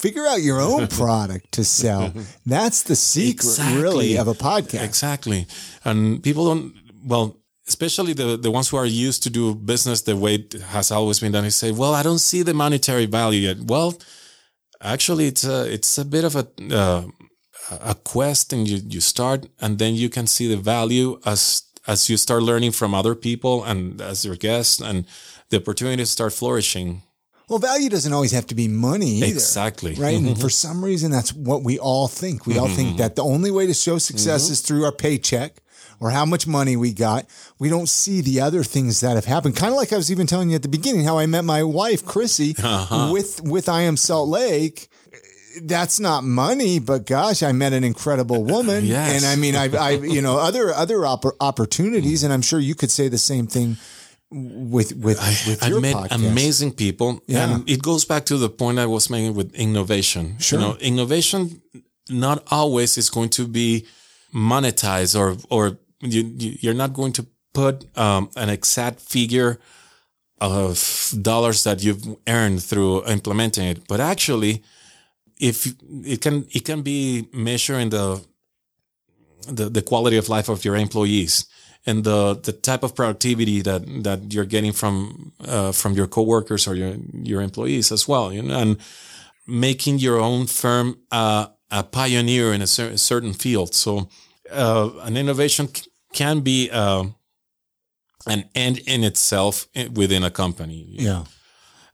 figure 0.00 0.26
out 0.26 0.40
your 0.42 0.60
own 0.60 0.86
product 1.00 1.52
to 1.52 1.64
sell. 1.64 2.12
That's 2.46 2.82
the 2.82 2.96
secret, 2.96 3.58
really, 3.74 4.16
of 4.16 4.28
a 4.28 4.34
podcast. 4.34 4.84
Exactly. 4.84 5.46
And 5.84 6.22
people 6.22 6.46
don't, 6.46 6.74
well, 7.04 7.36
especially 7.68 8.14
the, 8.14 8.36
the 8.36 8.50
ones 8.50 8.68
who 8.68 8.76
are 8.76 8.86
used 8.86 9.22
to 9.24 9.30
do 9.30 9.54
business 9.54 10.02
the 10.02 10.16
way 10.16 10.36
it 10.36 10.52
has 10.74 10.90
always 10.90 11.20
been 11.20 11.32
done, 11.32 11.44
they 11.44 11.50
say, 11.50 11.70
well, 11.70 11.94
I 11.94 12.02
don't 12.02 12.18
see 12.18 12.42
the 12.42 12.54
monetary 12.54 13.06
value 13.06 13.40
yet. 13.48 13.58
Well, 13.60 13.98
actually, 14.80 15.26
it's 15.26 15.44
a, 15.44 15.72
it's 15.72 15.98
a 15.98 16.04
bit 16.04 16.24
of 16.24 16.34
a, 16.34 16.46
uh, 16.72 17.02
a 17.70 17.94
quest 17.94 18.52
and 18.52 18.66
you, 18.66 18.78
you 18.88 19.00
start 19.00 19.46
and 19.60 19.78
then 19.78 19.94
you 19.94 20.08
can 20.08 20.26
see 20.26 20.48
the 20.48 20.56
value 20.56 21.20
as, 21.24 21.62
as 21.86 22.08
you 22.10 22.16
start 22.16 22.42
learning 22.42 22.72
from 22.72 22.94
other 22.94 23.14
people 23.14 23.64
and 23.64 24.00
as 24.00 24.24
your 24.24 24.36
guests 24.36 24.80
and 24.80 25.06
the 25.50 25.58
opportunities 25.58 26.10
start 26.10 26.32
flourishing. 26.32 27.02
Well, 27.50 27.58
value 27.58 27.88
doesn't 27.88 28.12
always 28.12 28.30
have 28.30 28.46
to 28.46 28.54
be 28.54 28.68
money 28.68 29.16
either. 29.16 29.26
Exactly. 29.26 29.94
Right. 29.94 30.14
And 30.14 30.24
mm-hmm. 30.24 30.40
for 30.40 30.48
some 30.48 30.84
reason, 30.84 31.10
that's 31.10 31.34
what 31.34 31.64
we 31.64 31.80
all 31.80 32.06
think. 32.06 32.46
We 32.46 32.56
all 32.58 32.68
mm-hmm. 32.68 32.76
think 32.76 32.98
that 32.98 33.16
the 33.16 33.24
only 33.24 33.50
way 33.50 33.66
to 33.66 33.74
show 33.74 33.98
success 33.98 34.44
mm-hmm. 34.44 34.52
is 34.52 34.60
through 34.60 34.84
our 34.84 34.92
paycheck 34.92 35.56
or 35.98 36.10
how 36.10 36.24
much 36.24 36.46
money 36.46 36.76
we 36.76 36.92
got. 36.92 37.26
We 37.58 37.68
don't 37.68 37.88
see 37.88 38.20
the 38.20 38.40
other 38.40 38.62
things 38.62 39.00
that 39.00 39.16
have 39.16 39.24
happened. 39.24 39.56
Kind 39.56 39.72
of 39.72 39.76
like 39.78 39.92
I 39.92 39.96
was 39.96 40.12
even 40.12 40.28
telling 40.28 40.50
you 40.50 40.56
at 40.56 40.62
the 40.62 40.68
beginning, 40.68 41.02
how 41.02 41.18
I 41.18 41.26
met 41.26 41.44
my 41.44 41.64
wife, 41.64 42.06
Chrissy, 42.06 42.54
uh-huh. 42.56 43.10
with, 43.12 43.42
with 43.42 43.68
I 43.68 43.82
Am 43.82 43.96
Salt 43.96 44.28
Lake. 44.28 44.88
That's 45.60 45.98
not 45.98 46.22
money, 46.22 46.78
but 46.78 47.04
gosh, 47.04 47.42
I 47.42 47.50
met 47.50 47.72
an 47.72 47.82
incredible 47.82 48.44
woman. 48.44 48.84
Yes. 48.84 49.16
And 49.16 49.26
I 49.26 49.34
mean, 49.34 49.56
I, 49.56 49.76
I, 49.76 49.90
you 49.90 50.22
know, 50.22 50.38
other, 50.38 50.72
other 50.72 50.98
oppor- 50.98 51.34
opportunities. 51.40 52.22
And 52.22 52.32
I'm 52.32 52.42
sure 52.42 52.60
you 52.60 52.76
could 52.76 52.92
say 52.92 53.08
the 53.08 53.18
same 53.18 53.48
thing 53.48 53.76
with, 54.30 54.92
with, 54.94 55.18
with 55.46 55.66
your 55.68 55.76
I've 55.78 55.82
met 55.82 55.96
podcast. 55.96 56.14
amazing 56.30 56.72
people. 56.72 57.20
Yeah. 57.26 57.50
And 57.54 57.68
it 57.68 57.82
goes 57.82 58.04
back 58.04 58.24
to 58.26 58.36
the 58.38 58.48
point 58.48 58.78
I 58.78 58.86
was 58.86 59.10
making 59.10 59.34
with 59.34 59.52
innovation. 59.54 60.38
Sure. 60.38 60.58
You 60.60 60.64
know, 60.66 60.76
innovation 60.76 61.60
not 62.08 62.42
always 62.50 62.96
is 62.96 63.10
going 63.10 63.30
to 63.30 63.46
be 63.46 63.86
monetized 64.34 65.18
or, 65.18 65.36
or 65.50 65.78
you, 66.00 66.22
you- 66.38 66.56
you're 66.60 66.74
not 66.74 66.92
going 66.92 67.12
to 67.14 67.26
put 67.52 67.84
um, 67.98 68.30
an 68.36 68.48
exact 68.48 69.00
figure 69.00 69.58
of 70.40 71.12
dollars 71.20 71.64
that 71.64 71.82
you've 71.82 72.16
earned 72.26 72.62
through 72.62 73.04
implementing 73.06 73.66
it. 73.66 73.86
But 73.88 74.00
actually, 74.00 74.62
if 75.38 75.66
it 76.04 76.20
can, 76.22 76.46
it 76.52 76.64
can 76.64 76.82
be 76.82 77.28
measured 77.32 77.80
in 77.82 77.90
the, 77.90 78.24
the, 79.48 79.68
the 79.68 79.82
quality 79.82 80.16
of 80.16 80.28
life 80.28 80.48
of 80.48 80.64
your 80.64 80.76
employees 80.76 81.46
and 81.86 82.04
the 82.04 82.34
the 82.42 82.52
type 82.52 82.82
of 82.82 82.94
productivity 82.94 83.62
that 83.62 83.82
that 84.04 84.32
you're 84.32 84.44
getting 84.48 84.72
from 84.72 85.32
uh, 85.48 85.72
from 85.72 85.94
your 85.94 86.06
coworkers 86.06 86.68
or 86.68 86.74
your 86.74 86.94
your 87.24 87.40
employees 87.42 87.92
as 87.92 88.08
well 88.08 88.32
you 88.32 88.42
know 88.42 88.58
and 88.58 88.76
making 89.46 89.98
your 89.98 90.18
own 90.20 90.46
firm 90.46 90.96
uh, 91.10 91.46
a 91.70 91.82
pioneer 91.82 92.52
in 92.52 92.62
a 92.62 92.66
cer- 92.66 92.96
certain 92.96 93.32
field. 93.32 93.74
So 93.74 94.08
uh, 94.50 94.90
an 95.02 95.16
innovation 95.16 95.68
c- 95.74 95.90
can 96.12 96.40
be 96.40 96.68
uh, 96.70 97.04
an 98.26 98.44
end 98.54 98.78
in 98.86 99.04
itself 99.04 99.66
within 99.94 100.24
a 100.24 100.30
company. 100.30 100.86
Yeah. 100.90 101.24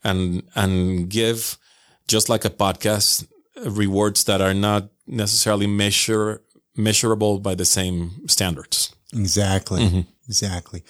and 0.05 0.43
and 0.55 1.09
give 1.09 1.57
just 2.09 2.29
like 2.29 2.45
a 2.45 2.51
podcast 2.51 3.27
rewards 3.67 4.25
that 4.25 4.41
are 4.41 4.55
not 4.55 4.89
necessarily 5.07 5.67
measure 5.67 6.43
measurable 6.77 7.39
by 7.41 7.55
the 7.55 7.65
same 7.65 8.11
standards 8.29 8.96
Exactly. 9.13 9.83
Mm-hmm. 9.83 10.01
Exactly. 10.27 10.83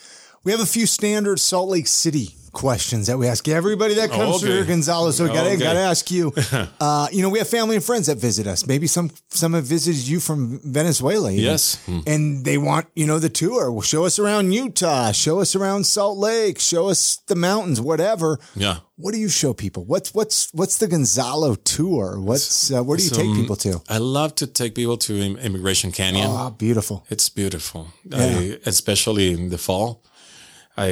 We 0.45 0.53
have 0.53 0.61
a 0.61 0.67
few 0.67 0.87
standard 0.87 1.41
Salt 1.41 1.69
Lake 1.69 1.87
City 1.87 2.37
questions 2.65 3.07
that 3.09 3.19
we 3.19 3.27
ask 3.33 3.47
everybody 3.49 3.95
that 4.01 4.09
comes 4.11 4.37
Okay. 4.37 4.47
through 4.47 4.65
Gonzalo. 4.65 5.11
So 5.13 5.25
we 5.25 5.31
got 5.31 5.47
Okay. 5.47 5.59
to 5.59 5.85
ask 5.93 6.11
you. 6.11 6.33
uh, 6.81 7.07
you 7.13 7.21
know, 7.23 7.29
we 7.35 7.39
have 7.43 7.49
family 7.59 7.77
and 7.77 7.85
friends 7.85 8.07
that 8.07 8.19
visit 8.29 8.47
us. 8.47 8.67
Maybe 8.67 8.87
some 8.87 9.09
some 9.31 9.53
have 9.59 9.65
visited 9.77 10.05
you 10.13 10.19
from 10.21 10.61
Venezuela. 10.65 11.31
Yes. 11.31 11.77
Hmm. 11.87 12.01
and 12.13 12.45
they 12.49 12.59
want 12.59 12.87
you 13.01 13.07
know 13.07 13.19
the 13.27 13.29
tour. 13.43 13.71
Well, 13.73 13.83
show 13.95 14.03
us 14.07 14.19
around 14.19 14.53
Utah. 14.53 15.13
Show 15.13 15.37
us 15.45 15.55
around 15.59 15.85
Salt 15.87 16.17
Lake. 16.19 16.57
Show 16.59 16.89
us 16.89 17.19
the 17.27 17.37
mountains. 17.49 17.79
Whatever. 17.81 18.39
yeah 18.65 18.77
What 19.03 19.13
do 19.15 19.19
you 19.21 19.29
show 19.29 19.53
people? 19.55 19.83
What's 19.93 20.11
what's 20.19 20.49
what's 20.59 20.77
the 20.79 20.89
Gonzalo 20.89 21.51
tour? 21.77 22.07
What's 22.29 22.71
uh, 22.73 22.83
where 22.87 22.97
do 22.99 23.05
you 23.05 23.11
take 23.21 23.33
people 23.41 23.57
to? 23.57 23.71
I 23.97 23.99
love 24.19 24.31
to 24.41 24.47
take 24.47 24.73
people 24.81 24.97
to 25.07 25.13
Emigration 25.49 25.91
Canyon. 25.93 26.27
Oh, 26.31 26.51
beautiful. 26.67 26.97
It's 27.11 27.29
beautiful, 27.41 27.83
I, 28.13 28.59
especially 28.73 29.27
in 29.37 29.51
the 29.51 29.59
fall. 29.59 29.89
I 30.87 30.89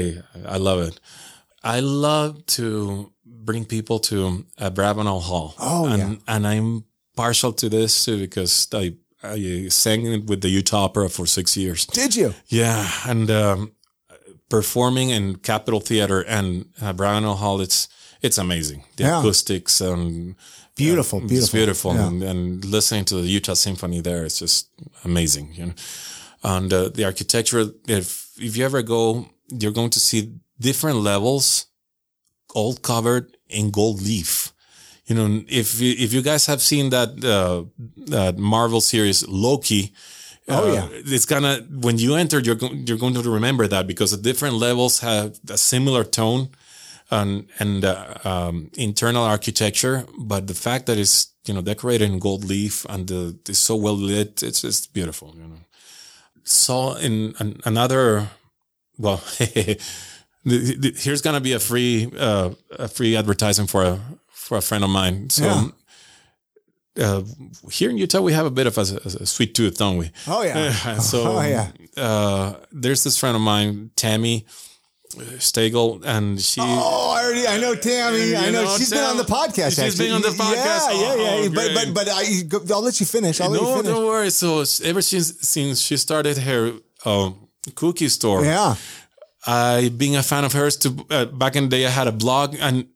I 0.56 0.58
love 0.68 0.80
it. 0.88 1.00
I 1.64 1.80
love 1.80 2.44
to 2.46 3.10
bring 3.24 3.64
people 3.64 3.98
to 4.00 4.44
Abravanel 4.60 5.22
Hall. 5.22 5.54
Oh, 5.58 5.86
and, 5.86 5.98
yeah. 5.98 6.16
and 6.36 6.46
I'm 6.46 6.84
partial 7.16 7.52
to 7.54 7.68
this 7.68 8.04
too 8.04 8.18
because 8.18 8.68
I 8.72 8.94
I 9.22 9.68
sang 9.70 10.26
with 10.26 10.40
the 10.42 10.48
Utah 10.50 10.84
Opera 10.84 11.08
for 11.08 11.26
six 11.26 11.56
years. 11.56 11.86
Did 11.86 12.14
you? 12.14 12.34
Yeah, 12.48 12.86
and 13.06 13.30
um, 13.30 13.72
performing 14.48 15.10
in 15.10 15.36
Capitol 15.36 15.80
Theater 15.80 16.20
and 16.26 16.66
Abravanel 16.80 17.36
Hall, 17.36 17.60
it's 17.60 17.88
it's 18.22 18.38
amazing. 18.38 18.84
The 18.96 19.04
Yeah. 19.04 19.20
acoustics 19.20 19.80
and 19.80 20.34
Beautiful, 20.76 21.18
it's 21.20 21.28
beautiful. 21.28 21.58
beautiful, 21.58 21.94
Yeah. 21.94 22.06
and, 22.08 22.22
and 22.22 22.64
listening 22.64 23.04
to 23.06 23.14
the 23.22 23.28
Utah 23.28 23.54
Symphony 23.54 24.00
there 24.02 24.24
is 24.26 24.38
just 24.40 24.68
amazing. 25.04 25.54
You 25.54 25.66
know, 25.66 25.74
and 26.42 26.72
uh, 26.72 26.88
the 26.88 27.04
architecture. 27.04 27.70
If 27.86 28.30
if 28.38 28.56
you 28.56 28.64
ever 28.64 28.82
go, 28.82 29.26
you're 29.60 29.72
going 29.74 29.90
to 29.90 30.00
see 30.00 30.32
different 30.58 30.98
levels, 30.98 31.66
all 32.54 32.74
covered 32.74 33.36
in 33.48 33.70
gold 33.70 34.00
leaf. 34.02 34.52
You 35.06 35.14
know, 35.14 35.44
if 35.48 35.80
you, 35.80 35.94
if 35.98 36.12
you 36.12 36.22
guys 36.22 36.46
have 36.46 36.62
seen 36.62 36.90
that 36.90 37.22
uh, 37.24 37.64
that 38.08 38.38
Marvel 38.38 38.80
series 38.80 39.26
Loki. 39.28 39.92
Oh, 40.46 40.70
uh, 40.70 40.74
yeah. 40.74 40.88
it's 40.90 41.24
gonna 41.24 41.66
when 41.70 41.98
you 41.98 42.16
enter, 42.16 42.38
you're 42.38 42.54
going 42.54 42.86
you're 42.86 42.98
going 42.98 43.14
to 43.14 43.30
remember 43.30 43.66
that 43.66 43.86
because 43.86 44.10
the 44.10 44.18
different 44.18 44.56
levels 44.56 45.00
have 45.00 45.38
a 45.48 45.56
similar 45.56 46.04
tone 46.04 46.50
and 47.10 47.46
and 47.58 47.84
uh, 47.84 48.14
um, 48.24 48.70
internal 48.76 49.22
architecture, 49.22 50.04
but 50.18 50.46
the 50.46 50.54
fact 50.54 50.86
that 50.86 50.98
it's 50.98 51.32
you 51.46 51.54
know 51.54 51.62
decorated 51.62 52.10
in 52.10 52.18
gold 52.18 52.44
leaf 52.44 52.86
and 52.88 53.08
the, 53.08 53.38
it's 53.48 53.58
so 53.58 53.76
well 53.76 53.96
lit, 53.96 54.42
it's 54.42 54.62
just 54.62 54.92
beautiful. 54.92 55.34
You 55.36 55.48
know, 55.48 55.60
saw 56.44 56.94
in 56.96 57.34
an, 57.38 57.60
another 57.64 58.28
well. 58.98 59.22
the- 60.44 60.76
the- 60.76 60.94
Here's 60.96 61.22
gonna 61.22 61.40
be 61.40 61.52
a 61.52 61.60
free 61.60 62.10
uh, 62.18 62.50
a 62.78 62.88
free 62.88 63.16
advertising 63.16 63.66
for 63.66 63.82
a 63.84 64.00
for 64.28 64.58
a 64.58 64.62
friend 64.62 64.84
of 64.84 64.90
mine. 64.90 65.30
So 65.30 65.44
Yeah. 65.44 65.68
uh, 67.06 67.22
here 67.70 67.90
in 67.90 67.96
Utah, 67.98 68.20
we 68.20 68.32
have 68.32 68.46
a 68.46 68.50
bit 68.50 68.66
of 68.66 68.76
a, 68.78 68.82
a 69.22 69.26
sweet 69.26 69.54
tooth, 69.54 69.76
don't 69.78 69.96
we? 69.98 70.10
Oh 70.26 70.42
yeah. 70.42 70.98
so 71.10 71.36
oh 71.38 71.42
yeah. 71.42 71.68
uh, 71.96 72.54
there's 72.72 73.02
this 73.04 73.16
friend 73.18 73.34
of 73.36 73.42
mine, 73.42 73.90
Tammy 73.96 74.44
Stagel, 75.38 76.02
and 76.04 76.40
she. 76.40 76.60
Oh, 76.60 77.14
I 77.16 77.24
already 77.24 77.46
I 77.46 77.58
know 77.60 77.74
Tammy. 77.74 78.36
I 78.36 78.50
know, 78.50 78.64
know 78.64 78.76
she's 78.76 78.90
been 78.90 79.04
on 79.04 79.16
the 79.16 79.24
podcast. 79.24 79.70
she's 79.70 79.78
actually. 79.78 80.06
been 80.06 80.14
on 80.16 80.22
the 80.22 80.28
podcast? 80.28 80.90
Yeah, 80.90 80.92
yeah, 80.92 81.14
yeah. 81.14 81.46
Oh, 81.46 81.50
but 81.54 81.74
but 81.74 81.94
but 81.94 82.08
I, 82.10 82.74
I'll 82.74 82.82
let 82.82 82.98
you 83.00 83.06
finish. 83.06 83.40
I'll 83.40 83.50
let 83.50 83.60
you 83.60 83.66
no, 83.66 83.76
finish. 83.76 83.92
don't 83.92 84.06
worry. 84.06 84.30
So 84.30 84.64
ever 84.84 85.02
since 85.02 85.38
since 85.40 85.80
she 85.80 85.96
started 85.96 86.38
her 86.38 86.72
um, 87.04 87.48
cookie 87.76 88.08
store, 88.08 88.44
Yeah. 88.44 88.74
I 89.46 89.90
being 89.96 90.16
a 90.16 90.22
fan 90.22 90.44
of 90.44 90.52
hers. 90.52 90.76
To 90.78 91.06
uh, 91.10 91.24
back 91.26 91.56
in 91.56 91.64
the 91.64 91.76
day, 91.76 91.86
I 91.86 91.90
had 91.90 92.06
a 92.06 92.12
blog, 92.12 92.56
and 92.60 92.86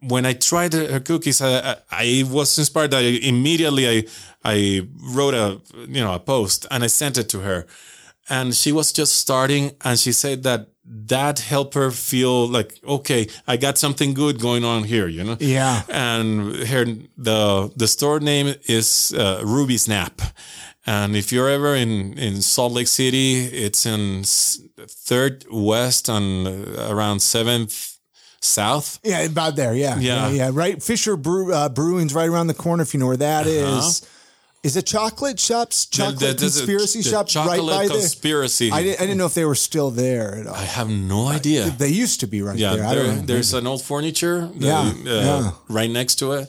when 0.00 0.26
I 0.26 0.32
tried 0.32 0.72
her 0.72 1.00
cookies, 1.00 1.40
I, 1.40 1.58
I, 1.60 1.76
I 1.90 2.24
was 2.28 2.58
inspired. 2.58 2.94
I 2.94 3.00
immediately 3.00 3.88
I 3.88 4.04
I 4.44 4.86
wrote 5.14 5.34
a 5.34 5.60
you 5.88 6.02
know 6.02 6.14
a 6.14 6.18
post 6.18 6.66
and 6.70 6.82
I 6.82 6.88
sent 6.88 7.18
it 7.18 7.28
to 7.30 7.40
her, 7.40 7.66
and 8.28 8.54
she 8.54 8.72
was 8.72 8.92
just 8.92 9.14
starting, 9.14 9.72
and 9.84 9.98
she 9.98 10.12
said 10.12 10.42
that 10.42 10.68
that 10.84 11.38
helped 11.38 11.74
her 11.74 11.90
feel 11.90 12.48
like 12.48 12.80
okay, 12.84 13.28
I 13.46 13.56
got 13.56 13.78
something 13.78 14.14
good 14.14 14.40
going 14.40 14.64
on 14.64 14.84
here, 14.84 15.06
you 15.06 15.24
know. 15.24 15.36
Yeah. 15.38 15.82
And 15.88 16.56
her 16.66 16.84
the 17.16 17.72
the 17.76 17.86
store 17.86 18.20
name 18.20 18.54
is 18.66 19.14
uh, 19.16 19.42
Ruby 19.44 19.76
Snap. 19.76 20.20
And 20.84 21.14
if 21.14 21.30
you're 21.32 21.48
ever 21.48 21.76
in, 21.76 22.18
in 22.18 22.42
Salt 22.42 22.72
Lake 22.72 22.88
City, 22.88 23.44
it's 23.46 23.86
in 23.86 24.24
Third 24.24 25.44
West 25.50 26.08
and 26.08 26.46
uh, 26.46 26.88
around 26.92 27.20
Seventh 27.20 27.98
south. 28.40 28.98
Yeah, 29.04 29.20
about 29.20 29.54
there. 29.54 29.74
Yeah, 29.74 29.98
Yeah. 30.00 30.28
yeah. 30.30 30.50
Right, 30.52 30.82
Fisher 30.82 31.16
Brew, 31.16 31.52
uh, 31.54 31.68
Brewing's 31.68 32.12
right 32.14 32.28
around 32.28 32.48
the 32.48 32.54
corner. 32.54 32.82
If 32.82 32.94
you 32.94 33.00
know 33.00 33.06
where 33.06 33.16
that 33.18 33.46
is. 33.46 33.62
Uh-huh. 34.02 34.08
Is 34.64 34.76
it 34.76 34.86
chocolate 34.86 35.40
shops? 35.40 35.86
Chocolate 35.86 36.18
The- 36.20 36.26
the- 36.26 36.34
the- 36.34 36.40
conspiracy 36.42 37.02
shop 37.02 37.26
right 37.26 37.28
chocolate 37.28 37.66
by 37.66 37.88
there. 37.88 37.98
conspiracy. 37.98 38.70
I 38.70 38.82
didn't, 38.84 39.00
I 39.00 39.02
didn't 39.06 39.18
know 39.18 39.26
if 39.26 39.34
they 39.34 39.44
were 39.44 39.56
still 39.56 39.90
there 39.90 40.36
at 40.36 40.46
all. 40.46 40.54
I 40.54 40.62
have 40.64 40.88
no 40.88 41.26
idea. 41.26 41.70
They 41.70 41.88
used 41.88 42.20
to 42.20 42.26
be 42.28 42.42
right 42.42 42.56
yeah, 42.56 42.76
there. 42.76 42.86
I 42.86 42.94
there- 42.94 43.14
there's 43.22 43.54
an 43.54 43.66
old 43.66 43.82
furniture. 43.82 44.50
Yeah, 44.54 44.80
uh, 44.80 44.92
yeah. 45.04 45.50
right 45.68 45.90
next 45.90 46.16
to 46.20 46.32
it. 46.32 46.48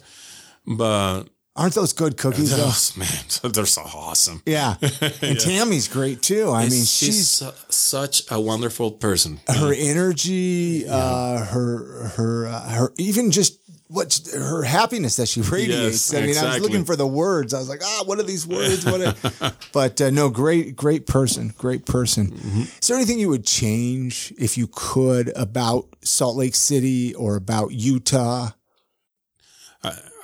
But 0.67 1.23
Aren't 1.55 1.75
those 1.75 1.93
good 1.93 2.17
cookies 2.17 2.49
though? 2.49 2.63
those 2.63 2.97
man, 2.97 3.51
they're 3.53 3.65
so 3.67 3.83
awesome. 3.83 4.41
Yeah, 4.45 4.75
and 5.21 5.39
Tammy's 5.39 5.87
great 5.87 6.23
too. 6.23 6.49
I 6.49 6.61
mean, 6.63 6.71
she's, 6.71 6.97
she's 6.97 7.29
su- 7.29 7.51
such 7.69 8.31
a 8.31 8.41
wonderful 8.41 8.91
person. 8.91 9.39
her 9.47 9.71
energy, 9.77 10.87
uh, 10.87 11.45
her 11.45 12.07
her 12.15 12.47
uh, 12.47 12.69
her 12.69 12.93
even 12.97 13.29
just 13.29 13.59
what 13.87 14.19
her 14.33 14.63
happiness 14.63 15.17
that 15.17 15.27
she 15.27 15.41
radiates. 15.41 16.11
Yes, 16.11 16.13
I 16.15 16.25
mean, 16.25 16.37
I 16.37 16.55
was 16.55 16.63
looking 16.63 16.85
for 16.85 16.95
the 16.95 17.05
words. 17.05 17.53
I 17.53 17.59
was 17.59 17.69
like, 17.69 17.81
ah, 17.83 18.03
what 18.07 18.17
are 18.17 18.23
these 18.23 18.47
words? 18.47 18.83
What? 18.83 19.01
Are, 19.01 19.53
but 19.71 20.01
uh, 20.01 20.09
no, 20.09 20.31
great, 20.31 20.75
great 20.75 21.05
person, 21.05 21.53
great 21.59 21.85
person. 21.85 22.31
Mm-hmm. 22.31 22.61
Is 22.61 22.87
there 22.87 22.97
anything 22.97 23.19
you 23.19 23.29
would 23.29 23.45
change 23.45 24.33
if 24.39 24.57
you 24.57 24.67
could 24.71 25.31
about 25.37 25.87
Salt 26.01 26.35
Lake 26.35 26.55
City 26.55 27.13
or 27.13 27.35
about 27.35 27.73
Utah? 27.73 28.49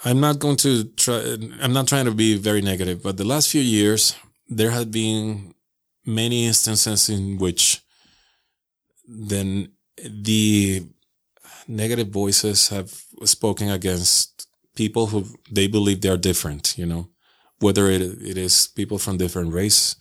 I'm 0.06 0.20
not 0.20 0.39
going 0.39 0.56
to 0.58 0.86
try. 0.95 1.38
I'm 1.62 1.74
not 1.74 1.88
trying 1.88 2.06
to 2.06 2.12
be 2.12 2.38
very 2.38 2.62
negative, 2.62 3.04
but 3.04 3.18
the 3.18 3.26
last 3.26 3.50
few 3.50 3.62
years 3.62 4.16
there 4.47 4.72
have 4.72 4.91
been 4.91 5.54
many 6.06 6.45
instances 6.45 7.10
in 7.10 7.38
which 7.38 7.82
then 9.08 9.72
the 9.97 10.86
negative 11.68 12.10
voices 12.10 12.70
have 12.70 13.04
spoken 13.26 13.70
against 13.70 14.47
people 14.76 15.08
who 15.08 15.26
they 15.52 15.68
believe 15.68 16.02
they 16.02 16.10
are 16.10 16.18
different. 16.18 16.78
You 16.78 16.86
know, 16.86 17.10
whether 17.60 17.88
it 17.88 18.02
it 18.02 18.38
is 18.38 18.68
people 18.68 19.00
from 19.00 19.18
different 19.18 19.54
race, 19.54 19.95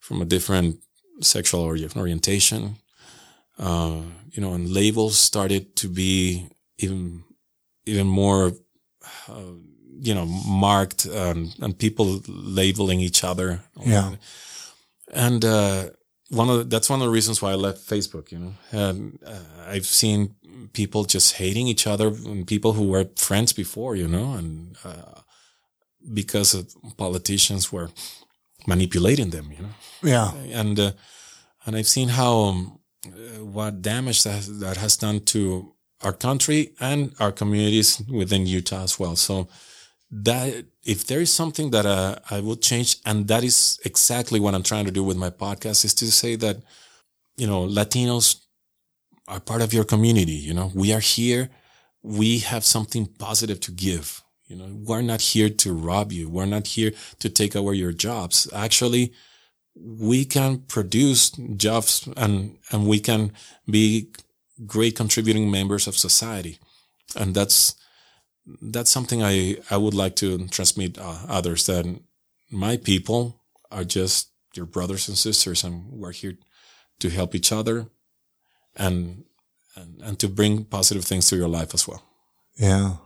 from 0.00 0.20
a 0.20 0.24
different 0.24 0.80
sexual 1.20 1.60
ori- 1.60 1.88
orientation, 1.96 2.76
uh, 3.58 4.02
you 4.32 4.42
know, 4.42 4.54
and 4.54 4.68
labels 4.68 5.16
started 5.16 5.76
to 5.76 5.88
be 5.88 6.48
even 6.78 7.22
even 7.86 8.08
more 8.08 8.52
you 10.00 10.14
know, 10.14 10.26
marked 10.46 11.06
um, 11.06 11.52
and 11.60 11.78
people 11.78 12.20
labeling 12.28 13.00
each 13.00 13.24
other. 13.24 13.60
Yeah. 13.84 14.14
And 15.12 15.44
uh, 15.44 15.90
one 16.28 16.50
of 16.50 16.58
the, 16.58 16.64
that's 16.64 16.90
one 16.90 17.00
of 17.00 17.06
the 17.06 17.12
reasons 17.12 17.40
why 17.40 17.52
I 17.52 17.54
left 17.54 17.88
Facebook. 17.88 18.30
You 18.30 18.38
know, 18.38 18.54
and 18.70 19.18
uh, 19.26 19.66
I've 19.66 19.86
seen 19.86 20.34
people 20.72 21.04
just 21.04 21.36
hating 21.36 21.66
each 21.66 21.86
other 21.86 22.08
and 22.08 22.46
people 22.46 22.74
who 22.74 22.88
were 22.88 23.06
friends 23.16 23.52
before. 23.52 23.96
You 23.96 24.08
know, 24.08 24.34
and 24.34 24.76
uh, 24.84 25.20
because 26.12 26.54
of 26.54 26.74
politicians 26.96 27.72
were 27.72 27.90
manipulating 28.66 29.30
them. 29.30 29.50
You 29.52 29.62
know, 29.62 29.74
Yeah, 30.02 30.32
and 30.52 30.78
uh, 30.78 30.92
and 31.66 31.76
I've 31.76 31.88
seen 31.88 32.08
how 32.08 32.34
um, 32.36 32.78
uh, 33.06 33.44
what 33.44 33.82
damage 33.82 34.22
that 34.24 34.42
that 34.60 34.76
has 34.76 34.96
done 34.96 35.20
to 35.20 35.74
our 36.02 36.12
country 36.12 36.72
and 36.80 37.14
our 37.18 37.32
communities 37.32 38.02
within 38.08 38.46
Utah 38.46 38.82
as 38.82 38.98
well. 38.98 39.16
So 39.16 39.48
that 40.10 40.64
if 40.84 41.06
there 41.06 41.20
is 41.20 41.32
something 41.32 41.70
that 41.70 41.86
uh, 41.86 42.16
I 42.30 42.40
would 42.40 42.62
change, 42.62 42.96
and 43.04 43.28
that 43.28 43.44
is 43.44 43.78
exactly 43.84 44.40
what 44.40 44.54
I'm 44.54 44.62
trying 44.62 44.86
to 44.86 44.90
do 44.90 45.04
with 45.04 45.16
my 45.16 45.30
podcast, 45.30 45.84
is 45.84 45.94
to 45.94 46.10
say 46.10 46.36
that 46.36 46.58
you 47.36 47.46
know 47.46 47.66
Latinos 47.66 48.36
are 49.26 49.40
part 49.40 49.60
of 49.60 49.72
your 49.72 49.84
community. 49.84 50.32
You 50.32 50.54
know, 50.54 50.72
we 50.74 50.92
are 50.92 51.00
here. 51.00 51.50
We 52.02 52.38
have 52.38 52.64
something 52.64 53.06
positive 53.18 53.60
to 53.60 53.72
give. 53.72 54.22
You 54.46 54.56
know, 54.56 54.68
we're 54.72 55.02
not 55.02 55.20
here 55.20 55.50
to 55.50 55.72
rob 55.74 56.10
you. 56.10 56.30
We're 56.30 56.46
not 56.46 56.66
here 56.68 56.92
to 57.18 57.28
take 57.28 57.54
away 57.54 57.74
your 57.74 57.92
jobs. 57.92 58.48
Actually, 58.54 59.12
we 59.74 60.24
can 60.24 60.60
produce 60.60 61.30
jobs 61.56 62.08
and, 62.16 62.56
and 62.72 62.86
we 62.86 62.98
can 62.98 63.32
be 63.68 64.10
great 64.66 64.96
contributing 64.96 65.50
members 65.50 65.86
of 65.86 65.96
society. 65.96 66.58
And 67.16 67.34
that's, 67.34 67.74
that's 68.62 68.90
something 68.90 69.22
I, 69.22 69.58
I 69.70 69.76
would 69.76 69.94
like 69.94 70.16
to 70.16 70.46
transmit 70.48 70.98
uh, 70.98 71.18
others 71.28 71.66
that 71.66 72.00
my 72.50 72.76
people 72.76 73.42
are 73.70 73.84
just 73.84 74.30
your 74.54 74.66
brothers 74.66 75.08
and 75.08 75.16
sisters 75.16 75.64
and 75.64 75.84
we're 75.90 76.12
here 76.12 76.38
to 77.00 77.10
help 77.10 77.34
each 77.34 77.52
other 77.52 77.86
and, 78.76 79.24
and, 79.76 80.00
and 80.02 80.18
to 80.18 80.28
bring 80.28 80.64
positive 80.64 81.04
things 81.04 81.28
to 81.28 81.36
your 81.36 81.48
life 81.48 81.74
as 81.74 81.86
well. 81.86 82.02
yeah. 82.56 82.96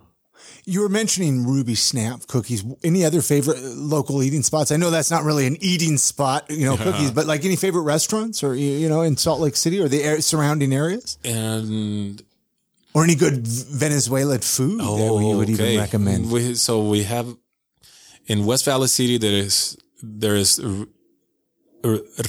You 0.64 0.82
were 0.82 0.88
mentioning 0.88 1.44
Ruby 1.44 1.74
Snap 1.74 2.26
cookies. 2.28 2.64
Any 2.84 3.04
other 3.04 3.20
favorite 3.20 3.58
uh, 3.58 3.68
local 3.74 4.22
eating 4.22 4.42
spots? 4.42 4.70
I 4.70 4.76
know 4.76 4.90
that's 4.90 5.10
not 5.10 5.24
really 5.24 5.46
an 5.46 5.56
eating 5.60 5.96
spot, 5.98 6.50
you 6.50 6.66
know, 6.66 6.76
cookies, 6.76 7.10
but 7.10 7.26
like 7.26 7.44
any 7.44 7.56
favorite 7.56 7.82
restaurants 7.82 8.44
or, 8.44 8.54
you 8.54 8.88
know, 8.88 9.02
in 9.02 9.16
Salt 9.16 9.40
Lake 9.40 9.56
City 9.56 9.80
or 9.80 9.88
the 9.88 10.20
surrounding 10.22 10.72
areas? 10.72 11.18
And 11.24 12.22
Or 12.94 13.02
any 13.02 13.16
good 13.16 13.44
Venezuelan 13.46 14.40
food 14.40 14.80
oh, 14.82 14.96
that 14.98 15.26
you 15.26 15.36
would 15.36 15.50
even 15.50 15.78
recommend? 15.78 16.30
We, 16.30 16.54
so 16.54 16.88
we 16.88 17.02
have 17.04 17.26
in 18.26 18.46
West 18.46 18.64
Valley 18.64 18.86
City 18.86 19.18
there 19.18 19.32
is 19.32 19.76
there 20.02 20.36
is 20.36 20.60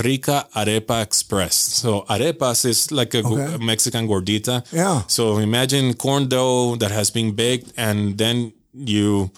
Rica 0.03 0.47
Arepa 0.55 1.01
Express. 1.03 1.55
So 1.55 2.01
arepas 2.09 2.65
is 2.65 2.91
like 2.91 3.13
a 3.13 3.19
Okay. 3.25 3.57
Mexican 3.63 4.07
gordita. 4.07 4.63
Yeah. 4.71 5.03
So 5.07 5.37
imagine 5.37 5.93
corn 5.93 6.27
dough 6.27 6.75
that 6.77 6.91
has 6.91 7.11
been 7.11 7.31
baked 7.35 7.71
and 7.77 8.17
then 8.17 8.53
you 8.73 9.31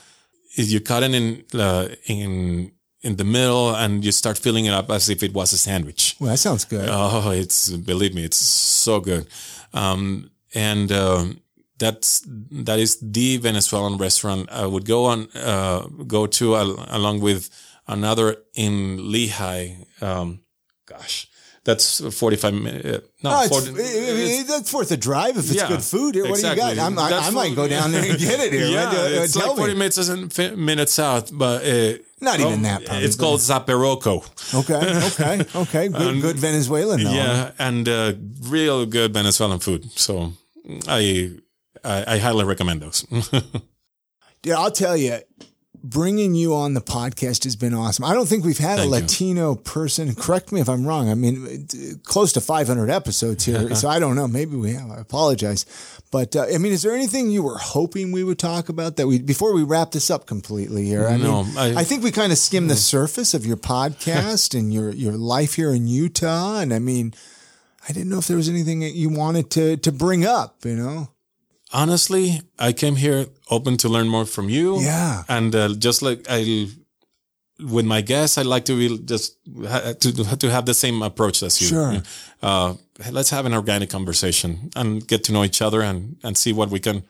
you 0.55 0.79
cut 0.79 1.03
it 1.03 1.13
in 1.13 1.43
uh, 1.59 1.87
in 2.07 2.71
in 3.01 3.15
the 3.17 3.23
middle 3.23 3.75
and 3.75 4.03
you 4.05 4.11
start 4.11 4.37
filling 4.37 4.65
it 4.65 4.73
up 4.73 4.89
as 4.89 5.09
if 5.09 5.21
it 5.21 5.33
was 5.33 5.53
a 5.53 5.57
sandwich. 5.57 6.15
Well, 6.19 6.31
that 6.31 6.37
sounds 6.39 6.65
good. 6.65 6.87
Oh, 6.91 7.31
it's 7.31 7.69
believe 7.69 8.13
me, 8.15 8.23
it's 8.23 8.37
so 8.37 8.99
good. 8.99 9.27
Um, 9.73 10.31
and 10.53 10.91
um, 10.91 11.41
that's 11.77 12.23
that 12.65 12.79
is 12.79 12.97
the 13.01 13.37
Venezuelan 13.37 13.97
restaurant 13.97 14.49
I 14.51 14.65
would 14.65 14.85
go 14.85 15.05
on 15.05 15.27
uh, 15.35 15.81
go 16.07 16.25
to 16.27 16.55
al- 16.55 16.85
along 16.89 17.19
with 17.19 17.49
another 17.87 18.37
in 18.53 18.97
Lehi. 18.99 19.85
Um, 20.01 20.41
gosh, 20.87 21.27
that's 21.63 21.99
forty 22.15 22.35
five 22.37 22.53
minutes. 22.53 23.07
No, 23.23 23.31
Oh, 23.33 23.41
it's, 23.43 23.49
40 23.49 23.69
I 23.71 24.13
mean, 24.13 24.47
that's 24.47 24.71
worth 24.73 24.91
a 24.91 24.97
drive 24.97 25.37
if 25.37 25.45
it's 25.49 25.55
Yeah, 25.55 25.67
good 25.67 25.81
food. 25.83 26.13
Here, 26.15 26.29
what 26.29 26.39
do 26.39 26.47
you 26.47 26.55
got? 26.55 26.77
I'm, 26.77 26.97
I, 26.99 27.09
I 27.11 27.29
might 27.31 27.55
go 27.55 27.67
down 27.67 27.91
there 27.91 28.03
and 28.07 28.19
get 28.19 28.39
it 28.39 28.53
here. 28.53 28.65
yeah, 28.67 28.85
What 28.85 28.95
do- 29.09 29.21
it's 29.23 29.33
tell 29.33 29.47
like 29.47 29.57
forty 29.57 29.73
me. 29.73 29.79
minutes 29.79 30.55
minutes 30.55 30.93
south, 30.93 31.31
but 31.35 31.65
uh, 31.65 31.93
Not 32.21 32.39
even 32.39 32.61
that, 32.63 32.85
probably, 32.85 33.05
It's 33.05 33.15
called 33.15 33.39
Zaperoco. 33.39 34.23
Okay, 34.53 35.07
okay, 35.07 35.59
okay. 35.61 35.87
Good, 35.89 36.21
good 36.21 36.37
Venezuelan 36.37 37.03
though. 37.03 37.11
Yeah, 37.11 37.51
and 37.57 37.89
uh, 37.89 38.13
real 38.43 38.85
good 38.85 39.13
Venezuelan 39.13 39.59
food. 39.59 39.89
So 39.97 40.33
I 40.87 41.31
I, 41.83 42.15
I 42.15 42.17
highly 42.19 42.45
recommend 42.45 42.81
those. 42.81 43.05
Yeah, 44.43 44.59
I'll 44.59 44.69
tell 44.69 44.95
you, 44.95 45.17
bringing 45.89 46.35
you 46.35 46.55
on 46.55 46.73
the 46.73 46.81
podcast 46.81 47.43
has 47.43 47.55
been 47.55 47.73
awesome. 47.73 48.03
I 48.05 48.13
don't 48.13 48.27
think 48.27 48.43
we've 48.43 48.57
had 48.57 48.77
Thank 48.79 48.91
a 48.93 48.95
you. 48.95 49.01
Latino 49.01 49.55
person. 49.55 50.15
Correct 50.15 50.51
me 50.51 50.59
if 50.61 50.67
I'm 50.67 50.85
wrong. 50.85 51.09
I 51.09 51.13
mean, 51.15 51.67
close 52.03 52.33
to 52.33 52.41
500 52.41 52.89
episodes 52.89 53.45
here, 53.45 53.73
so 53.81 53.87
I 53.87 53.99
don't 53.99 54.15
know. 54.15 54.27
Maybe 54.27 54.55
we 54.55 54.71
have. 54.73 54.89
I 54.91 54.97
apologize, 54.99 55.65
but 56.11 56.35
uh, 56.35 56.45
I 56.53 56.57
mean, 56.57 56.71
is 56.73 56.81
there 56.81 56.93
anything 56.95 57.29
you 57.29 57.43
were 57.43 57.57
hoping 57.57 58.11
we 58.11 58.23
would 58.23 58.39
talk 58.39 58.69
about 58.69 58.95
that 58.97 59.07
we 59.07 59.19
before 59.19 59.53
we 59.53 59.63
wrap 59.63 59.91
this 59.91 60.09
up 60.09 60.25
completely 60.25 60.85
here? 60.85 61.07
I 61.07 61.17
No, 61.17 61.43
mean, 61.43 61.57
I- 61.57 61.75
I 61.81 61.83
think 61.83 62.03
we 62.03 62.11
kind 62.11 62.31
of 62.31 62.37
skimmed 62.37 62.69
the 62.69 62.75
surface 62.75 63.33
of 63.33 63.45
your 63.45 63.57
podcast 63.57 64.57
and 64.57 64.73
your 64.73 64.91
your 64.91 65.13
life 65.13 65.53
here 65.55 65.71
in 65.71 65.87
Utah, 65.87 66.59
and 66.59 66.73
I 66.73 66.79
mean. 66.79 67.13
I 67.87 67.91
didn't 67.93 68.09
know 68.09 68.17
if 68.17 68.25
there 68.25 68.35
was 68.37 68.49
anything 68.49 68.79
that 68.79 68.95
you 68.95 69.09
wanted 69.09 69.51
to 69.51 69.77
to 69.77 69.91
bring 69.91 70.25
up, 70.25 70.65
you 70.65 70.73
know? 70.75 71.09
Honestly, 71.81 72.41
I 72.57 72.73
came 72.73 72.95
here 72.95 73.25
open 73.49 73.77
to 73.77 73.89
learn 73.89 74.07
more 74.07 74.25
from 74.25 74.49
you. 74.49 74.79
Yeah. 74.81 75.23
and 75.27 75.53
uh, 75.55 75.69
just 75.87 76.01
like 76.01 76.25
I. 76.29 76.67
With 77.57 77.85
my 77.85 78.01
guests, 78.01 78.37
I 78.37 78.41
like 78.41 78.65
to 78.65 78.75
be 78.75 78.87
just 79.05 79.37
ha- 79.71 79.93
to 79.99 80.11
to 80.37 80.47
have 80.49 80.65
the 80.65 80.73
same 80.73 81.05
approach 81.05 81.41
as 81.43 81.61
you. 81.61 81.67
Sure. 81.69 82.01
Uh, 82.41 82.73
let's 83.11 83.29
have 83.31 83.45
an 83.47 83.53
organic 83.53 83.89
conversation 83.89 84.69
and 84.75 85.07
get 85.07 85.23
to 85.23 85.31
know 85.31 85.43
each 85.45 85.61
other 85.61 85.81
and, 85.81 86.17
and 86.21 86.35
see 86.37 86.51
what 86.53 86.69
we 86.69 86.79
can, 86.79 87.03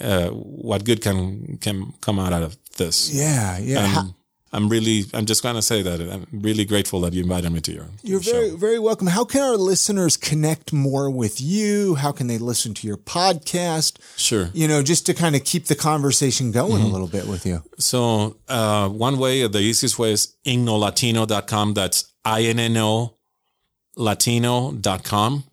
uh, 0.00 0.28
what 0.30 0.84
good 0.84 1.00
can 1.02 1.58
can 1.60 1.92
come 2.00 2.18
out 2.18 2.32
of 2.32 2.56
this. 2.78 3.10
Yeah, 3.12 3.58
yeah. 3.58 3.84
And 4.00 4.14
I'm 4.54 4.68
really, 4.68 5.04
I'm 5.12 5.26
just 5.26 5.42
going 5.42 5.56
to 5.56 5.62
say 5.62 5.82
that 5.82 6.00
I'm 6.00 6.26
really 6.32 6.64
grateful 6.64 7.00
that 7.00 7.12
you 7.12 7.22
invited 7.24 7.50
me 7.50 7.60
to 7.62 7.72
your. 7.72 7.86
You're 8.02 8.22
show. 8.22 8.32
very, 8.32 8.50
very 8.50 8.78
welcome. 8.78 9.08
How 9.08 9.24
can 9.24 9.42
our 9.42 9.56
listeners 9.56 10.16
connect 10.16 10.72
more 10.72 11.10
with 11.10 11.40
you? 11.40 11.96
How 11.96 12.12
can 12.12 12.28
they 12.28 12.38
listen 12.38 12.72
to 12.74 12.86
your 12.86 12.96
podcast? 12.96 13.98
Sure. 14.16 14.50
You 14.54 14.68
know, 14.68 14.82
just 14.82 15.06
to 15.06 15.14
kind 15.14 15.34
of 15.34 15.42
keep 15.42 15.66
the 15.66 15.74
conversation 15.74 16.52
going 16.52 16.82
a 16.82 16.86
little 16.86 17.08
bit 17.08 17.26
with 17.26 17.44
you. 17.44 17.62
So 17.78 18.36
uh, 18.48 18.88
one 18.88 19.18
way, 19.18 19.44
the 19.48 19.58
easiest 19.58 19.98
way 19.98 20.12
is 20.12 20.36
innolatino.com. 20.46 21.74
That's 21.74 22.12
I-N-N-O 22.24 23.16
Latino.com. 23.96 25.44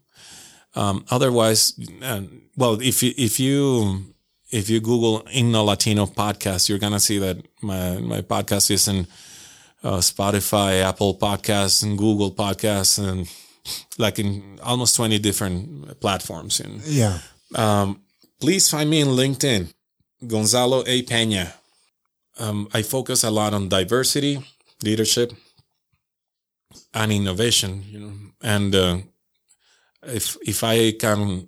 Um, 0.73 1.05
otherwise, 1.09 1.73
uh, 2.01 2.21
well, 2.55 2.79
if 2.81 3.03
you 3.03 3.13
if 3.17 3.39
you 3.39 4.13
if 4.51 4.69
you 4.69 4.79
Google 4.81 5.21
Inno 5.33 5.65
Latino 5.65 6.05
podcast, 6.05 6.67
you're 6.69 6.79
gonna 6.79 6.99
see 6.99 7.19
that 7.19 7.37
my 7.61 7.97
my 7.99 8.21
podcast 8.21 8.69
is 8.71 8.87
in 8.87 9.07
uh, 9.83 9.97
Spotify, 9.99 10.81
Apple 10.83 11.15
Podcasts, 11.15 11.83
and 11.83 11.97
Google 11.97 12.31
Podcasts, 12.31 12.99
and 12.99 13.27
like 13.97 14.19
in 14.19 14.59
almost 14.63 14.95
20 14.95 15.19
different 15.19 15.99
platforms. 15.99 16.59
And 16.59 16.81
Yeah. 16.85 17.19
um, 17.55 18.01
please 18.39 18.69
find 18.69 18.89
me 18.89 18.99
in 19.01 19.07
LinkedIn, 19.09 19.73
Gonzalo 20.27 20.83
A. 20.85 21.01
Pena. 21.03 21.53
Um, 22.39 22.67
I 22.73 22.81
focus 22.81 23.23
a 23.23 23.29
lot 23.29 23.53
on 23.53 23.69
diversity, 23.69 24.43
leadership, 24.83 25.33
and 26.93 27.11
innovation. 27.11 27.83
You 27.87 27.99
know, 27.99 28.13
and 28.41 28.75
uh, 28.75 28.97
if 30.03 30.37
if 30.45 30.63
I 30.63 30.91
can 30.93 31.47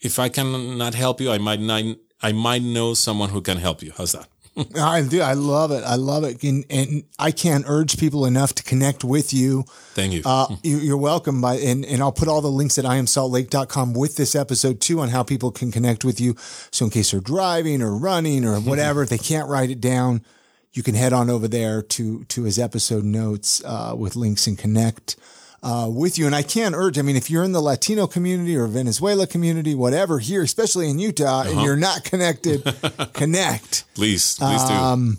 if 0.00 0.18
I 0.18 0.28
can 0.28 0.78
not 0.78 0.94
help 0.94 1.20
you, 1.20 1.30
I 1.30 1.38
might 1.38 1.60
not. 1.60 1.84
I 2.22 2.32
might 2.32 2.62
know 2.62 2.94
someone 2.94 3.30
who 3.30 3.40
can 3.40 3.58
help 3.58 3.82
you. 3.82 3.92
How's 3.96 4.12
that? 4.12 4.28
I 4.76 5.02
do. 5.02 5.20
I 5.20 5.34
love 5.34 5.70
it. 5.70 5.84
I 5.84 5.94
love 5.94 6.24
it. 6.24 6.42
And, 6.42 6.64
and 6.68 7.04
I 7.18 7.30
can't 7.30 7.64
urge 7.68 7.98
people 7.98 8.26
enough 8.26 8.54
to 8.54 8.62
connect 8.62 9.04
with 9.04 9.32
you. 9.32 9.64
Thank 9.94 10.12
you. 10.12 10.22
Uh, 10.24 10.56
you, 10.62 10.78
you're 10.78 10.96
welcome. 10.96 11.40
By 11.40 11.56
and, 11.56 11.84
and 11.84 12.02
I'll 12.02 12.12
put 12.12 12.28
all 12.28 12.40
the 12.40 12.50
links 12.50 12.78
at 12.78 12.84
iamsaltlake.com 12.84 13.94
with 13.94 14.16
this 14.16 14.34
episode 14.34 14.80
too 14.80 15.00
on 15.00 15.10
how 15.10 15.22
people 15.22 15.50
can 15.50 15.70
connect 15.70 16.04
with 16.04 16.20
you. 16.20 16.34
So 16.70 16.86
in 16.86 16.90
case 16.90 17.12
they're 17.12 17.20
driving 17.20 17.82
or 17.82 17.96
running 17.96 18.44
or 18.44 18.56
whatever, 18.60 19.02
if 19.02 19.10
they 19.10 19.18
can't 19.18 19.48
write 19.48 19.70
it 19.70 19.80
down, 19.80 20.24
you 20.72 20.82
can 20.82 20.94
head 20.94 21.12
on 21.12 21.30
over 21.30 21.48
there 21.48 21.82
to 21.82 22.24
to 22.24 22.42
his 22.42 22.58
episode 22.58 23.04
notes 23.04 23.62
uh, 23.64 23.94
with 23.96 24.16
links 24.16 24.46
and 24.46 24.58
connect 24.58 25.16
uh, 25.62 25.88
with 25.90 26.18
you. 26.18 26.26
And 26.26 26.34
I 26.34 26.42
can't 26.42 26.74
urge. 26.74 26.98
I 26.98 27.02
mean, 27.02 27.16
if 27.16 27.30
you're 27.30 27.44
in 27.44 27.52
the 27.52 27.60
Latino 27.60 28.06
community 28.06 28.56
or 28.56 28.66
Venezuela 28.66 29.26
community, 29.26 29.74
whatever 29.74 30.18
here, 30.18 30.42
especially 30.42 30.88
in 30.88 30.98
Utah, 30.98 31.42
and 31.42 31.62
you're 31.62 31.76
not 31.76 32.04
connected, 32.04 32.62
connect. 33.12 33.84
please, 33.94 34.36
please 34.36 34.64
do. 34.64 34.74
Um, 34.74 35.18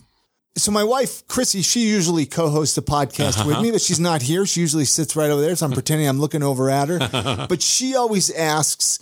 so 0.56 0.72
my 0.72 0.84
wife, 0.84 1.26
Chrissy, 1.28 1.62
she 1.62 1.88
usually 1.88 2.26
co-hosts 2.26 2.76
the 2.76 2.82
podcast 2.82 3.46
with 3.46 3.62
me, 3.62 3.72
but 3.72 3.82
she's 3.82 4.00
not 4.00 4.22
here. 4.22 4.46
She 4.46 4.62
usually 4.62 4.86
sits 4.86 5.16
right 5.16 5.30
over 5.30 5.42
there. 5.42 5.56
So 5.56 5.66
I'm 5.66 5.72
pretending 5.74 6.08
I'm 6.08 6.20
looking 6.20 6.44
over 6.44 6.70
at 6.70 6.90
her, 6.90 7.00
but 7.50 7.62
she 7.62 7.96
always 7.96 8.30
asks 8.32 9.00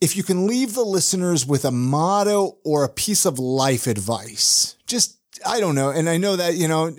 if 0.00 0.16
you 0.16 0.22
can 0.22 0.46
leave 0.46 0.74
the 0.74 0.84
listeners 0.84 1.46
with 1.46 1.64
a 1.64 1.70
motto 1.70 2.58
or 2.64 2.84
a 2.84 2.88
piece 2.88 3.24
of 3.24 3.38
life 3.38 3.86
advice. 3.86 4.76
Just, 4.86 5.16
I 5.46 5.60
don't 5.60 5.74
know. 5.74 5.90
And 5.90 6.08
I 6.08 6.18
know 6.18 6.36
that, 6.36 6.54
you 6.54 6.68
know, 6.68 6.94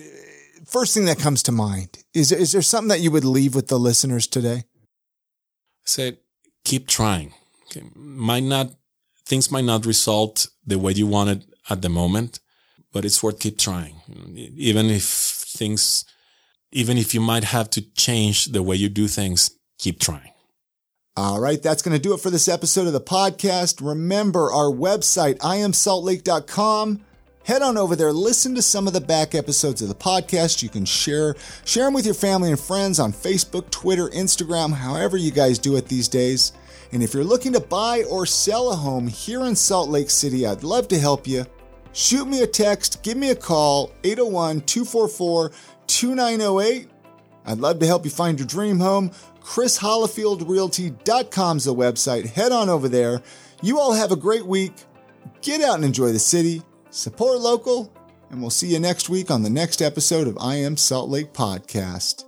first 0.66 0.94
thing 0.94 1.04
that 1.04 1.18
comes 1.20 1.44
to 1.44 1.52
mind 1.52 1.97
is, 2.14 2.32
is 2.32 2.52
there 2.52 2.62
something 2.62 2.88
that 2.88 3.00
you 3.00 3.10
would 3.10 3.24
leave 3.24 3.54
with 3.54 3.68
the 3.68 3.78
listeners 3.78 4.26
today? 4.26 4.64
I 4.64 5.86
said, 5.86 6.18
keep 6.64 6.88
trying. 6.88 7.34
Okay. 7.66 7.86
Might 7.94 8.42
not, 8.42 8.72
things 9.26 9.50
might 9.50 9.64
not 9.64 9.86
result 9.86 10.48
the 10.66 10.78
way 10.78 10.92
you 10.92 11.06
wanted 11.06 11.44
at 11.70 11.82
the 11.82 11.88
moment, 11.88 12.40
but 12.92 13.04
it's 13.04 13.22
worth 13.22 13.40
keep 13.40 13.58
trying. 13.58 14.00
Even 14.34 14.86
if 14.86 15.04
things, 15.04 16.04
even 16.72 16.98
if 16.98 17.14
you 17.14 17.20
might 17.20 17.44
have 17.44 17.70
to 17.70 17.82
change 17.92 18.46
the 18.46 18.62
way 18.62 18.76
you 18.76 18.88
do 18.88 19.08
things, 19.08 19.50
keep 19.78 20.00
trying. 20.00 20.32
All 21.16 21.40
right, 21.40 21.60
that's 21.60 21.82
going 21.82 21.96
to 21.96 22.02
do 22.02 22.14
it 22.14 22.20
for 22.20 22.30
this 22.30 22.46
episode 22.46 22.86
of 22.86 22.92
the 22.92 23.00
podcast. 23.00 23.84
Remember 23.84 24.52
our 24.52 24.70
website, 24.70 25.38
iamsaltlake.com. 25.38 27.04
Head 27.48 27.62
on 27.62 27.78
over 27.78 27.96
there, 27.96 28.12
listen 28.12 28.54
to 28.56 28.60
some 28.60 28.86
of 28.86 28.92
the 28.92 29.00
back 29.00 29.34
episodes 29.34 29.80
of 29.80 29.88
the 29.88 29.94
podcast. 29.94 30.62
You 30.62 30.68
can 30.68 30.84
share 30.84 31.34
share 31.64 31.86
them 31.86 31.94
with 31.94 32.04
your 32.04 32.12
family 32.12 32.50
and 32.50 32.60
friends 32.60 33.00
on 33.00 33.10
Facebook, 33.10 33.70
Twitter, 33.70 34.08
Instagram, 34.08 34.74
however 34.74 35.16
you 35.16 35.30
guys 35.30 35.58
do 35.58 35.74
it 35.76 35.86
these 35.86 36.08
days. 36.08 36.52
And 36.92 37.02
if 37.02 37.14
you're 37.14 37.24
looking 37.24 37.54
to 37.54 37.60
buy 37.60 38.02
or 38.02 38.26
sell 38.26 38.70
a 38.70 38.76
home 38.76 39.08
here 39.08 39.46
in 39.46 39.56
Salt 39.56 39.88
Lake 39.88 40.10
City, 40.10 40.46
I'd 40.46 40.62
love 40.62 40.88
to 40.88 40.98
help 40.98 41.26
you. 41.26 41.46
Shoot 41.94 42.28
me 42.28 42.42
a 42.42 42.46
text, 42.46 43.02
give 43.02 43.16
me 43.16 43.30
a 43.30 43.34
call, 43.34 43.92
801 44.04 44.60
244 44.60 45.50
2908. 45.86 46.90
I'd 47.46 47.60
love 47.60 47.78
to 47.78 47.86
help 47.86 48.04
you 48.04 48.10
find 48.10 48.38
your 48.38 48.46
dream 48.46 48.78
home. 48.78 49.10
ChrisHollifieldRealty.com 49.42 51.56
is 51.56 51.64
the 51.64 51.74
website. 51.74 52.26
Head 52.26 52.52
on 52.52 52.68
over 52.68 52.90
there. 52.90 53.22
You 53.62 53.78
all 53.78 53.94
have 53.94 54.12
a 54.12 54.16
great 54.16 54.44
week. 54.44 54.74
Get 55.40 55.62
out 55.62 55.76
and 55.76 55.84
enjoy 55.86 56.12
the 56.12 56.18
city. 56.18 56.62
Support 56.90 57.40
local. 57.40 57.92
And 58.30 58.40
we'll 58.40 58.50
see 58.50 58.68
you 58.68 58.78
next 58.78 59.08
week 59.08 59.30
on 59.30 59.42
the 59.42 59.50
next 59.50 59.80
episode 59.80 60.28
of 60.28 60.36
I 60.38 60.56
Am 60.56 60.76
Salt 60.76 61.08
Lake 61.08 61.32
Podcast. 61.32 62.27